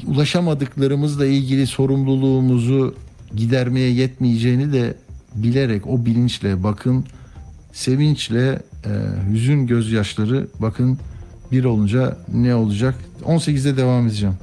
[0.08, 2.96] ulaşamadıklarımızla ilgili sorumluluğumuzu
[3.36, 4.96] gidermeye yetmeyeceğini de
[5.36, 7.06] bilerek o bilinçle bakın
[7.74, 8.92] sevinçle e,
[9.32, 10.98] hüzün gözyaşları bakın
[11.52, 14.36] bir olunca ne olacak 18'de devam edeceğim.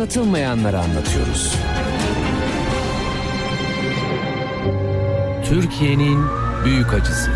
[0.00, 1.58] Anlatılmayanları anlatıyoruz.
[5.44, 6.18] Türkiye'nin
[6.64, 7.30] büyük acısı.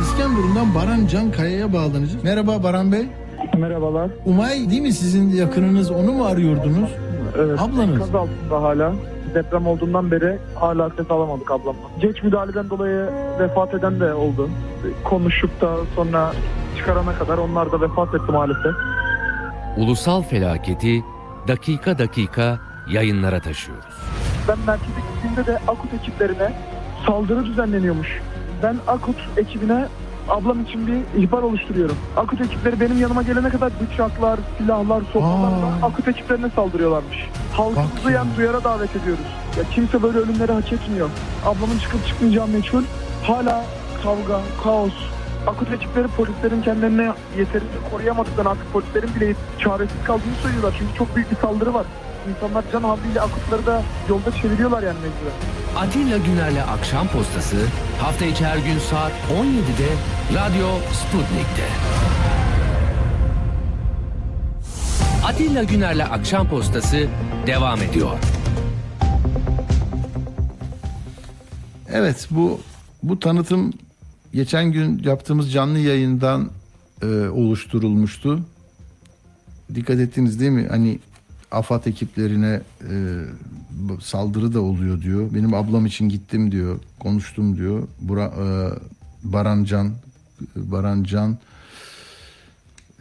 [0.00, 2.24] İskenderun'dan Baran Can Kaya'ya bağlanacağız.
[2.24, 3.06] Merhaba Baran Bey.
[3.58, 4.10] Merhabalar.
[4.24, 5.90] Umay değil mi sizin yakınınız?
[5.90, 6.90] Onu mu arıyordunuz?
[7.38, 7.60] Evet.
[7.60, 7.98] Ablanız.
[7.98, 8.92] Kaz altında hala.
[9.34, 11.82] Deprem olduğundan beri hala ses alamadık ablamla.
[12.00, 13.08] Geç müdahaleden dolayı
[13.40, 14.50] vefat eden de oldu.
[15.04, 16.32] Konuşup da sonra
[16.76, 18.74] çıkarana kadar onlar da vefat etti maalesef.
[19.76, 21.02] Ulusal felaketi
[21.48, 23.84] dakika dakika yayınlara taşıyoruz.
[24.48, 26.52] Ben merkeze gittiğimde de Akut ekiplerine
[27.06, 28.20] saldırı düzenleniyormuş.
[28.62, 29.86] Ben Akut ekibine
[30.28, 31.96] ablam için bir ihbar oluşturuyorum.
[32.16, 37.16] Akut ekipleri benim yanıma gelene kadar bıçaklar, silahlar, sopalarla Akut ekiplerine saldırıyorlarmış.
[37.52, 39.24] Halkımızı yani duyara davet ediyoruz.
[39.58, 41.10] Ya kimse böyle ölümleri hak etmiyor.
[41.46, 42.82] Ablamın çıkıp çıkmayacağı meçhul.
[43.22, 43.64] Hala
[44.02, 44.92] kavga, kaos.
[45.46, 50.74] Akut ekipleri polislerin kendilerine yeterince koruyamadıklarını artık polislerin bile çaresiz kaldığını söylüyorlar.
[50.78, 51.86] Çünkü çok büyük bir saldırı var.
[52.30, 55.36] İnsanlar can havliyle akutları da yolda çeviriyorlar yani mecburen.
[55.76, 57.56] Atilla Güner'le Akşam Postası
[58.00, 59.88] hafta içi her gün saat 17'de
[60.34, 61.66] Radyo Sputnik'te.
[65.26, 67.06] Atilla Güner'le Akşam Postası
[67.46, 68.10] devam ediyor.
[71.92, 72.60] Evet bu
[73.02, 73.72] bu tanıtım
[74.32, 76.50] geçen gün yaptığımız canlı yayından
[77.02, 78.40] e, oluşturulmuştu.
[79.74, 80.66] Dikkat ettiniz değil mi?
[80.70, 80.98] Hani
[81.50, 82.60] AFAD ekiplerine
[82.90, 82.94] e,
[84.02, 85.34] saldırı da oluyor diyor.
[85.34, 86.78] Benim ablam için gittim diyor.
[86.98, 87.88] Konuştum diyor.
[88.00, 88.46] Bura, e,
[89.24, 89.92] Barancan
[90.56, 91.38] Barancan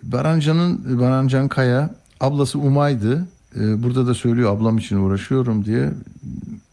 [0.03, 3.27] Barancan'ın Barancan Kaya ablası Umay'dı.
[3.55, 5.91] E, burada da söylüyor ablam için uğraşıyorum diye.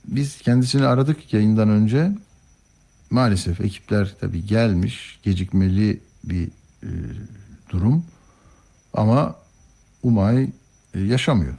[0.08, 2.12] Biz kendisini aradık yayından önce.
[3.10, 5.20] Maalesef ekipler tabii gelmiş.
[5.22, 6.48] Gecikmeli bir
[6.82, 6.90] e,
[7.70, 8.04] durum.
[8.94, 9.36] Ama
[10.02, 10.50] Umay
[10.94, 11.54] e, yaşamıyor.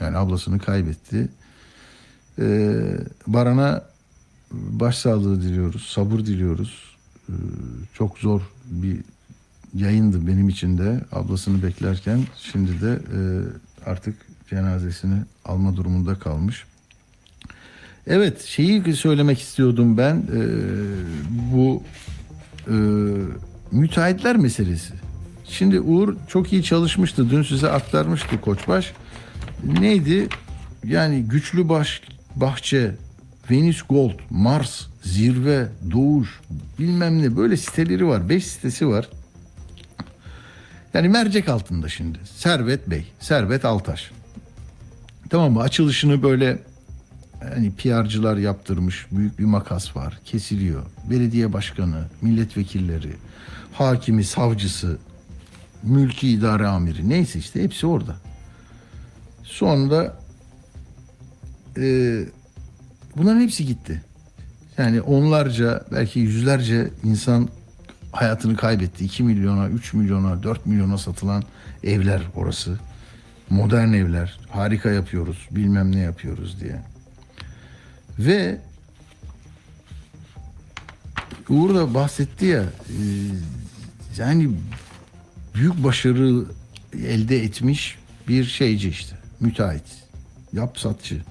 [0.00, 1.28] Yani ablasını kaybetti.
[2.38, 2.76] E,
[3.26, 3.84] Baran'a
[4.52, 5.86] başsağlığı diliyoruz.
[5.86, 6.96] Sabır diliyoruz.
[7.28, 7.34] E,
[7.94, 9.00] çok zor bir
[9.74, 11.00] yayındı benim için de.
[11.12, 13.20] Ablasını beklerken şimdi de e,
[13.90, 16.64] artık cenazesini alma durumunda kalmış.
[18.06, 20.40] Evet şeyi söylemek istiyordum ben e,
[21.52, 21.82] bu
[22.66, 22.76] e,
[23.72, 24.94] müteahhitler meselesi.
[25.44, 27.30] Şimdi Uğur çok iyi çalışmıştı.
[27.30, 28.92] Dün size aktarmıştı Koçbaş.
[29.80, 30.28] Neydi?
[30.84, 32.02] Yani güçlü baş,
[32.36, 32.94] bahçe,
[33.50, 36.40] Venüs Gold, Mars, Zirve, Doğuş
[36.78, 38.28] bilmem ne böyle siteleri var.
[38.28, 39.08] Beş sitesi var.
[40.94, 42.18] Yani mercek altında şimdi.
[42.36, 44.10] Servet Bey, Servet Altaş.
[45.30, 45.60] Tamam mı?
[45.60, 46.58] Açılışını böyle
[47.40, 49.06] hani PR'cılar yaptırmış.
[49.12, 50.20] Büyük bir makas var.
[50.24, 50.82] Kesiliyor.
[51.10, 53.12] Belediye başkanı, milletvekilleri,
[53.72, 54.98] hakimi, savcısı,
[55.82, 58.16] mülki idare amiri neyse işte hepsi orada.
[59.42, 60.16] Sonra
[61.76, 62.18] e,
[63.16, 64.02] bunların hepsi gitti.
[64.78, 67.48] Yani onlarca belki yüzlerce insan
[68.12, 69.04] hayatını kaybetti.
[69.04, 71.42] 2 milyona, 3 milyona, 4 milyona satılan
[71.84, 72.78] evler orası.
[73.50, 74.40] Modern evler.
[74.48, 75.48] Harika yapıyoruz.
[75.50, 76.82] Bilmem ne yapıyoruz diye.
[78.18, 78.58] Ve
[81.48, 83.02] Uğur da bahsetti ya e,
[84.18, 84.50] yani
[85.54, 86.44] büyük başarı
[87.06, 87.98] elde etmiş
[88.28, 89.16] bir şeyci işte.
[89.40, 89.82] Müteahhit.
[90.52, 91.22] Yapsatçı.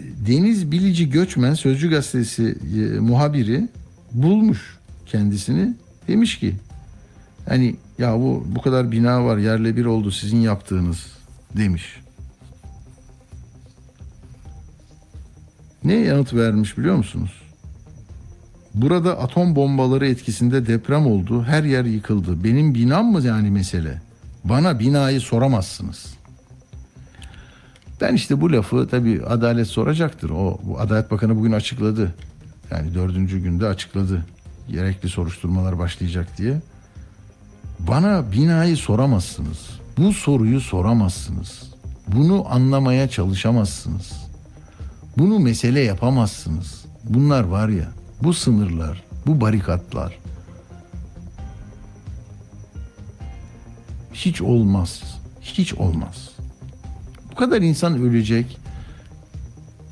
[0.00, 3.68] Deniz Bilici Göçmen Sözcü Gazetesi e, muhabiri
[4.12, 5.74] bulmuş kendisini.
[6.08, 6.54] Demiş ki
[7.48, 11.06] hani ya bu bu kadar bina var yerle bir oldu sizin yaptığınız
[11.56, 11.96] demiş.
[15.84, 17.42] Ne yanıt vermiş biliyor musunuz?
[18.74, 21.44] Burada atom bombaları etkisinde deprem oldu.
[21.44, 22.44] Her yer yıkıldı.
[22.44, 24.02] Benim binam mı yani mesele?
[24.44, 26.14] Bana binayı soramazsınız.
[28.00, 30.30] Ben işte bu lafı tabii adalet soracaktır.
[30.30, 32.14] O bu Adalet Bakanı bugün açıkladı.
[32.70, 34.26] Yani dördüncü günde açıkladı.
[34.68, 36.60] Gerekli soruşturmalar başlayacak diye.
[37.78, 39.70] Bana binayı soramazsınız.
[39.98, 41.62] Bu soruyu soramazsınız.
[42.08, 44.21] Bunu anlamaya çalışamazsınız.
[45.18, 46.84] Bunu mesele yapamazsınız.
[47.04, 47.88] Bunlar var ya,
[48.22, 50.18] bu sınırlar, bu barikatlar
[54.14, 55.02] hiç olmaz.
[55.40, 56.30] Hiç olmaz.
[57.30, 58.58] Bu kadar insan ölecek.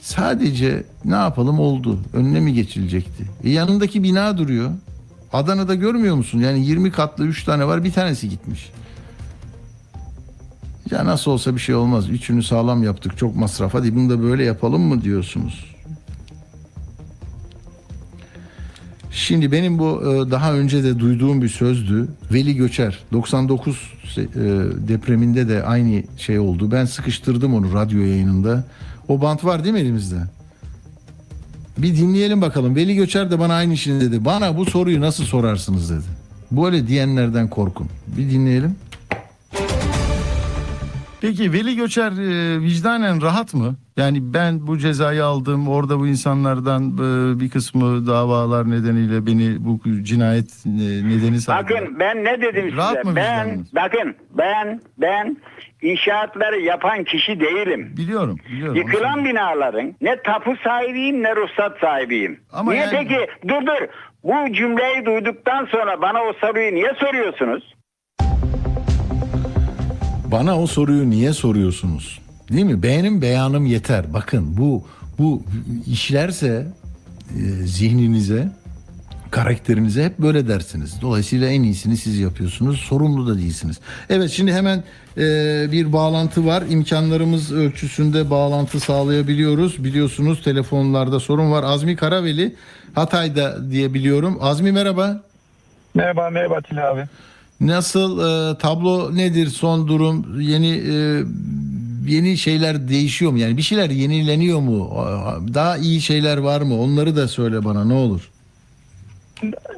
[0.00, 1.98] Sadece ne yapalım oldu.
[2.12, 3.24] Önüne mi geçilecekti?
[3.44, 4.70] E yanındaki bina duruyor.
[5.32, 6.38] Adana'da görmüyor musun?
[6.40, 8.70] Yani 20 katlı 3 tane var bir tanesi gitmiş.
[10.90, 12.08] Ya nasıl olsa bir şey olmaz.
[12.08, 13.74] Üçünü sağlam yaptık çok masraf.
[13.74, 15.70] Hadi bunu da böyle yapalım mı diyorsunuz?
[19.12, 22.08] Şimdi benim bu e, daha önce de duyduğum bir sözdü.
[22.32, 24.22] Veli Göçer 99 e,
[24.88, 26.70] depreminde de aynı şey oldu.
[26.72, 28.64] Ben sıkıştırdım onu radyo yayınında.
[29.08, 30.20] O bant var değil mi elimizde?
[31.78, 32.76] Bir dinleyelim bakalım.
[32.76, 34.24] Veli Göçer de bana aynı şeyi dedi.
[34.24, 36.06] Bana bu soruyu nasıl sorarsınız dedi.
[36.50, 37.88] Böyle diyenlerden korkun.
[38.16, 38.76] Bir dinleyelim.
[41.20, 43.74] Peki Veli Göçer e, vicdanen rahat mı?
[43.96, 45.68] Yani ben bu cezayı aldım.
[45.68, 50.70] Orada bu insanlardan e, bir kısmı davalar nedeniyle beni bu cinayet e,
[51.08, 51.62] nedeni saydı.
[51.70, 53.02] Bakın ben ne dedim Rahat size?
[53.02, 53.74] mı Ben vicdanınız?
[53.74, 55.36] bakın ben ben
[55.82, 57.94] inşaatları yapan kişi değilim.
[57.96, 58.76] Biliyorum, biliyorum.
[58.76, 62.40] Yıkılan binaların ne tapu sahibiyim ne ruhsat sahibiyim.
[62.52, 63.86] Ama niye yani- peki dur dur
[64.24, 67.74] bu cümleyi duyduktan sonra bana o soruyu niye soruyorsunuz?
[70.32, 72.20] Bana o soruyu niye soruyorsunuz?
[72.52, 72.82] Değil mi?
[72.82, 74.12] Benim beyanım yeter.
[74.12, 74.84] Bakın bu
[75.18, 75.42] bu
[75.86, 76.66] işlerse
[77.36, 78.48] e, zihninize,
[79.30, 81.00] karakterinize hep böyle dersiniz.
[81.00, 82.80] Dolayısıyla en iyisini siz yapıyorsunuz.
[82.80, 83.80] Sorumlu da değilsiniz.
[84.10, 84.84] Evet şimdi hemen
[85.16, 85.22] e,
[85.72, 86.62] bir bağlantı var.
[86.68, 89.84] İmkanlarımız ölçüsünde bağlantı sağlayabiliyoruz.
[89.84, 91.62] Biliyorsunuz telefonlarda sorun var.
[91.62, 92.54] Azmi Karaveli
[92.94, 94.38] Hatay'da diye biliyorum.
[94.40, 95.22] Azmi merhaba.
[95.94, 97.04] Merhaba merhaba Atilla abi.
[97.60, 101.22] Nasıl e, tablo nedir son durum yeni e,
[102.06, 104.90] yeni şeyler değişiyor mu yani bir şeyler yenileniyor mu
[105.54, 108.30] daha iyi şeyler var mı onları da söyle bana ne olur.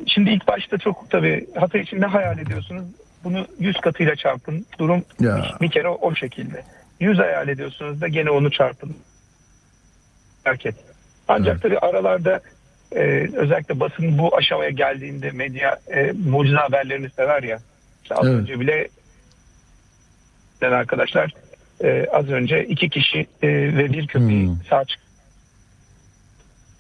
[0.06, 2.84] Şimdi ilk başta çok tabii hata için ne hayal ediyorsunuz?
[3.24, 4.66] Bunu 100 katıyla çarpın.
[4.78, 5.56] Durum Ya.
[5.60, 6.62] bir kere o, o şekilde.
[7.00, 8.96] 100 hayal ediyorsunuz da gene onu çarpın.
[10.44, 10.74] Hareket.
[11.28, 12.40] Ancak tabii aralarda
[12.92, 13.00] e,
[13.36, 17.58] özellikle basın bu aşamaya geldiğinde medya e, mucize haberlerini sever ya.
[18.02, 18.34] İşte az Evet.
[18.40, 18.88] önce bile
[20.60, 21.34] den arkadaşlar
[21.84, 24.56] e, az önce iki kişi e, ve bir köpeği Hmm.
[24.70, 25.06] sağ çıktı.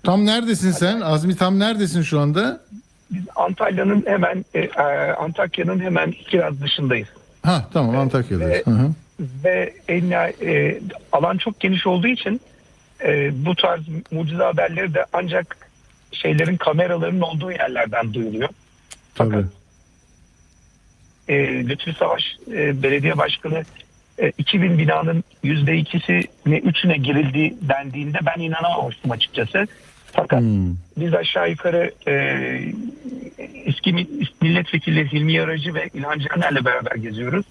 [0.02, 2.60] Tam neredesin sen Azmi tam neredesin şu anda?
[3.10, 7.08] Biz Antalya'nın hemen e, e, Antakya'nın hemen biraz dışındayız.
[7.42, 8.66] Ha tamam Antakya'dayız.
[8.66, 8.90] Hı hı.
[9.44, 10.78] ve en, e,
[11.12, 12.40] alan çok geniş olduğu için
[13.04, 15.56] e, bu tarz mucize haberleri de ancak
[16.12, 18.48] şeylerin kameraların olduğu yerlerden duyuluyor.
[19.14, 19.44] Tabii.
[21.32, 22.22] E, Lütfü Savaş
[22.52, 23.64] e, belediye başkanı
[24.18, 29.66] e, 2000 binanın yüzde ikisi ne üçüne girildiği dendiğinde ben inanamamıştım açıkçası.
[30.12, 30.76] Fakat Hmm.
[30.96, 32.12] biz aşağı yukarı e,
[33.66, 34.06] eski mi-
[34.42, 37.46] milletvekilleri Hilmi Yaracı ve İlhan Caner'le beraber geziyoruz.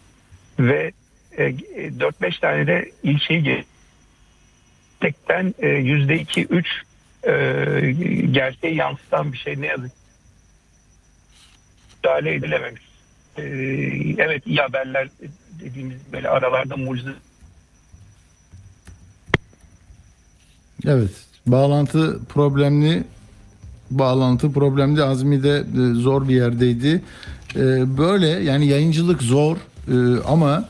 [0.60, 0.92] Ve
[1.38, 1.54] e, e,
[2.00, 3.66] 4-5 tane de ilçeyi
[5.00, 6.68] Tekten e, yüzde iki üç
[7.24, 7.32] e,
[8.32, 9.92] gerçeği yansıtan bir şey ne yazık.
[11.98, 12.91] Müdahale edilememiş.
[13.38, 13.44] E,
[14.18, 15.10] evet iyi haberler
[15.60, 17.12] dediğimiz böyle aralarda mucize
[20.86, 21.12] Evet
[21.48, 23.04] bağlantı problemli
[23.92, 27.02] bağlantı problemli Azmi de e, zor bir yerdeydi.
[27.56, 29.58] E, Böyle yani yayıncılık zor
[29.88, 30.70] e, ama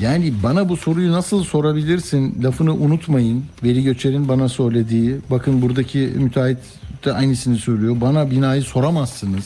[0.00, 3.44] yani bana bu soruyu nasıl sorabilirsin lafını unutmayın.
[3.64, 6.58] Veli Göçer'in bana söylediği bakın buradaki müteahhit
[7.04, 7.96] de aynısını söylüyor.
[8.00, 9.44] Bana binayı soramazsınız.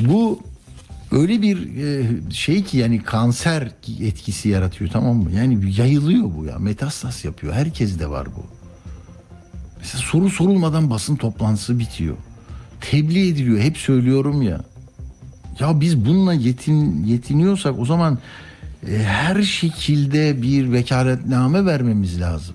[0.00, 0.40] Bu
[1.12, 5.30] öyle bir e, şey ki yani kanser etkisi yaratıyor tamam mı?
[5.32, 6.58] Yani yayılıyor bu ya.
[6.58, 7.52] Metastas yapıyor.
[7.52, 8.46] Herkes de var bu.
[9.78, 12.16] Mesela soru sorulmadan basın toplantısı bitiyor.
[12.80, 13.58] Tebliğ ediliyor.
[13.58, 14.60] Hep söylüyorum ya.
[15.60, 18.18] Ya biz bununla yetin, yetiniyorsak o zaman
[18.88, 22.54] e, her şekilde bir vekaletname vermemiz lazım.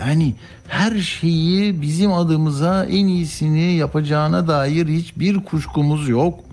[0.00, 0.34] Yani
[0.68, 6.47] her şeyi bizim adımıza en iyisini yapacağına dair hiçbir kuşkumuz yok.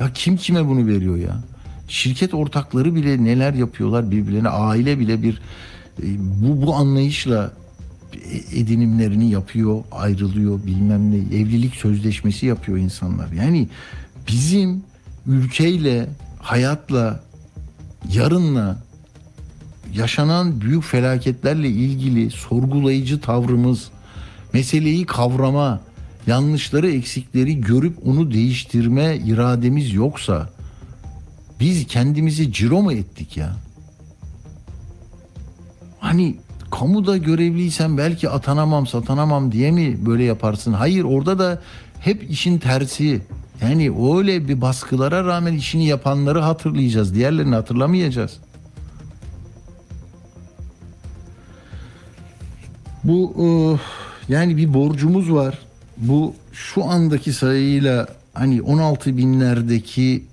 [0.00, 1.36] Ya kim kime bunu veriyor ya?
[1.88, 4.48] Şirket ortakları bile neler yapıyorlar birbirlerine.
[4.48, 5.40] Aile bile bir
[6.02, 7.52] e, bu bu anlayışla
[8.52, 11.16] edinimlerini yapıyor, ayrılıyor bilmem ne.
[11.16, 13.32] Evlilik sözleşmesi yapıyor insanlar.
[13.32, 13.68] Yani
[14.28, 14.82] bizim
[15.26, 16.08] ülkeyle,
[16.38, 17.20] hayatla,
[18.12, 18.76] yarınla
[19.94, 23.90] yaşanan büyük felaketlerle ilgili sorgulayıcı tavrımız,
[24.52, 25.80] meseleyi kavrama,
[26.26, 30.50] yanlışları, eksikleri görüp onu değiştirme irademiz yoksa
[31.60, 33.56] biz kendimizi ciro mu ettik ya?
[35.98, 36.36] Hani
[36.70, 40.72] kamuda görevliysen belki atanamam, satanamam diye mi böyle yaparsın?
[40.72, 41.62] Hayır orada da
[42.00, 43.22] hep işin tersi.
[43.62, 47.14] Yani öyle bir baskılara rağmen işini yapanları hatırlayacağız.
[47.14, 48.38] Diğerlerini hatırlamayacağız.
[53.04, 53.46] Bu e,
[54.32, 55.65] yani bir borcumuz var.
[55.96, 60.24] Bu şu andaki sayıyla hani 16 binlerdeki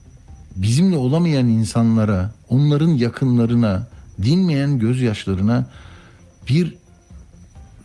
[0.56, 3.88] bizimle olamayan insanlara, onların yakınlarına,
[4.22, 5.65] dinmeyen gözyaşlarına
[6.49, 6.76] bir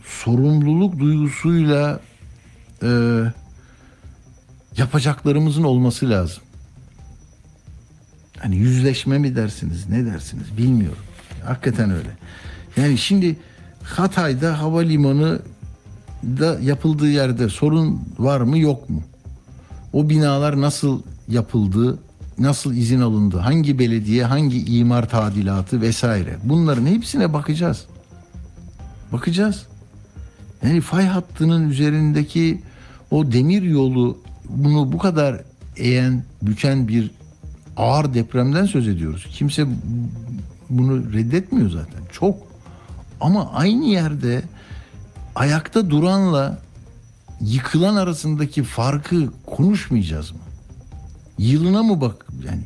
[0.03, 1.99] sorumluluk duygusuyla
[2.83, 3.21] e,
[4.77, 6.43] yapacaklarımızın olması lazım.
[8.39, 11.03] Hani yüzleşme mi dersiniz ne dersiniz bilmiyorum.
[11.45, 12.09] Hakikaten öyle.
[12.77, 13.39] Yani şimdi
[13.83, 15.39] Hatay'da havalimanı
[16.23, 19.01] da yapıldığı yerde sorun var mı yok mu?
[19.93, 21.99] O binalar nasıl yapıldı?
[22.39, 23.37] Nasıl izin alındı?
[23.37, 26.37] Hangi belediye, hangi imar tadilatı vesaire.
[26.43, 27.85] Bunların hepsine bakacağız.
[29.11, 29.65] Bakacağız.
[30.63, 32.61] Yani fay hattının üzerindeki
[33.11, 34.17] o demir yolu
[34.49, 35.41] bunu bu kadar
[35.77, 37.11] eğen, büken bir
[37.77, 39.27] ağır depremden söz ediyoruz.
[39.31, 39.65] Kimse
[40.69, 42.01] bunu reddetmiyor zaten.
[42.11, 42.35] Çok.
[43.21, 44.41] Ama aynı yerde
[45.39, 46.57] ayakta duranla
[47.41, 50.39] yıkılan arasındaki farkı konuşmayacağız mı?
[51.37, 52.61] Yılına mı bak yani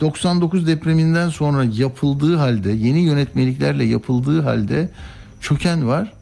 [0.00, 4.90] 99 depreminden sonra yapıldığı halde yeni yönetmeliklerle yapıldığı halde
[5.40, 6.12] çöken var.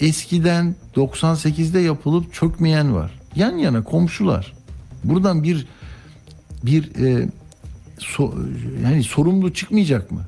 [0.00, 3.10] Eskiden 98'de yapılıp çökmeyen var.
[3.36, 4.52] Yan yana komşular.
[5.04, 5.66] Buradan bir
[6.62, 7.28] bir e,
[7.98, 8.34] so,
[8.84, 10.20] yani sorumlu çıkmayacak mı?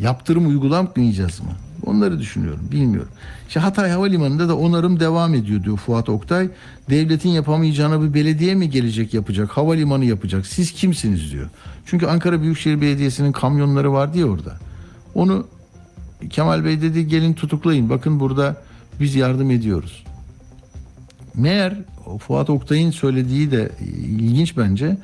[0.00, 1.65] Yaptırım uygulamayacağız mı?
[1.86, 2.60] Onları düşünüyorum.
[2.72, 3.12] Bilmiyorum.
[3.48, 6.48] İşte Hatay Havalimanı'nda da onarım devam ediyor diyor Fuat Oktay.
[6.90, 9.50] Devletin yapamayacağına bir belediye mi gelecek yapacak?
[9.50, 10.46] Havalimanı yapacak.
[10.46, 11.48] Siz kimsiniz diyor.
[11.86, 14.56] Çünkü Ankara Büyükşehir Belediyesi'nin kamyonları vardı ya orada.
[15.14, 15.46] Onu
[16.30, 17.90] Kemal Bey dedi gelin tutuklayın.
[17.90, 18.56] Bakın burada
[19.00, 20.04] biz yardım ediyoruz.
[21.34, 21.74] Meğer
[22.26, 23.70] Fuat Oktay'ın söylediği de
[24.18, 24.96] ilginç bence.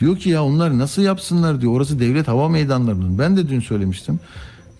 [0.00, 1.72] Diyor ki ya onlar nasıl yapsınlar diyor.
[1.72, 3.18] Orası devlet hava meydanlarının.
[3.18, 4.20] Ben de dün söylemiştim.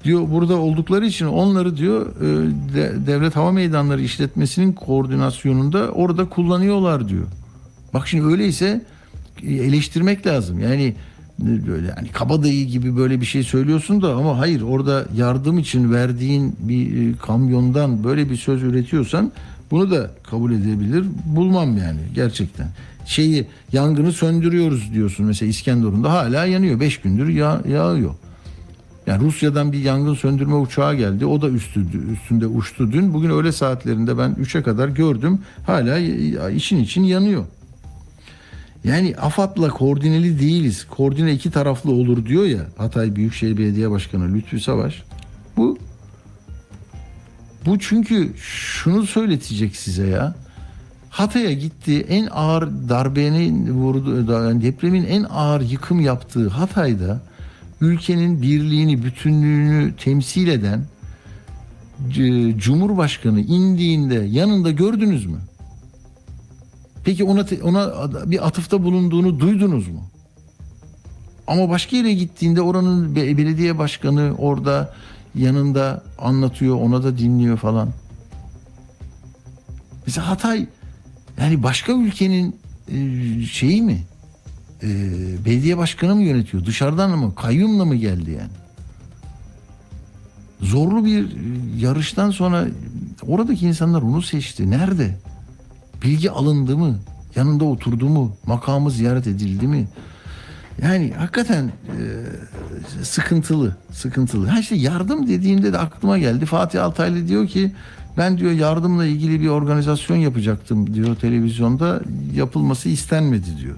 [0.09, 2.27] Diyor burada oldukları için onları diyor e,
[2.75, 7.27] de, devlet hava meydanları işletmesinin koordinasyonunda orada kullanıyorlar diyor.
[7.95, 8.85] Bak şimdi öyleyse
[9.43, 10.61] e, eleştirmek lazım.
[10.61, 10.95] Yani
[11.43, 15.93] e, böyle hani kabadayı gibi böyle bir şey söylüyorsun da ama hayır orada yardım için
[15.93, 19.33] verdiğin bir kamyondan böyle bir söz üretiyorsan
[19.71, 22.69] bunu da kabul edebilir bulmam yani gerçekten.
[23.07, 28.15] Şeyi yangını söndürüyoruz diyorsun mesela İskenderun'da hala yanıyor 5 gündür yağ, yağıyor.
[29.09, 31.27] Yani Rusya'dan bir yangın söndürme uçağı geldi.
[31.27, 33.15] O da üstü, üstünde uçtu dün.
[33.15, 35.39] Bugün öğle saatlerinde ben 3'e kadar gördüm.
[35.67, 35.99] Hala
[36.51, 37.45] işin için yanıyor.
[38.85, 40.87] Yani AFAD'la koordineli değiliz.
[40.91, 45.03] Koordine iki taraflı olur diyor ya Hatay Büyükşehir Belediye Başkanı Lütfü Savaş.
[45.57, 45.79] Bu
[47.67, 50.35] bu çünkü şunu söyletecek size ya.
[51.11, 54.29] Hatay'a gitti en ağır darbenin vurdu
[54.63, 57.21] depremin en ağır yıkım yaptığı Hatay'da
[57.81, 60.85] ülkenin birliğini, bütünlüğünü temsil eden
[62.57, 65.39] Cumhurbaşkanı indiğinde yanında gördünüz mü?
[67.05, 67.91] Peki ona ona
[68.31, 70.03] bir atıfta bulunduğunu duydunuz mu?
[71.47, 74.95] Ama başka yere gittiğinde oranın belediye başkanı orada
[75.35, 77.89] yanında anlatıyor, ona da dinliyor falan.
[80.07, 80.67] Mesela Hatay
[81.41, 82.57] yani başka ülkenin
[83.47, 84.03] şeyi mi?
[84.83, 84.89] E,
[85.45, 86.65] belediye başkanı mı yönetiyor?
[86.65, 87.35] Dışarıdan mı?
[87.35, 88.51] Kayyumla mı geldi yani?
[90.61, 91.27] Zorlu bir
[91.79, 92.67] yarıştan sonra
[93.27, 94.71] oradaki insanlar onu seçti.
[94.71, 95.17] Nerede?
[96.03, 96.99] Bilgi alındı mı?
[97.37, 98.37] Yanında oturdu mu?
[98.47, 99.89] Makamı ziyaret edildi mi?
[100.83, 102.03] Yani hakikaten e,
[103.05, 104.47] sıkıntılı, sıkıntılı.
[104.47, 106.47] Ha işte yardım dediğimde de aklıma geldi.
[106.47, 107.73] Fatih Altaylı diyor ki
[108.17, 112.01] ben diyor yardımla ilgili bir organizasyon yapacaktım diyor televizyonda.
[112.35, 113.77] Yapılması istenmedi diyor.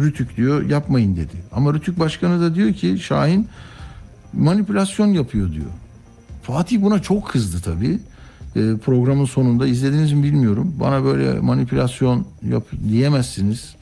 [0.00, 1.34] Rütük diyor yapmayın dedi.
[1.52, 3.48] Ama Rütük Başkanı da diyor ki Şahin
[4.32, 5.70] manipülasyon yapıyor diyor.
[6.42, 7.98] Fatih buna çok kızdı tabii.
[8.56, 10.74] E, programın sonunda izlediniz mi bilmiyorum.
[10.80, 13.74] Bana böyle manipülasyon yap diyemezsiniz.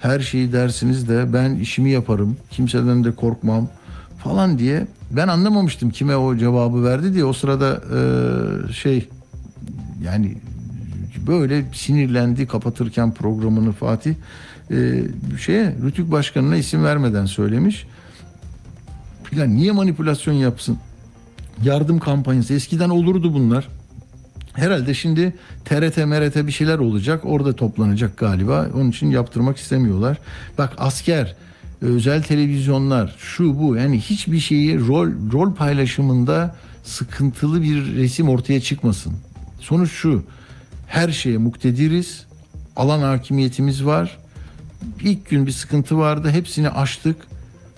[0.00, 2.36] Her şeyi dersiniz de ben işimi yaparım.
[2.50, 3.68] Kimseden de korkmam
[4.18, 4.86] falan diye.
[5.10, 7.24] Ben anlamamıştım kime o cevabı verdi diye.
[7.24, 9.08] O sırada e, şey
[10.02, 10.36] yani
[11.26, 14.14] böyle sinirlendi kapatırken programını Fatih
[14.70, 15.02] e,
[15.38, 17.86] şeye Rütük Başkanı'na isim vermeden söylemiş.
[19.36, 20.78] Ya niye manipülasyon yapsın?
[21.64, 23.68] Yardım kampanyası eskiden olurdu bunlar.
[24.52, 25.34] Herhalde şimdi
[25.64, 27.20] TRT MRT bir şeyler olacak.
[27.24, 28.68] Orada toplanacak galiba.
[28.74, 30.18] Onun için yaptırmak istemiyorlar.
[30.58, 31.36] Bak asker,
[31.80, 39.12] özel televizyonlar, şu bu yani hiçbir şeyi rol rol paylaşımında sıkıntılı bir resim ortaya çıkmasın.
[39.60, 40.24] Sonuç şu.
[40.86, 42.26] Her şeye muktediriz.
[42.76, 44.18] Alan hakimiyetimiz var.
[45.00, 46.30] İlk gün bir sıkıntı vardı.
[46.30, 47.16] Hepsini aştık.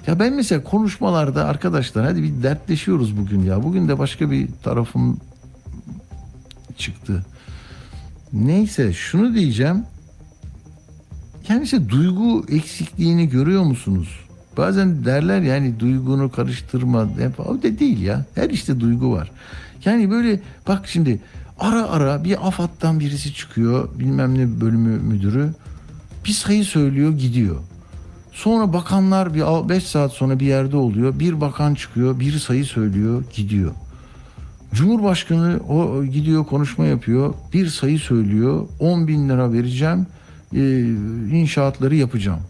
[0.07, 3.63] Ya ben mesela konuşmalarda arkadaşlar hadi bir dertleşiyoruz bugün ya.
[3.63, 5.21] Bugün de başka bir tarafım
[6.79, 7.25] çıktı.
[8.33, 9.85] Neyse şunu diyeceğim.
[11.49, 14.09] Yani işte duygu eksikliğini görüyor musunuz?
[14.57, 17.09] Bazen derler yani duygunu karıştırma.
[17.39, 18.25] O da değil ya.
[18.35, 19.31] Her işte duygu var.
[19.85, 21.21] Yani böyle bak şimdi
[21.59, 25.51] ara ara bir AFAD'dan birisi çıkıyor bilmem ne bölümü müdürü.
[26.25, 27.57] Bir sayı söylüyor gidiyor.
[28.33, 31.19] Sonra bakanlar bir 5 saat sonra bir yerde oluyor.
[31.19, 33.73] Bir bakan çıkıyor, bir sayı söylüyor, gidiyor.
[34.75, 37.35] Cumhurbaşkanı o gidiyor konuşma yapıyor.
[37.53, 38.69] Bir sayı söylüyor.
[38.79, 40.07] 10 bin lira vereceğim.
[40.55, 40.81] e,
[41.33, 42.41] inşaatları yapacağım.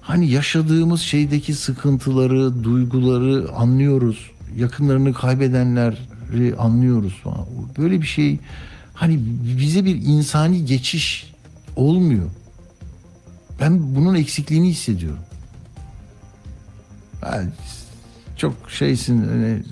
[0.00, 4.30] Hani yaşadığımız şeydeki sıkıntıları, duyguları anlıyoruz.
[4.56, 7.22] Yakınlarını kaybedenleri anlıyoruz.
[7.78, 8.38] Böyle bir şey
[8.94, 9.20] hani
[9.58, 11.32] bize bir insani geçiş
[11.76, 12.30] olmuyor.
[13.62, 15.18] Ben bunun eksikliğini hissediyorum.
[17.22, 17.52] Ben
[18.36, 19.62] çok şeysin hani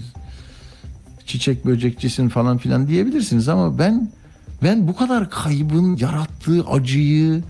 [1.26, 4.10] çiçek böcekçisin falan filan diyebilirsiniz ama ben
[4.62, 7.42] ben bu kadar kaybın yarattığı acıyı,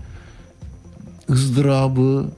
[1.29, 2.31] ızdırabı,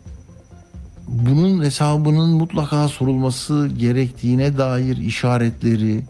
[1.08, 6.04] bunun hesabının mutlaka sorulması gerektiğine dair işaretleri,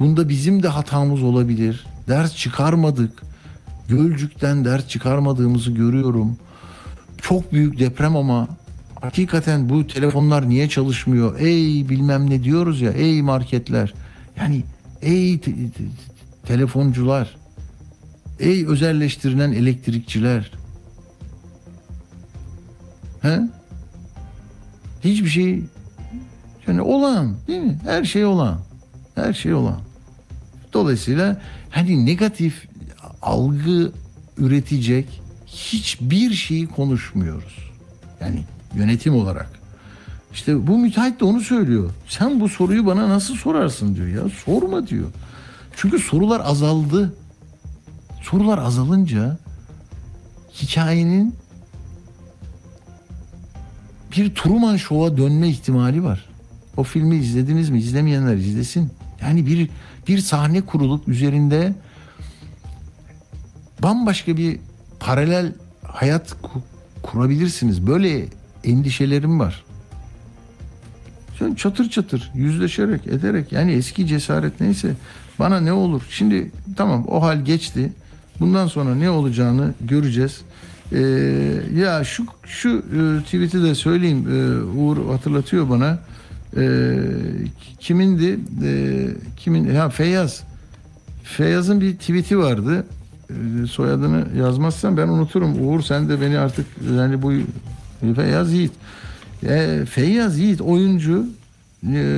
[0.00, 1.86] bunda bizim de hatamız olabilir.
[2.08, 3.22] Ders çıkarmadık.
[3.88, 6.36] Gölcük'ten ders çıkarmadığımızı görüyorum.
[7.22, 8.48] Çok büyük deprem ama
[9.00, 11.40] hakikaten bu telefonlar niye çalışmıyor?
[11.40, 13.94] Ey bilmem ne diyoruz ya, ey marketler.
[14.36, 14.64] Yani
[15.02, 15.84] ey te- te-
[16.46, 17.36] telefoncular,
[18.40, 20.52] ey özelleştirilen elektrikçiler.
[23.22, 23.40] He?
[25.04, 25.62] Hiçbir şey
[26.66, 27.78] yani olan değil mi?
[27.84, 28.60] Her şey olan.
[29.14, 29.80] Her şey olan.
[30.72, 31.40] Dolayısıyla
[31.70, 32.68] hani negatif
[33.22, 33.92] algı
[34.36, 35.21] üretecek
[35.52, 37.70] hiçbir şeyi konuşmuyoruz.
[38.20, 39.50] Yani yönetim olarak.
[40.32, 41.90] İşte bu müteahhit de onu söylüyor.
[42.08, 44.28] Sen bu soruyu bana nasıl sorarsın diyor ya.
[44.44, 45.08] Sorma diyor.
[45.76, 47.14] Çünkü sorular azaldı.
[48.22, 49.38] Sorular azalınca
[50.62, 51.34] hikayenin
[54.16, 56.28] bir Truman Show'a dönme ihtimali var.
[56.76, 57.78] O filmi izlediniz mi?
[57.78, 58.90] İzlemeyenler izlesin.
[59.22, 59.70] Yani bir
[60.08, 61.74] bir sahne kurulup üzerinde
[63.82, 64.58] bambaşka bir
[65.06, 65.52] paralel
[65.82, 66.60] hayat ku-
[67.02, 67.86] kurabilirsiniz.
[67.86, 68.26] Böyle
[68.64, 69.64] endişelerim var.
[71.38, 74.94] Sen çatır çatır yüzleşerek ederek yani eski cesaret neyse
[75.38, 76.02] bana ne olur.
[76.10, 77.92] Şimdi tamam o hal geçti.
[78.40, 80.40] Bundan sonra ne olacağını göreceğiz.
[80.92, 80.98] Ee,
[81.76, 84.26] ya şu şu e, tweet'i de söyleyeyim.
[84.30, 85.98] Ee, Uğur hatırlatıyor bana.
[86.56, 86.98] Ee,
[87.80, 88.40] kimindi?
[88.64, 89.74] Ee, kimin?
[89.74, 90.42] Ha Feyyaz.
[91.24, 92.86] Feyyaz'ın bir tweet'i vardı.
[93.32, 95.68] Ee, soyadını yazmazsan ben unuturum.
[95.68, 97.32] Uğur sen de beni artık yani bu
[98.14, 98.72] Feyyaz Yiğit.
[99.42, 101.26] E, Feyyaz Yiğit oyuncu
[101.92, 102.14] e,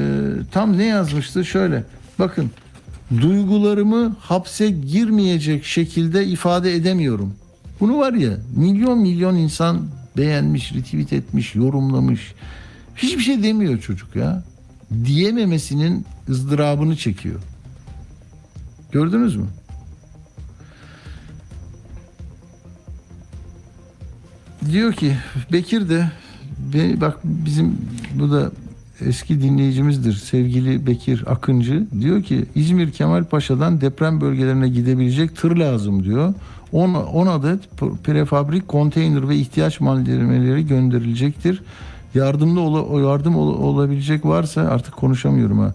[0.53, 1.45] tam ne yazmıştı?
[1.45, 1.85] Şöyle
[2.19, 2.51] bakın
[3.21, 7.35] duygularımı hapse girmeyecek şekilde ifade edemiyorum.
[7.81, 9.81] Bunu var ya milyon milyon insan
[10.17, 12.35] beğenmiş, retweet etmiş, yorumlamış.
[12.97, 14.45] Hiçbir şey demiyor çocuk ya.
[15.05, 17.41] Diyememesinin ızdırabını çekiyor.
[18.93, 19.47] Gördünüz mü?
[24.73, 25.13] Diyor ki
[25.53, 26.11] Bekir de
[27.01, 27.77] bak bizim
[28.15, 28.51] bu da
[29.01, 36.05] eski dinleyicimizdir sevgili Bekir Akıncı diyor ki İzmir Kemal Paşa'dan deprem bölgelerine gidebilecek tır lazım
[36.05, 36.35] diyor.
[36.73, 37.61] 10 10 adet
[38.05, 41.63] prefabrik konteyner ve ihtiyaç malzemeleri gönderilecektir.
[42.15, 45.75] Yardımda ola, yardım ol- olabilecek varsa artık konuşamıyorum ha.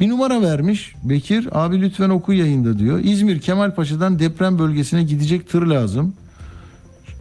[0.00, 2.98] Bir numara vermiş Bekir abi lütfen oku yayında diyor.
[2.98, 6.14] İzmir Kemal Paşa'dan deprem bölgesine gidecek tır lazım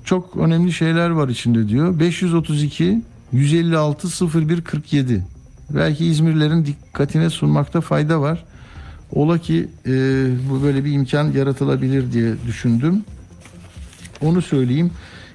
[0.05, 1.99] çok önemli şeyler var içinde diyor.
[1.99, 3.01] 532
[3.31, 4.07] 156
[4.49, 5.23] 01 47.
[5.69, 8.43] Belki İzmirlerin dikkatine sunmakta fayda var.
[9.11, 9.91] Ola ki e,
[10.49, 13.03] bu böyle bir imkan yaratılabilir diye düşündüm.
[14.21, 14.91] Onu söyleyeyim.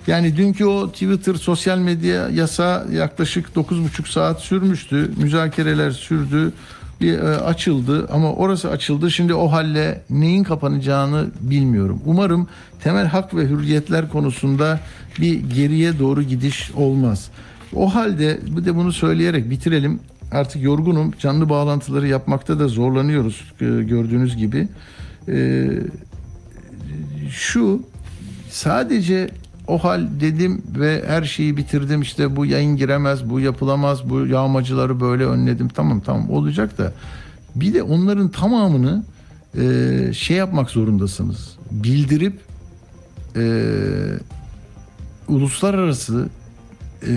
[0.07, 5.11] Yani dünkü o Twitter sosyal medya yasa yaklaşık 9,5 saat sürmüştü.
[5.17, 6.53] Müzakereler sürdü.
[7.01, 9.11] Bir e, açıldı ama orası açıldı.
[9.11, 12.01] Şimdi o halle neyin kapanacağını bilmiyorum.
[12.05, 12.49] Umarım
[12.83, 14.81] temel hak ve hürriyetler konusunda
[15.21, 17.31] bir geriye doğru gidiş olmaz.
[17.75, 20.01] O halde bir de bunu söyleyerek bitirelim.
[20.33, 21.15] Artık yorgunum.
[21.19, 24.69] Canlı bağlantıları yapmakta da zorlanıyoruz e, gördüğünüz gibi.
[25.29, 25.69] E,
[27.31, 27.83] şu
[28.51, 29.31] sadece
[29.67, 35.01] o hal dedim ve her şeyi bitirdim işte bu yayın giremez bu yapılamaz bu yağmacıları
[35.01, 36.93] böyle önledim tamam tamam olacak da
[37.55, 39.05] bir de onların tamamını
[39.59, 42.41] e, şey yapmak zorundasınız bildirip
[43.37, 43.43] e,
[45.29, 46.29] uluslararası
[47.03, 47.13] e,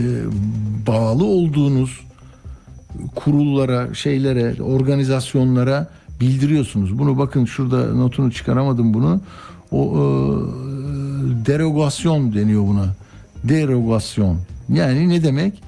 [0.87, 1.99] bağlı olduğunuz
[3.15, 5.89] kurullara, şeylere, organizasyonlara
[6.21, 6.99] bildiriyorsunuz.
[6.99, 9.21] Bunu bakın şurada notunu çıkaramadım bunu.
[9.71, 10.03] O e,
[11.45, 12.85] derogasyon deniyor buna.
[13.43, 14.37] Derogasyon.
[14.73, 15.61] Yani ne demek?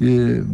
[0.00, 0.06] E,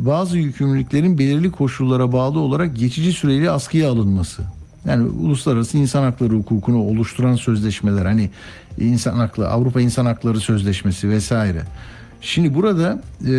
[0.07, 4.43] bazı yükümlülüklerin belirli koşullara bağlı olarak geçici süreli askıya alınması.
[4.85, 8.31] Yani uluslararası insan hakları hukukunu oluşturan sözleşmeler hani
[8.79, 11.63] insan hakları Avrupa İnsan Hakları Sözleşmesi vesaire.
[12.21, 13.33] Şimdi burada e,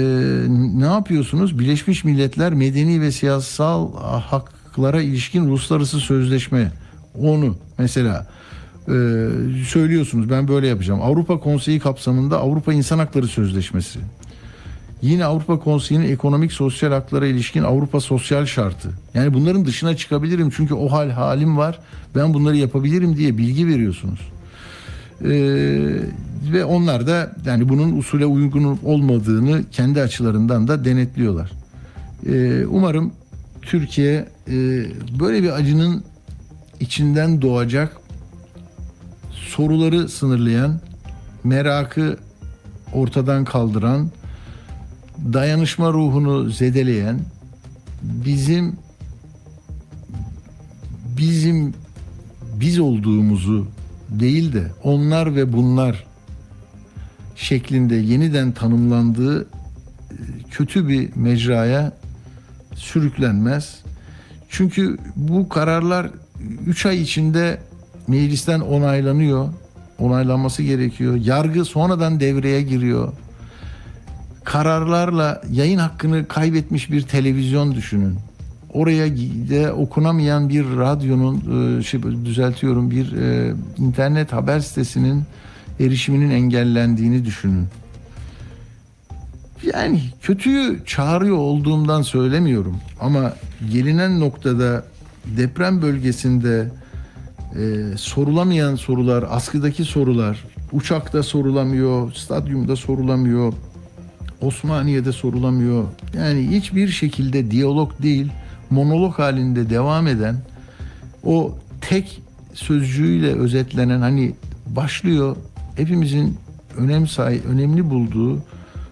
[0.79, 1.59] ne yapıyorsunuz?
[1.59, 6.71] Birleşmiş Milletler Medeni ve Siyasal Haklara ilişkin uluslararası sözleşme
[7.21, 8.27] onu mesela
[8.87, 8.93] e,
[9.67, 11.01] söylüyorsunuz ben böyle yapacağım.
[11.01, 13.99] Avrupa Konseyi kapsamında Avrupa İnsan Hakları Sözleşmesi.
[15.01, 18.89] Yine Avrupa Konseyi'nin ekonomik sosyal haklara ilişkin Avrupa Sosyal Şartı.
[19.13, 21.79] Yani bunların dışına çıkabilirim çünkü o hal halim var.
[22.15, 24.19] Ben bunları yapabilirim diye bilgi veriyorsunuz.
[25.21, 25.29] Ee,
[26.53, 31.51] ve onlar da yani bunun usule uygun olmadığını kendi açılarından da denetliyorlar.
[32.29, 33.11] Ee, umarım
[33.61, 34.85] Türkiye e,
[35.19, 36.03] böyle bir acının
[36.79, 38.00] içinden doğacak
[39.51, 40.79] soruları sınırlayan,
[41.43, 42.17] merakı
[42.93, 44.11] ortadan kaldıran,
[45.33, 47.19] dayanışma ruhunu zedeleyen,
[48.01, 48.77] bizim
[51.17, 51.73] bizim
[52.59, 53.67] biz olduğumuzu
[54.09, 56.05] değil de onlar ve bunlar
[57.35, 59.47] şeklinde yeniden tanımlandığı
[60.51, 61.91] kötü bir mecraya
[62.75, 63.81] sürüklenmez.
[64.49, 66.09] Çünkü bu kararlar
[66.65, 67.59] 3 ay içinde
[68.07, 69.47] meclisten onaylanıyor.
[69.99, 71.15] Onaylanması gerekiyor.
[71.15, 73.13] Yargı sonradan devreye giriyor.
[74.43, 78.15] Kararlarla yayın hakkını kaybetmiş bir televizyon düşünün.
[78.73, 79.15] Oraya
[79.49, 85.23] de okunamayan bir radyonun e, şey düzeltiyorum bir e, internet haber sitesinin
[85.79, 87.67] erişiminin engellendiğini düşünün.
[89.63, 93.33] Yani kötüyü çağırıyor olduğumdan söylemiyorum ama
[93.71, 94.83] gelinen noktada
[95.37, 96.71] deprem bölgesinde
[97.55, 103.53] e, sorulamayan sorular, askıdaki sorular, uçakta sorulamıyor, stadyumda sorulamıyor,
[104.41, 105.83] Osmaniye'de sorulamıyor.
[106.13, 108.31] Yani hiçbir şekilde diyalog değil,
[108.69, 110.35] monolog halinde devam eden
[111.23, 112.21] o tek
[112.53, 114.33] sözcüğüyle özetlenen hani
[114.67, 115.35] başlıyor
[115.75, 116.37] hepimizin
[116.77, 118.43] önem say önemli bulduğu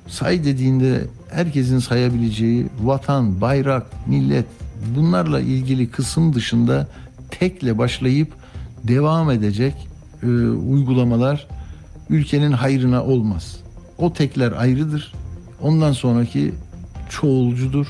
[0.07, 4.45] say dediğinde herkesin sayabileceği vatan, bayrak, millet
[4.95, 6.88] bunlarla ilgili kısım dışında
[7.31, 8.39] tekle başlayıp
[8.84, 9.88] devam edecek
[10.23, 11.47] e, uygulamalar
[12.10, 13.60] ülkenin hayrına olmaz.
[13.97, 15.14] O tekler ayrıdır.
[15.61, 16.53] Ondan sonraki
[17.10, 17.88] çoğulcudur,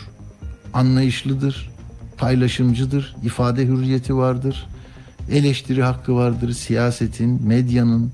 [0.74, 1.70] anlayışlıdır,
[2.18, 4.68] paylaşımcıdır, ifade hürriyeti vardır,
[5.32, 8.12] eleştiri hakkı vardır, siyasetin, medyanın,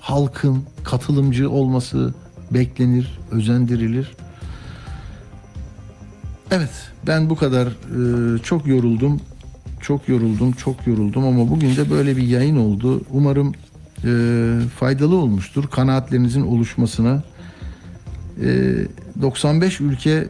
[0.00, 2.14] halkın katılımcı olması
[2.50, 4.16] beklenir, özendirilir.
[6.50, 9.20] Evet, ben bu kadar e, çok yoruldum,
[9.80, 13.00] çok yoruldum, çok yoruldum ama bugün de böyle bir yayın oldu.
[13.10, 13.52] Umarım
[14.04, 14.10] e,
[14.78, 17.22] faydalı olmuştur kanaatlerinizin oluşmasına.
[18.42, 18.74] E,
[19.22, 20.28] 95 ülke e,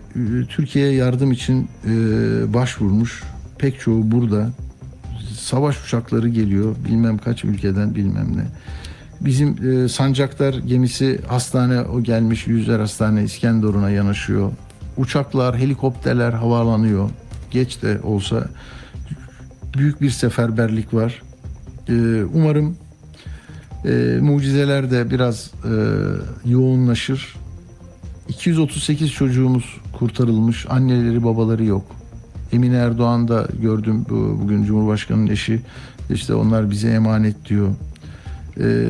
[0.49, 1.91] Türkiye'ye yardım için e,
[2.55, 3.23] başvurmuş.
[3.59, 4.51] Pek çoğu burada.
[5.39, 6.77] Savaş uçakları geliyor.
[6.89, 8.45] Bilmem kaç ülkeden bilmem ne.
[9.21, 14.53] Bizim e, Sancaktar gemisi hastane o gelmiş Yüzler Hastane İskenderun'a yanaşıyor.
[14.97, 17.11] Uçaklar, helikopterler havalanıyor.
[17.51, 18.49] Geç de olsa
[19.79, 21.23] büyük bir seferberlik var.
[21.89, 22.77] E, umarım
[23.85, 25.73] e, mucizeler de biraz e,
[26.51, 27.37] yoğunlaşır.
[28.29, 30.67] 238 çocuğumuz kurtarılmış.
[30.69, 31.85] Anneleri babaları yok.
[32.53, 35.61] Emine Erdoğan da gördüm bu, bugün Cumhurbaşkanı'nın eşi.
[36.11, 37.69] İşte onlar bize emanet diyor.
[38.61, 38.87] Ee,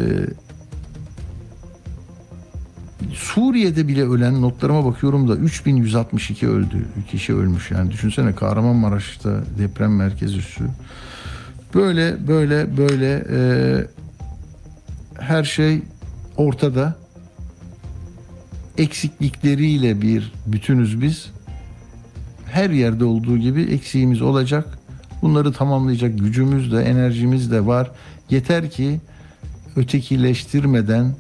[3.15, 6.87] Suriye'de bile ölen notlarıma bakıyorum da 3162 öldü.
[7.11, 7.91] Kişi ölmüş yani.
[7.91, 10.65] Düşünsene Kahramanmaraş'ta deprem merkezi üssü.
[11.74, 13.39] Böyle böyle böyle e,
[15.19, 15.83] her şey
[16.37, 16.97] ortada.
[18.78, 21.31] Eksiklikleriyle bir bütünüz biz.
[22.47, 24.78] Her yerde olduğu gibi eksiğimiz olacak.
[25.23, 27.91] Bunları tamamlayacak gücümüz de enerjimiz de var.
[28.31, 29.01] Yeter ki
[29.77, 31.15] ötekileştirmeden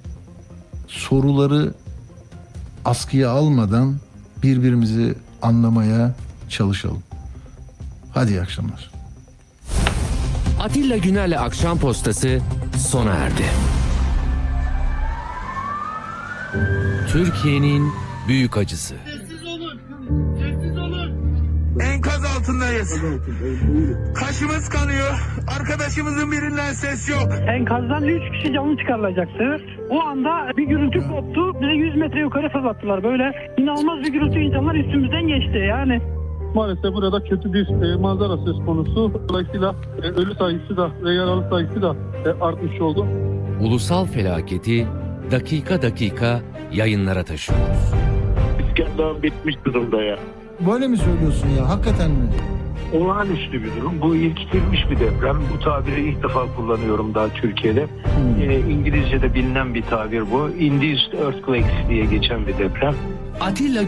[0.86, 1.74] soruları
[2.84, 3.96] askıya almadan
[4.42, 6.14] birbirimizi anlamaya
[6.48, 7.02] çalışalım.
[8.14, 8.90] Hadi iyi akşamlar.
[10.60, 12.40] Atilla Güner'le Akşam Postası
[12.78, 13.44] sona erdi.
[17.08, 17.92] Türkiye'nin
[18.28, 18.94] büyük acısı.
[21.80, 22.15] Enkaz
[22.66, 23.00] altındayız.
[24.14, 25.12] Kaşımız kanıyor.
[25.58, 27.28] Arkadaşımızın birinden ses yok.
[27.48, 29.60] Enkazdan 3 kişi canlı çıkarılacaktı.
[29.90, 31.60] O anda bir gürültü koptu.
[31.60, 33.02] Bize 100 metre yukarı fırlattılar.
[33.02, 36.00] Böyle inanılmaz bir gürültü insanlar üstümüzden geçti yani.
[36.54, 39.20] Maalesef burada kötü bir e, manzara söz konusu.
[39.28, 43.06] Dolayısıyla e, ölü sayısı da ve yaralı sayısı da e, artmış oldu.
[43.60, 44.86] Ulusal felaketi
[45.30, 46.40] dakika dakika
[46.72, 47.92] yayınlara taşıyoruz.
[48.68, 50.18] İskenderun bitmiş durumda ya.
[50.60, 51.68] Böyle mi söylüyorsun ya?
[51.68, 52.28] Hakikaten mi?
[52.92, 54.00] olağanüstü bir durum.
[54.00, 55.36] Bu irkitilmiş bir deprem.
[55.54, 57.86] Bu tabiri ilk defa kullanıyorum daha Türkiye'de.
[58.42, 60.48] Ee, İngilizce'de bilinen bir tabir bu.
[60.48, 62.94] Induced Earthquakes diye geçen bir deprem.
[63.40, 63.82] Atilla